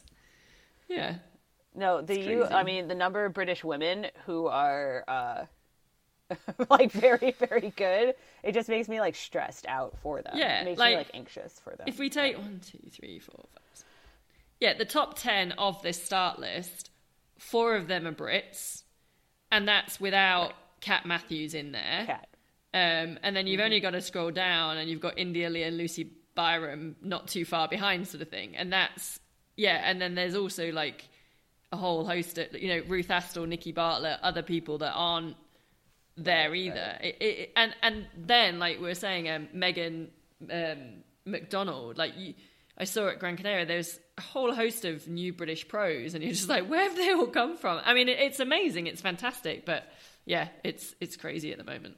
Yeah. 0.89 1.17
no, 1.75 2.03
the 2.03 2.19
U. 2.21 2.45
I 2.45 2.63
crazy. 2.63 2.65
mean, 2.65 2.89
the 2.89 2.95
number 2.95 3.25
of 3.25 3.33
British 3.33 3.65
women 3.65 4.07
who 4.27 4.47
are 4.47 5.03
uh, 5.09 5.45
like 6.71 6.93
very, 6.93 7.33
very 7.33 7.73
good. 7.75 8.15
It 8.45 8.53
just 8.53 8.69
makes 8.69 8.89
me 8.89 9.01
like 9.01 9.17
stressed 9.17 9.67
out 9.67 9.97
for 10.03 10.23
them. 10.23 10.35
Yeah, 10.37 10.61
it 10.61 10.65
makes 10.67 10.79
like, 10.79 10.93
me 10.93 10.97
like 10.99 11.11
anxious 11.15 11.59
for 11.65 11.75
them. 11.75 11.89
If 11.89 11.99
we 11.99 12.11
take 12.11 12.39
one, 12.39 12.61
two, 12.65 12.79
three, 12.93 13.19
four, 13.19 13.45
five, 13.55 13.63
six. 13.73 13.85
Yeah, 14.61 14.75
the 14.75 14.85
top 14.85 15.19
10 15.19 15.53
of 15.53 15.83
this 15.83 16.01
start 16.01 16.39
list, 16.39 16.91
four 17.41 17.75
of 17.75 17.89
them 17.89 18.07
are 18.07 18.13
Brits, 18.13 18.84
and 19.55 19.69
that's 19.69 20.01
without 20.01 20.53
Kat 20.81 21.07
Matthews 21.07 21.55
in 21.55 21.73
there. 21.73 22.05
Cat. 22.07 22.29
Um, 22.75 23.19
and 23.23 23.37
then 23.37 23.47
you've 23.47 23.59
Mm-hmm. 23.59 23.65
only 23.65 23.81
got 23.81 23.91
to 23.93 24.01
scroll 24.01 24.31
down, 24.33 24.77
and 24.79 24.91
you've 24.91 25.01
got 25.01 25.19
India 25.19 25.49
Lee 25.49 25.63
and 25.63 25.77
Lucy 25.79 26.11
Byram 26.35 26.97
not 27.01 27.29
too 27.29 27.45
far 27.45 27.69
behind, 27.69 28.09
sort 28.09 28.23
of 28.23 28.29
thing. 28.29 28.57
And 28.57 28.73
that's, 28.73 29.21
yeah, 29.57 29.81
and 29.89 30.01
then 30.01 30.15
there's 30.17 30.35
also 30.35 30.73
like 30.73 31.09
a 31.71 31.77
whole 31.77 32.05
host 32.05 32.39
of, 32.39 32.53
you 32.61 32.69
know, 32.69 32.83
Ruth 32.89 33.09
Astle, 33.09 33.47
Nikki 33.47 33.73
Bartlett, 33.73 34.19
other 34.23 34.43
people 34.43 34.79
that 34.79 34.93
aren't 34.93 35.37
there 36.17 36.55
either. 36.55 36.99
It, 37.01 37.17
it, 37.21 37.53
and 37.57 37.75
and 37.83 38.07
then 38.17 38.59
like 38.59 38.79
we 38.81 38.87
were 38.87 38.95
saying, 38.95 39.29
um, 39.29 39.49
Megan 39.53 40.11
um, 40.51 41.05
McDonald, 41.25 41.97
like 41.97 42.13
you, 42.17 42.35
I 42.77 42.85
saw 42.85 43.09
at 43.09 43.19
Gran 43.21 43.37
Canaria, 43.37 43.67
there's 43.67 43.99
a 44.17 44.21
whole 44.21 44.55
host 44.55 44.85
of 44.85 45.09
new 45.09 45.33
British 45.33 45.67
pros, 45.67 46.15
and 46.15 46.23
you're 46.23 46.33
just 46.33 46.49
like, 46.49 46.69
where 46.69 46.83
have 46.83 46.97
they 46.97 47.11
all 47.13 47.27
come 47.27 47.57
from? 47.57 47.81
I 47.85 47.95
mean, 47.95 48.09
it's 48.09 48.41
amazing, 48.41 48.87
it's 48.87 49.01
fantastic, 49.01 49.65
but 49.67 49.85
yeah, 50.25 50.49
it's 50.63 50.95
it's 51.01 51.17
crazy 51.17 51.53
at 51.53 51.59
the 51.59 51.65
moment. 51.65 51.97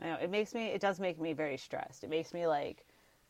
I 0.00 0.06
know 0.06 0.14
it 0.22 0.30
makes 0.30 0.54
me. 0.54 0.66
It 0.66 0.80
does 0.80 0.98
make 0.98 1.20
me 1.20 1.32
very 1.32 1.56
stressed. 1.56 2.04
It 2.04 2.10
makes 2.10 2.32
me 2.32 2.46
like, 2.46 2.86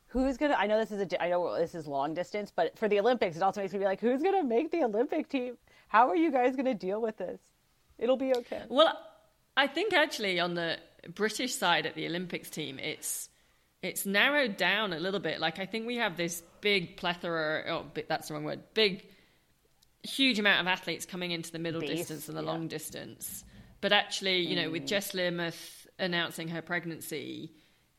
who's 0.08 0.36
gonna? 0.36 0.54
I 0.54 0.66
know 0.66 0.78
this 0.78 0.92
is 0.92 1.00
a. 1.00 1.22
I 1.22 1.30
know 1.30 1.58
this 1.58 1.74
is 1.74 1.86
long 1.86 2.14
distance, 2.14 2.52
but 2.54 2.78
for 2.78 2.88
the 2.88 3.00
Olympics, 3.00 3.36
it 3.36 3.42
also 3.42 3.60
makes 3.60 3.72
me 3.72 3.80
be 3.80 3.84
like, 3.84 4.00
who's 4.00 4.22
gonna 4.22 4.44
make 4.44 4.70
the 4.70 4.84
Olympic 4.84 5.28
team? 5.28 5.56
How 5.88 6.08
are 6.08 6.16
you 6.16 6.30
guys 6.30 6.54
gonna 6.54 6.74
deal 6.74 7.00
with 7.00 7.16
this? 7.16 7.40
It'll 7.98 8.16
be 8.16 8.32
okay. 8.34 8.62
Well, 8.68 8.96
I 9.56 9.66
think 9.66 9.92
actually 9.92 10.38
on 10.38 10.54
the 10.54 10.78
British 11.14 11.54
side 11.54 11.86
at 11.86 11.94
the 11.94 12.06
Olympics 12.06 12.50
team, 12.50 12.78
it's 12.78 13.29
it's 13.82 14.04
narrowed 14.04 14.56
down 14.56 14.92
a 14.92 14.98
little 14.98 15.20
bit. 15.20 15.40
Like 15.40 15.58
I 15.58 15.66
think 15.66 15.86
we 15.86 15.96
have 15.96 16.16
this 16.16 16.42
big 16.60 16.96
plethora. 16.96 17.64
Oh, 17.68 17.86
that's 18.08 18.28
the 18.28 18.34
wrong 18.34 18.44
word. 18.44 18.60
Big, 18.74 19.06
huge 20.02 20.38
amount 20.38 20.60
of 20.60 20.66
athletes 20.66 21.06
coming 21.06 21.30
into 21.30 21.50
the 21.50 21.58
middle 21.58 21.80
distance 21.80 22.28
and 22.28 22.36
the 22.36 22.42
yeah. 22.42 22.50
long 22.50 22.68
distance. 22.68 23.44
But 23.80 23.92
actually, 23.92 24.40
you 24.40 24.56
know, 24.56 24.70
with 24.70 24.86
Jess 24.86 25.12
Learmonth 25.12 25.86
announcing 25.98 26.48
her 26.48 26.60
pregnancy, 26.60 27.52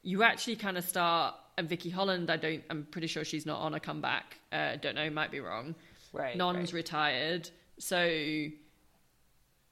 you 0.04 0.24
actually 0.24 0.56
kind 0.56 0.78
of 0.78 0.84
start. 0.84 1.36
And 1.58 1.68
Vicky 1.68 1.90
Holland, 1.90 2.30
I 2.30 2.38
don't. 2.38 2.64
I'm 2.70 2.86
pretty 2.86 3.08
sure 3.08 3.26
she's 3.26 3.46
not 3.46 3.60
on 3.60 3.74
a 3.74 3.80
comeback. 3.80 4.38
Uh, 4.52 4.78
don't 4.78 4.96
know. 4.96 5.10
Might 5.10 5.32
be 5.32 5.42
wrong. 5.42 5.76
Right. 6.14 6.36
Non's 6.38 6.74
right. 6.74 6.80
retired, 6.80 7.50
so 7.78 8.48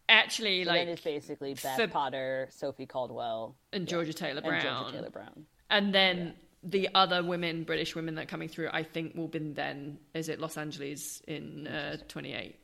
actually, 0.07 0.63
So 0.63 0.69
like 0.69 0.81
then 0.81 0.87
it's 0.89 1.01
basically 1.01 1.53
Beth 1.53 1.77
for- 1.77 1.87
Potter, 1.87 2.47
Sophie 2.51 2.85
Coldwell, 2.85 3.55
and 3.71 3.87
Georgia 3.87 4.13
Taylor 4.13 4.41
Brown. 4.41 4.53
and 4.55 4.63
Georgia 4.63 4.97
Taylor 4.97 5.09
Brown. 5.09 5.45
And 5.69 5.93
then 5.93 6.33
the 6.63 6.89
other 6.93 7.23
women, 7.23 7.63
British 7.63 7.95
women 7.95 8.15
that 8.15 8.23
are 8.23 8.27
coming 8.27 8.49
through, 8.49 8.69
I 8.71 8.83
think 8.83 9.15
will 9.15 9.27
be 9.27 9.39
then, 9.39 9.99
is 10.13 10.29
it 10.29 10.39
Los 10.39 10.57
Angeles 10.57 11.21
in 11.27 11.67
uh, 11.67 11.97
28? 12.07 12.55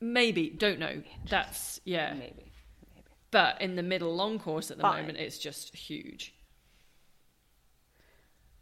Maybe, 0.00 0.50
don't 0.50 0.78
know. 0.78 1.02
That's, 1.28 1.80
yeah. 1.84 2.12
Maybe. 2.14 2.34
Maybe. 2.36 2.52
But 3.30 3.60
in 3.60 3.76
the 3.76 3.82
middle 3.82 4.14
long 4.14 4.38
course 4.38 4.70
at 4.70 4.76
the 4.76 4.82
Fine. 4.82 5.02
moment, 5.02 5.18
it's 5.18 5.38
just 5.38 5.74
huge. 5.74 6.34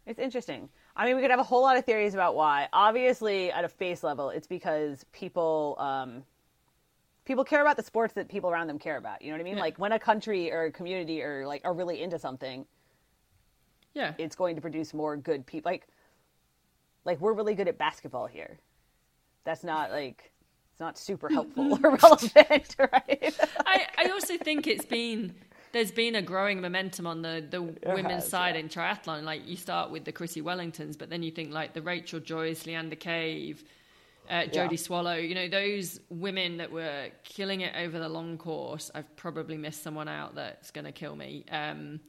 It's 0.05 0.19
interesting. 0.19 0.69
I 0.95 1.05
mean, 1.05 1.15
we 1.15 1.21
could 1.21 1.31
have 1.31 1.39
a 1.39 1.43
whole 1.43 1.61
lot 1.61 1.77
of 1.77 1.85
theories 1.85 2.13
about 2.13 2.35
why. 2.35 2.69
Obviously, 2.73 3.51
at 3.51 3.65
a 3.65 3.69
face 3.69 4.03
level, 4.03 4.29
it's 4.29 4.47
because 4.47 5.05
people 5.11 5.75
um, 5.79 6.23
people 7.25 7.43
care 7.43 7.61
about 7.61 7.75
the 7.75 7.83
sports 7.83 8.13
that 8.13 8.29
people 8.29 8.49
around 8.49 8.67
them 8.67 8.79
care 8.79 8.97
about. 8.97 9.21
You 9.21 9.29
know 9.29 9.35
what 9.35 9.41
I 9.41 9.43
mean? 9.43 9.57
Yeah. 9.57 9.63
Like 9.63 9.77
when 9.77 9.91
a 9.91 9.99
country 9.99 10.51
or 10.51 10.63
a 10.63 10.71
community 10.71 11.21
or 11.21 11.45
like 11.45 11.61
are 11.65 11.73
really 11.73 12.01
into 12.01 12.17
something, 12.17 12.65
Yeah. 13.93 14.13
it's 14.17 14.35
going 14.35 14.55
to 14.55 14.61
produce 14.61 14.93
more 14.93 15.17
good 15.17 15.45
people. 15.45 15.71
Like, 15.71 15.87
like 17.05 17.19
we're 17.19 17.33
really 17.33 17.55
good 17.55 17.67
at 17.67 17.77
basketball 17.77 18.27
here. 18.27 18.59
That's 19.43 19.63
not 19.63 19.91
like 19.91 20.31
it's 20.71 20.79
not 20.79 20.97
super 20.97 21.29
helpful 21.29 21.79
or 21.83 21.97
relevant, 22.03 22.75
right? 22.79 23.35
I, 23.65 23.87
I 23.97 24.09
also 24.09 24.37
think 24.37 24.67
it's 24.67 24.85
been 24.85 25.33
there's 25.71 25.91
been 25.91 26.15
a 26.15 26.21
growing 26.21 26.61
momentum 26.61 27.07
on 27.07 27.21
the, 27.21 27.45
the 27.49 27.61
women's 27.61 28.23
has, 28.23 28.29
side 28.29 28.55
yeah. 28.55 28.61
in 28.61 28.69
triathlon. 28.69 29.23
Like 29.23 29.47
you 29.47 29.55
start 29.55 29.91
with 29.91 30.05
the 30.05 30.11
Chrissie 30.11 30.41
Wellingtons, 30.41 30.97
but 30.97 31.09
then 31.09 31.23
you 31.23 31.31
think 31.31 31.51
like 31.51 31.73
the 31.73 31.81
Rachel 31.81 32.19
Joyce, 32.19 32.63
Leanda 32.63 32.95
Cave, 32.95 33.63
uh, 34.29 34.43
Jodie 34.43 34.71
Yeah. 34.71 34.77
Swallow. 34.77 35.15
You 35.15 35.35
know 35.35 35.47
those 35.47 35.99
women 36.09 36.57
that 36.57 36.71
were 36.71 37.09
killing 37.23 37.61
it 37.61 37.73
over 37.75 37.99
the 37.99 38.09
long 38.09 38.37
course. 38.37 38.91
I've 38.93 39.15
probably 39.15 39.57
missed 39.57 39.83
someone 39.83 40.07
out 40.07 40.35
that's 40.35 40.71
going 40.71 40.85
to 40.85 40.91
kill 40.91 41.15
me. 41.15 41.45
Um, 41.51 41.99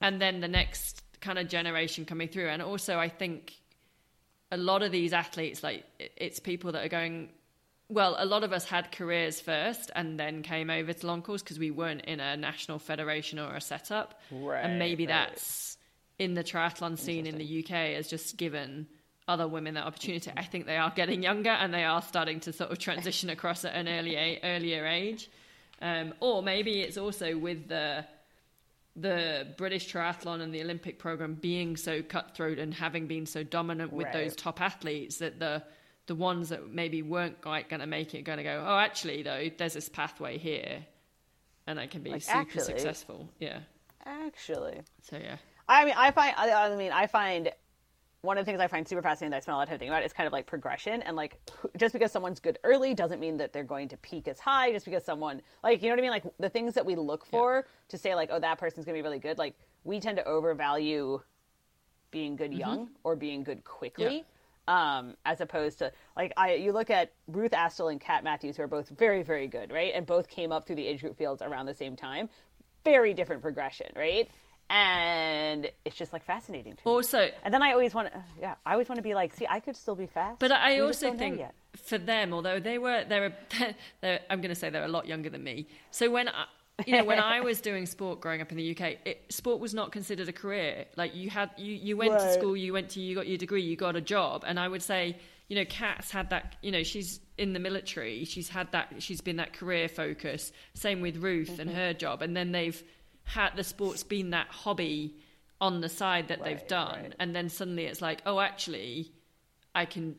and 0.00 0.20
then 0.20 0.40
the 0.40 0.48
next 0.48 1.02
kind 1.26 1.38
of 1.38 1.48
generation 1.48 2.04
coming 2.04 2.28
through, 2.28 2.48
and 2.48 2.62
also 2.62 2.98
I 2.98 3.08
think 3.08 3.52
a 4.52 4.56
lot 4.56 4.82
of 4.82 4.92
these 4.92 5.12
athletes, 5.12 5.62
like 5.62 5.84
it's 5.98 6.38
people 6.40 6.72
that 6.72 6.84
are 6.84 6.88
going. 6.88 7.30
Well, 7.88 8.16
a 8.18 8.26
lot 8.26 8.42
of 8.42 8.52
us 8.52 8.64
had 8.64 8.90
careers 8.90 9.40
first 9.40 9.92
and 9.94 10.18
then 10.18 10.42
came 10.42 10.70
over 10.70 10.92
to 10.92 11.06
long 11.06 11.22
course 11.22 11.40
because 11.40 11.56
we 11.56 11.70
weren't 11.70 12.04
in 12.04 12.18
a 12.18 12.36
national 12.36 12.80
federation 12.80 13.38
or 13.38 13.54
a 13.54 13.60
setup. 13.60 14.20
Right, 14.32 14.60
and 14.60 14.78
maybe 14.78 15.06
right. 15.06 15.28
that's 15.28 15.76
in 16.18 16.34
the 16.34 16.42
triathlon 16.42 16.98
scene 16.98 17.26
in 17.26 17.38
the 17.38 17.60
UK 17.62 17.94
has 17.94 18.08
just 18.08 18.36
given 18.36 18.88
other 19.28 19.46
women 19.46 19.74
that 19.74 19.86
opportunity. 19.86 20.32
I 20.36 20.44
think 20.44 20.66
they 20.66 20.76
are 20.76 20.92
getting 20.94 21.22
younger 21.22 21.50
and 21.50 21.72
they 21.72 21.84
are 21.84 22.02
starting 22.02 22.40
to 22.40 22.52
sort 22.52 22.70
of 22.70 22.78
transition 22.78 23.30
across 23.30 23.64
at 23.64 23.74
an 23.74 23.88
early 23.88 24.40
earlier 24.42 24.86
age. 24.86 25.30
Um, 25.82 26.14
or 26.20 26.42
maybe 26.42 26.80
it's 26.80 26.96
also 26.96 27.36
with 27.36 27.68
the 27.68 28.04
the 28.96 29.46
British 29.58 29.92
triathlon 29.92 30.40
and 30.40 30.54
the 30.54 30.62
Olympic 30.62 30.98
program 30.98 31.34
being 31.34 31.76
so 31.76 32.02
cutthroat 32.02 32.58
and 32.58 32.72
having 32.72 33.06
been 33.06 33.26
so 33.26 33.42
dominant 33.42 33.92
with 33.92 34.06
Right. 34.06 34.12
those 34.14 34.34
top 34.36 34.60
athletes 34.60 35.18
that 35.18 35.38
the 35.38 35.62
the 36.06 36.14
ones 36.14 36.48
that 36.50 36.68
maybe 36.70 37.02
weren't 37.02 37.40
quite 37.42 37.68
going 37.68 37.80
to 37.80 37.86
make 37.86 38.14
it 38.14 38.22
going 38.22 38.38
to 38.38 38.44
go 38.44 38.64
oh 38.66 38.78
actually 38.78 39.22
though 39.22 39.50
there's 39.58 39.74
this 39.74 39.88
pathway 39.88 40.38
here 40.38 40.86
and 41.66 41.80
I 41.80 41.86
can 41.88 42.02
be 42.02 42.10
Like, 42.12 42.22
super 42.22 42.38
actually- 42.38 42.62
successful. 42.64 43.28
Yeah. 43.40 43.58
Actually, 44.04 44.82
so 45.02 45.16
yeah. 45.18 45.36
I 45.68 45.84
mean, 45.84 45.94
I 45.96 46.12
find, 46.12 46.32
I, 46.38 46.52
I 46.52 46.76
mean, 46.76 46.92
I 46.92 47.08
find 47.08 47.50
one 48.26 48.36
of 48.36 48.44
the 48.44 48.50
things 48.50 48.60
I 48.60 48.66
find 48.66 48.86
super 48.86 49.00
fascinating 49.00 49.30
that 49.30 49.36
I 49.38 49.40
spend 49.40 49.54
a 49.54 49.56
lot 49.56 49.62
of 49.62 49.68
time 49.68 49.78
thinking 49.78 49.92
about 49.92 50.04
is 50.04 50.12
kind 50.12 50.26
of 50.26 50.32
like 50.32 50.46
progression 50.46 51.00
and 51.02 51.16
like 51.16 51.38
just 51.76 51.92
because 51.92 52.12
someone's 52.12 52.40
good 52.40 52.58
early 52.64 52.92
doesn't 52.92 53.20
mean 53.20 53.36
that 53.38 53.52
they're 53.52 53.64
going 53.64 53.88
to 53.88 53.96
peak 53.98 54.28
as 54.28 54.38
high. 54.38 54.72
Just 54.72 54.84
because 54.84 55.04
someone 55.04 55.40
like 55.62 55.82
you 55.82 55.88
know 55.88 55.94
what 55.94 56.00
I 56.00 56.02
mean, 56.02 56.10
like 56.10 56.24
the 56.38 56.50
things 56.50 56.74
that 56.74 56.84
we 56.84 56.96
look 56.96 57.24
for 57.24 57.66
to 57.88 57.96
say 57.96 58.14
like, 58.14 58.28
oh, 58.32 58.40
that 58.40 58.58
person's 58.58 58.84
gonna 58.84 58.98
be 58.98 59.02
really 59.02 59.20
good. 59.20 59.38
Like 59.38 59.54
we 59.84 60.00
tend 60.00 60.16
to 60.18 60.24
overvalue 60.26 61.20
being 62.10 62.36
good 62.36 62.52
young 62.52 62.90
or 63.04 63.16
being 63.16 63.42
good 63.42 63.64
quickly. 63.64 64.24
Um, 64.68 65.14
as 65.24 65.40
opposed 65.40 65.78
to 65.78 65.92
like 66.16 66.32
I, 66.36 66.54
you 66.54 66.72
look 66.72 66.90
at 66.90 67.12
Ruth 67.28 67.52
Astle 67.52 67.92
and 67.92 68.00
Kat 68.00 68.24
Matthews, 68.24 68.56
who 68.56 68.64
are 68.64 68.68
both 68.68 68.88
very, 68.88 69.22
very 69.22 69.46
good, 69.46 69.70
right? 69.70 69.92
And 69.94 70.04
both 70.04 70.28
came 70.28 70.50
up 70.50 70.66
through 70.66 70.76
the 70.76 70.86
age 70.86 71.02
group 71.02 71.16
fields 71.16 71.40
around 71.40 71.66
the 71.66 71.74
same 71.74 71.94
time. 71.94 72.28
Very 72.84 73.14
different 73.14 73.42
progression, 73.42 73.86
right? 73.94 74.28
And 74.68 75.70
it's 75.84 75.96
just 75.96 76.12
like 76.12 76.24
fascinating 76.24 76.72
to 76.72 76.78
me. 76.78 76.92
also 76.92 77.28
And 77.44 77.54
then 77.54 77.62
I 77.62 77.72
always 77.72 77.94
want 77.94 78.12
to, 78.12 78.24
yeah, 78.40 78.54
I 78.64 78.72
always 78.72 78.88
want 78.88 78.98
to 78.98 79.02
be 79.02 79.14
like, 79.14 79.34
see, 79.34 79.46
I 79.48 79.60
could 79.60 79.76
still 79.76 79.94
be 79.94 80.06
fast. 80.06 80.40
But 80.40 80.50
I 80.52 80.74
We 80.74 80.80
also 80.80 81.14
think 81.14 81.40
for 81.76 81.98
them, 81.98 82.32
although 82.32 82.58
they 82.58 82.78
were 82.78 83.04
they're, 83.08 83.26
a, 83.26 83.32
they're 84.00 84.20
I'm 84.28 84.40
going 84.40 84.50
to 84.54 84.54
say 84.56 84.70
they're 84.70 84.84
a 84.84 84.88
lot 84.88 85.06
younger 85.06 85.30
than 85.30 85.44
me. 85.44 85.68
So 85.90 86.10
when 86.10 86.28
I, 86.28 86.46
you 86.84 86.96
know 86.96 87.04
when 87.04 87.18
I 87.34 87.40
was 87.40 87.60
doing 87.60 87.86
sport 87.86 88.20
growing 88.20 88.40
up 88.42 88.50
in 88.50 88.56
the 88.56 88.70
UK, 88.72 88.96
it, 89.04 89.24
sport 89.32 89.60
was 89.60 89.72
not 89.72 89.92
considered 89.92 90.28
a 90.28 90.32
career. 90.32 90.86
Like 90.96 91.14
you 91.14 91.30
had 91.30 91.50
you 91.56 91.72
you 91.74 91.96
went 91.96 92.18
to 92.18 92.32
school, 92.32 92.56
you 92.56 92.72
went 92.72 92.90
to 92.90 93.00
you 93.00 93.14
got 93.14 93.28
your 93.28 93.38
degree, 93.38 93.62
you 93.62 93.76
got 93.76 93.94
a 93.96 94.00
job, 94.00 94.44
and 94.46 94.58
I 94.58 94.66
would 94.68 94.82
say 94.82 95.16
you 95.48 95.56
know 95.56 95.64
Kat's 95.64 96.10
had 96.10 96.30
that. 96.30 96.56
You 96.60 96.72
know 96.72 96.82
she's 96.82 97.20
in 97.38 97.52
the 97.52 97.60
military, 97.60 98.24
she's 98.24 98.48
had 98.48 98.72
that. 98.72 98.92
She's 98.98 99.20
been 99.20 99.36
that 99.36 99.52
career 99.52 99.88
focus. 99.88 100.50
Same 100.74 101.00
with 101.00 101.18
Ruth 101.18 101.58
and 101.60 101.70
Mm-hmm. 101.70 101.78
her 101.78 101.92
job, 101.94 102.20
and 102.22 102.36
then 102.36 102.52
they've 102.52 102.82
had 103.26 103.50
the 103.56 103.64
sports 103.64 104.02
been 104.02 104.30
that 104.30 104.48
hobby 104.48 105.14
on 105.60 105.80
the 105.80 105.88
side 105.88 106.28
that 106.28 106.42
they've 106.42 106.66
done, 106.66 107.02
right. 107.02 107.14
and 107.18 107.34
then 107.36 107.48
suddenly 107.48 107.84
it's 107.84 108.00
like 108.00 108.22
oh 108.26 108.40
actually 108.40 109.12
I 109.76 109.84
can. 109.84 110.18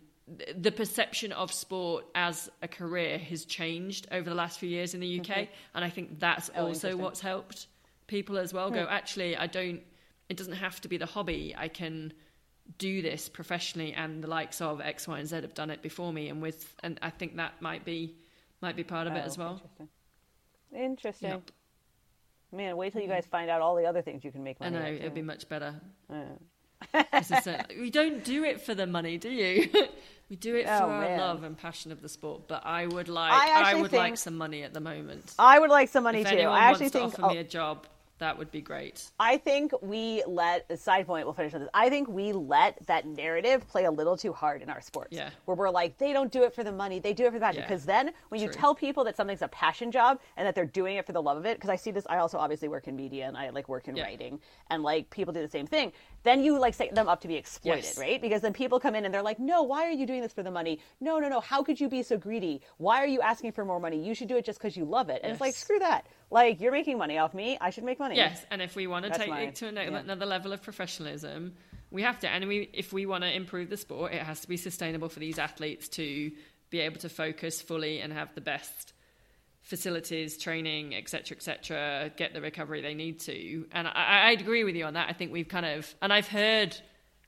The 0.57 0.73
perception 0.73 1.31
of 1.31 1.53
sport 1.53 2.05
as 2.13 2.49
a 2.61 2.67
career 2.67 3.17
has 3.17 3.45
changed 3.45 4.07
over 4.11 4.29
the 4.29 4.35
last 4.35 4.59
few 4.59 4.67
years 4.69 4.93
in 4.93 4.99
the 4.99 5.19
UK, 5.21 5.25
mm-hmm. 5.25 5.51
and 5.73 5.85
I 5.85 5.89
think 5.89 6.19
that's 6.19 6.49
Oh, 6.53 6.67
also 6.67 6.97
what's 6.97 7.21
helped 7.21 7.67
people 8.07 8.37
as 8.37 8.53
well. 8.53 8.69
Go, 8.69 8.83
hmm. 8.83 8.91
actually, 8.91 9.35
I 9.35 9.47
don't. 9.47 9.81
It 10.29 10.37
doesn't 10.37 10.53
have 10.53 10.81
to 10.81 10.89
be 10.89 10.97
the 10.97 11.05
hobby. 11.05 11.55
I 11.57 11.69
can 11.69 12.13
do 12.77 13.01
this 13.01 13.29
professionally, 13.29 13.93
and 13.93 14.21
the 14.23 14.27
likes 14.27 14.61
of 14.61 14.81
X, 14.81 15.07
Y, 15.07 15.17
and 15.17 15.27
Z 15.27 15.37
have 15.37 15.53
done 15.53 15.69
it 15.69 15.81
before 15.81 16.11
me, 16.11 16.27
and 16.29 16.41
with, 16.41 16.75
and 16.83 16.99
I 17.01 17.09
think 17.09 17.37
that 17.37 17.61
might 17.61 17.85
be 17.85 18.15
might 18.61 18.75
be 18.75 18.83
part 18.83 19.07
of 19.07 19.13
it 19.13 19.21
Oh, 19.23 19.27
as 19.27 19.37
well. 19.37 19.61
Interesting. 19.63 19.89
Interesting. 20.73 21.29
Yep. 21.29 21.51
Man, 22.51 22.77
wait 22.77 22.93
till 22.93 23.01
you 23.01 23.07
mm-hmm. 23.07 23.17
guys 23.17 23.25
find 23.25 23.49
out 23.49 23.61
all 23.61 23.75
the 23.75 23.85
other 23.85 24.01
things 24.01 24.23
you 24.23 24.31
can 24.31 24.43
make 24.43 24.59
money. 24.59 24.77
I 24.77 24.79
know 24.79 24.95
it'd 24.95 25.13
be 25.13 25.21
much 25.21 25.49
better. 25.49 25.75
Yeah. 26.09 26.23
We 27.79 27.89
don't 27.89 28.23
do 28.23 28.43
it 28.43 28.61
for 28.61 28.75
the 28.75 28.85
money, 28.85 29.17
do 29.17 29.29
you? 29.29 29.67
we 30.29 30.35
do 30.35 30.55
it 30.55 30.65
for 30.65 30.71
Oh, 30.71 30.89
our 30.89 31.17
love 31.17 31.43
and 31.43 31.57
passion 31.57 31.91
of 31.91 32.01
the 32.01 32.09
sport. 32.09 32.47
But 32.47 32.65
I 32.65 32.85
would 32.85 33.09
like, 33.09 33.31
I 33.31 33.71
I, 33.71 33.73
would 33.75 33.93
like 33.93 34.17
some 34.17 34.37
money 34.37 34.63
at 34.63 34.73
the 34.73 34.79
moment. 34.79 35.33
I 35.39 35.59
would 35.59 35.69
like 35.69 35.89
some 35.89 36.03
money 36.03 36.21
if 36.21 36.29
too. 36.29 36.37
I 36.37 36.59
actually 36.59 36.85
wants 36.85 36.93
to 36.93 36.99
think. 36.99 37.13
offer 37.13 37.21
oh, 37.23 37.29
me 37.29 37.37
a 37.39 37.43
job, 37.43 37.87
that 38.19 38.37
would 38.37 38.51
be 38.51 38.61
great. 38.61 39.11
I 39.19 39.37
think 39.37 39.71
we 39.81 40.23
let 40.27 40.67
the 40.67 40.77
side 40.77 41.05
point. 41.05 41.25
We'll 41.25 41.33
finish 41.33 41.53
with 41.53 41.61
this. 41.63 41.69
I 41.73 41.89
think 41.89 42.07
we 42.07 42.31
let 42.33 42.85
that 42.87 43.05
narrative 43.05 43.67
play 43.67 43.85
a 43.85 43.91
little 43.91 44.17
too 44.17 44.33
hard 44.33 44.61
in 44.61 44.69
our 44.69 44.81
sports. 44.81 45.09
Yeah. 45.15 45.29
Where 45.45 45.55
we're 45.55 45.69
like, 45.69 45.97
they 45.97 46.13
don't 46.13 46.31
do 46.31 46.43
it 46.43 46.53
for 46.53 46.63
the 46.63 46.71
money; 46.71 46.99
they 46.99 47.13
do 47.13 47.25
it 47.25 47.31
for 47.33 47.39
the 47.39 47.45
passion. 47.45 47.61
Yeah. 47.61 47.67
Because 47.67 47.85
then, 47.85 48.11
when 48.29 48.41
you 48.41 48.49
tell 48.49 48.73
people 48.73 49.03
that 49.03 49.15
something's 49.15 49.41
a 49.41 49.47
passion 49.49 49.91
job 49.91 50.19
and 50.35 50.47
that 50.47 50.55
they're 50.55 50.65
doing 50.65 50.97
it 50.97 51.05
for 51.05 51.11
the 51.13 51.21
love 51.21 51.37
of 51.37 51.45
it, 51.45 51.57
because 51.57 51.69
I 51.69 51.75
see 51.75 51.91
this. 51.91 52.05
I 52.09 52.17
also 52.17 52.37
obviously 52.37 52.67
work 52.67 52.87
in 52.87 52.95
media 52.95 53.27
and 53.27 53.37
I 53.37 53.49
like 53.49 53.69
work 53.69 53.87
in 53.87 53.95
Yeah. 53.95 54.03
writing, 54.03 54.39
and 54.69 54.83
like 54.83 55.09
people 55.09 55.33
do 55.33 55.41
the 55.41 55.49
same 55.49 55.67
thing. 55.67 55.91
Then 56.23 56.43
you 56.43 56.59
like 56.59 56.73
set 56.73 56.93
them 56.95 57.07
up 57.07 57.21
to 57.21 57.27
be 57.27 57.35
exploited, 57.35 57.83
Yes. 57.83 57.97
right? 57.97 58.21
Because 58.21 58.41
then 58.41 58.53
people 58.53 58.79
come 58.79 58.95
in 58.95 59.05
and 59.05 59.13
they're 59.13 59.21
like, 59.21 59.39
no, 59.39 59.63
why 59.63 59.85
are 59.85 59.91
you 59.91 60.05
doing 60.05 60.21
this 60.21 60.33
for 60.33 60.43
the 60.43 60.51
money? 60.51 60.79
No, 60.99 61.19
no, 61.19 61.29
no. 61.29 61.39
How 61.39 61.63
could 61.63 61.79
you 61.79 61.87
be 61.87 62.03
so 62.03 62.17
greedy? 62.17 62.61
Why 62.77 62.97
are 63.01 63.07
you 63.07 63.21
asking 63.21 63.51
for 63.53 63.63
more 63.63 63.79
money? 63.79 64.03
You 64.03 64.13
should 64.15 64.27
do 64.27 64.37
it 64.37 64.43
just 64.45 64.59
because 64.59 64.75
you 64.75 64.85
love 64.85 65.09
it. 65.09 65.21
And 65.23 65.31
it's 65.31 65.39
like, 65.41 65.55
screw 65.55 65.79
that. 65.79 66.07
Like 66.29 66.59
you're 66.59 66.71
making 66.71 66.97
money 66.97 67.17
off 67.17 67.33
me. 67.33 67.57
I 67.61 67.69
should 67.69 67.83
make 67.85 67.99
money. 67.99 68.15
Yes, 68.17 68.45
and 68.51 68.61
if 68.61 68.75
we 68.75 68.85
want 68.87 69.05
to 69.05 69.09
That's 69.09 69.21
take 69.21 69.29
my- 69.29 69.41
it 69.43 69.55
to 69.55 69.67
ano- 69.67 69.81
yeah. 69.81 69.97
another 69.99 70.25
level 70.25 70.51
of 70.53 70.61
professionalism, 70.61 71.53
we 71.89 72.01
have 72.01 72.19
to. 72.19 72.29
And 72.29 72.47
we, 72.47 72.69
if 72.73 72.91
we 72.91 73.05
want 73.05 73.23
to 73.23 73.33
improve 73.33 73.69
the 73.69 73.77
sport, 73.77 74.13
it 74.13 74.21
has 74.21 74.41
to 74.41 74.47
be 74.49 74.57
sustainable 74.57 75.07
for 75.09 75.19
these 75.19 75.39
athletes 75.39 75.87
to 75.89 76.31
be 76.69 76.79
able 76.81 76.97
to 76.99 77.09
focus 77.09 77.61
fully 77.61 78.01
and 78.01 78.11
have 78.11 78.35
the 78.35 78.41
best 78.41 78.91
facilities, 79.61 80.37
training, 80.37 80.95
etc., 80.95 81.35
etc., 81.35 82.11
get 82.15 82.33
the 82.33 82.41
recovery 82.41 82.81
they 82.81 82.93
need 82.93 83.19
to. 83.21 83.65
And 83.71 83.87
I, 83.87 84.27
I'd 84.29 84.41
agree 84.41 84.63
with 84.63 84.75
you 84.75 84.85
on 84.85 84.93
that. 84.93 85.09
I 85.09 85.13
think 85.13 85.31
we've 85.31 85.47
kind 85.47 85.65
of, 85.65 85.93
and 86.01 86.11
I've 86.11 86.27
heard 86.27 86.75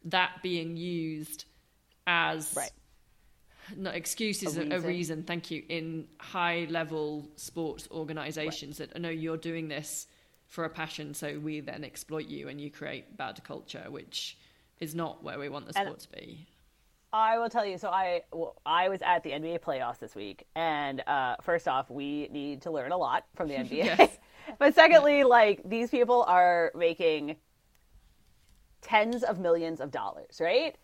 that 0.06 0.42
being 0.42 0.78
used 0.78 1.46
as 2.08 2.54
Right. 2.56 2.72
Not 3.78 3.96
excuses 3.96 4.58
A 4.58 4.62
a, 4.62 4.64
a 4.64 4.68
reason. 4.70 4.88
reason 4.88 5.24
thank 5.24 5.52
you 5.52 5.64
in 5.70 6.08
high 6.20 6.68
level 6.70 7.30
sports 7.36 7.88
organizations 7.92 8.78
that 8.78 8.92
I 8.96 9.00
know 9.00 9.10
you're 9.10 9.38
doing 9.38 9.68
this 9.68 10.08
for 10.48 10.66
a 10.66 10.70
passion 10.70 11.14
so 11.14 11.40
we 11.40 11.60
then 11.60 11.84
exploit 11.84 12.28
you 12.28 12.48
and 12.50 12.60
you 12.60 12.72
create 12.72 13.16
bad 13.18 13.44
culture 13.44 13.86
which 13.90 14.38
is 14.80 14.96
not 14.96 15.24
where 15.24 15.38
we 15.38 15.50
want 15.50 15.68
the 15.68 15.78
And- 15.78 15.88
sport 15.88 16.00
to 16.02 16.10
be 16.12 16.48
I 17.12 17.40
will 17.40 17.50
tell 17.50 17.66
you. 17.66 17.80
So 17.80 17.90
I 17.90 18.22
well, 18.32 18.56
I 18.68 18.88
was 18.88 19.02
at 19.02 19.24
the 19.24 19.32
NBA 19.32 19.62
playoffs 19.62 19.98
this 19.98 20.14
week, 20.14 20.46
and 20.56 21.02
uh, 21.08 21.38
first 21.42 21.68
off, 21.68 21.90
we 21.90 22.28
need 22.30 22.62
to 22.62 22.70
learn 22.70 22.92
a 22.92 22.98
lot 22.98 23.26
from 23.36 23.48
the 23.48 23.56
NBA. 23.64 23.72
Yes. 23.72 24.20
but 24.60 24.76
secondly, 24.76 25.24
like 25.24 25.60
these 25.68 25.90
people 25.90 26.22
are 26.28 26.72
making 26.76 27.38
tens 28.82 29.24
of 29.24 29.40
millions 29.40 29.82
of 29.82 29.92
dollars, 29.92 30.40
right? 30.40 30.76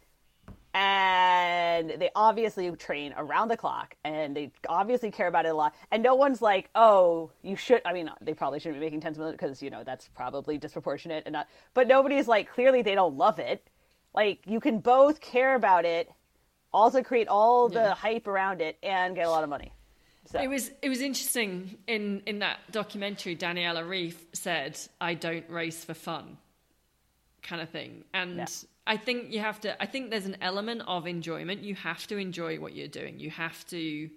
And 0.76 1.90
they 2.02 2.10
obviously 2.16 2.70
train 2.72 3.14
around 3.18 3.48
the 3.48 3.56
clock, 3.56 3.96
and 4.04 4.36
they 4.36 4.52
obviously 4.68 5.10
care 5.10 5.28
about 5.28 5.46
it 5.46 5.50
a 5.50 5.54
lot. 5.54 5.74
And 5.92 6.04
no 6.04 6.16
one's 6.16 6.42
like, 6.42 6.70
"Oh, 6.76 7.32
you 7.44 7.56
should." 7.56 7.82
I 7.86 7.94
mean, 7.94 8.10
they 8.22 8.34
probably 8.34 8.60
shouldn't 8.60 8.80
be 8.82 8.86
making 8.86 9.00
tens 9.00 9.16
of 9.18 9.20
millions 9.22 9.38
because 9.40 9.62
you 9.64 9.70
know 9.70 9.84
that's 9.86 10.10
probably 10.10 10.58
disproportionate 10.58 11.24
and 11.26 11.34
not. 11.34 11.48
But 11.74 11.88
nobody's 11.88 12.28
like, 12.28 12.50
clearly 12.50 12.82
they 12.82 12.94
don't 12.94 13.16
love 13.16 13.40
it. 13.40 13.66
Like 14.14 14.40
you 14.46 14.60
can 14.60 14.80
both 14.80 15.22
care 15.22 15.56
about 15.56 15.86
it, 15.86 16.12
also 16.74 17.02
create 17.02 17.30
all 17.30 17.70
the 17.70 17.80
Yeah. 17.80 17.96
hype 17.96 18.28
around 18.28 18.62
it, 18.62 18.78
and 18.84 19.16
get 19.16 19.26
a 19.26 19.30
lot 19.30 19.44
of 19.44 19.50
money. 19.50 19.72
So 20.26 20.42
it 20.42 20.48
was 20.50 20.72
it 20.82 20.90
was 20.90 21.00
interesting 21.02 21.78
in 21.88 22.22
in 22.26 22.40
that 22.40 22.60
documentary 22.72 23.38
Daniela 23.38 23.84
Ryf 23.88 24.16
said 24.34 24.78
i 25.00 25.14
don't 25.14 25.48
race 25.50 25.86
for 25.86 25.94
fun 25.94 26.38
kind 27.44 27.62
of 27.62 27.70
thing 27.70 28.04
and. 28.14 28.38
I 28.88 28.98
think 28.98 29.32
you 29.32 29.40
have 29.40 29.60
to 29.62 29.82
i 29.82 29.86
think 29.86 30.10
there's 30.12 30.26
an 30.26 30.38
element 30.42 30.82
of 30.88 31.08
enjoyment. 31.08 31.62
You 31.64 31.76
have 31.76 32.06
to 32.08 32.18
enjoy 32.18 32.60
what 32.60 32.74
you're 32.76 32.88
doing. 32.88 33.20
You 33.20 33.30
have 33.32 33.66
to 33.68 34.10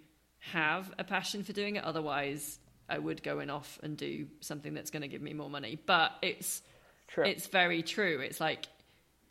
have 0.53 0.93
a 0.99 1.05
passion 1.05 1.43
for 1.45 1.53
doing 1.53 1.77
it. 1.77 1.85
Otherwise 1.85 2.59
i 2.89 2.99
would 2.99 3.23
go 3.23 3.41
in 3.41 3.51
off 3.51 3.79
and 3.83 3.97
do 3.97 4.27
something 4.41 4.73
that's 4.75 4.91
going 4.91 5.03
to 5.03 5.09
give 5.09 5.21
me 5.23 5.35
more 5.35 5.51
money. 5.51 5.79
But 5.85 6.12
it's 6.23 6.62
True. 7.09 7.25
it's 7.25 7.47
very 7.47 7.83
true. 7.83 8.21
It's 8.21 8.41
like 8.41 8.66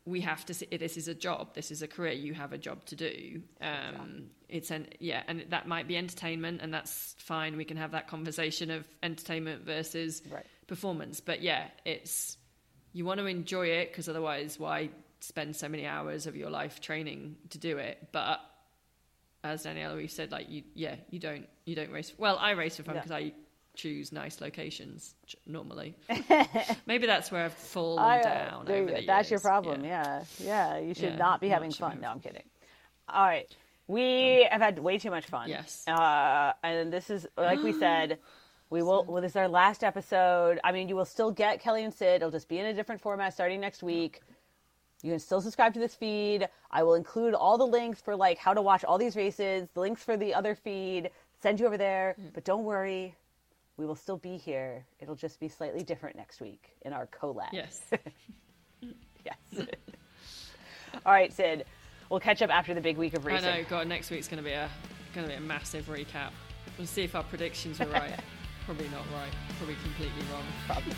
we 0.06 0.22
have 0.22 0.46
to 0.46 0.54
see 0.54 0.66
this 0.72 0.96
is 0.98 1.08
a 1.10 1.14
job. 1.14 1.54
This 1.54 1.70
is 1.70 1.82
a 1.82 1.88
career. 1.88 2.14
You 2.14 2.34
have 2.34 2.54
a 2.54 2.58
job 2.58 2.86
to 2.86 2.96
do. 2.96 3.42
Um 3.62 4.30
it's 4.50 4.72
an 4.72 4.88
yeah 5.00 5.22
and 5.28 5.46
that 5.50 5.68
might 5.68 5.88
be 5.88 5.98
entertainment 5.98 6.62
and 6.62 6.74
that's 6.74 7.16
fine. 7.20 7.58
We 7.58 7.66
can 7.66 7.78
have 7.78 7.92
that 7.92 8.08
conversation 8.08 8.72
of 8.72 8.86
entertainment 9.04 9.66
versus 9.66 10.22
Right. 10.32 10.46
performance. 10.68 11.20
But 11.20 11.42
yeah 11.42 11.68
it's 11.86 12.38
you 12.94 13.06
want 13.06 13.20
to 13.20 13.26
enjoy 13.28 13.68
it 13.68 13.90
because 13.92 14.08
otherwise 14.10 14.58
why 14.60 14.90
spend 15.20 15.56
so 15.56 15.68
many 15.68 15.86
hours 15.86 16.28
of 16.28 16.36
your 16.36 16.50
life 16.50 16.80
training 16.80 17.36
to 17.50 17.58
do 17.58 17.78
it 17.78 18.08
but 18.12 18.40
as 19.44 19.66
Daniela 19.66 19.96
Ryf 19.96 20.12
said 20.12 20.32
like 20.32 20.50
you 20.50 20.64
yeah 20.74 20.96
you 21.10 21.20
don't 21.20 21.48
you 21.66 21.76
don't 21.76 21.92
race 21.92 22.14
well 22.18 22.38
I 22.40 22.52
race 22.52 22.78
for 22.78 22.84
fun 22.84 22.96
Yeah. 22.96 23.02
because 23.02 23.12
I 23.12 23.32
choose 23.76 24.12
nice 24.12 24.42
locations 24.42 25.14
normally 25.46 25.96
maybe 26.88 27.06
that's 27.06 27.32
where 27.32 27.46
I've 27.46 27.54
fallen 27.54 28.04
I, 28.04 28.20
uh, 28.20 28.24
down 28.24 28.66
there 28.66 28.78
you 28.78 28.84
over 28.84 28.92
the 29.02 29.06
That's 29.06 29.30
your 29.30 29.40
problem. 29.40 29.84
Yeah. 29.86 30.24
yeah, 30.40 30.80
You 30.80 30.94
should 30.96 31.12
Yeah, 31.12 31.16
not 31.18 31.42
be 31.42 31.50
having 31.50 31.72
fun. 31.72 31.92
have 31.92 32.02
No, 32.02 32.08
I'm 32.10 32.20
kidding. 32.20 32.44
All 33.08 33.24
right, 33.26 33.48
we 33.88 34.48
have 34.52 34.62
had 34.62 34.80
way 34.80 34.98
too 34.98 35.12
much 35.12 35.26
fun. 35.28 35.48
Yes. 35.50 35.88
uh, 35.88 36.54
and 36.64 36.92
this 36.92 37.10
is 37.10 37.28
like 37.38 37.62
we 37.62 37.72
said. 37.80 38.18
We 38.70 38.84
will. 38.84 39.06
Well, 39.08 39.22
this 39.22 39.32
is 39.32 39.36
our 39.38 39.48
last 39.48 39.82
episode. 39.82 40.60
I 40.62 40.74
mean, 40.74 40.90
you 40.90 40.98
will 40.98 41.06
still 41.06 41.32
get 41.32 41.62
Kelly 41.62 41.86
and 41.86 41.94
Sid. 41.94 42.18
It'll 42.18 42.32
just 42.32 42.50
be 42.50 42.60
in 42.60 42.66
a 42.66 42.74
different 42.74 43.00
format 43.00 43.34
starting 43.34 43.62
next 43.62 43.82
week. 43.82 44.20
You 45.04 45.12
can 45.12 45.20
still 45.20 45.42
subscribe 45.42 45.74
to 45.76 45.80
this 45.80 45.96
feed. 45.96 46.48
I 46.72 46.84
will 46.84 46.96
include 46.96 47.34
all 47.34 47.58
the 47.58 47.68
links 47.68 48.02
for 48.02 48.16
like 48.16 48.38
how 48.38 48.54
to 48.54 48.62
watch 48.62 48.84
all 48.84 48.98
these 48.98 49.16
races, 49.16 49.68
the 49.74 49.80
links 49.80 50.04
for 50.04 50.18
the 50.18 50.34
other 50.34 50.56
feed, 50.56 51.12
send 51.42 51.60
you 51.60 51.68
over 51.68 51.78
there. 51.78 52.16
Mm. 52.20 52.34
But 52.34 52.44
don't 52.44 52.64
worry, 52.64 53.16
we 53.78 53.86
will 53.86 53.96
still 53.96 54.18
be 54.18 54.38
here. 54.38 54.86
It'll 55.00 55.16
just 55.16 55.40
be 55.40 55.48
slightly 55.48 55.84
different 55.84 56.16
next 56.16 56.42
week 56.42 56.76
in 56.82 56.94
our 56.94 57.08
collab. 57.08 57.50
Yes. 57.54 57.82
yes. 58.82 59.68
all 61.06 61.14
right, 61.14 61.32
Sid. 61.32 61.66
We'll 62.10 62.20
catch 62.20 62.42
up 62.42 62.50
after 62.50 62.74
the 62.74 62.82
big 62.82 62.98
week 62.98 63.14
of 63.14 63.26
I 63.26 63.32
racing. 63.32 63.50
know. 63.50 63.64
God, 63.70 63.88
next 63.88 64.10
week's 64.10 64.28
going 64.28 64.42
to 64.42 64.44
be 64.44 64.54
a 64.54 64.70
going 65.14 65.28
to 65.28 65.34
be 65.34 65.38
a 65.38 65.46
massive 65.46 65.88
recap. 65.88 66.32
We'll 66.78 66.88
see 66.88 67.04
if 67.04 67.16
our 67.16 67.24
predictions 67.24 67.80
were 67.80 67.88
right. 67.88 68.20
Probably 68.66 68.88
not 68.90 69.06
right. 69.14 69.32
Probably 69.58 69.76
completely 69.84 70.24
wrong. 70.32 70.44
Probably. 70.68 70.94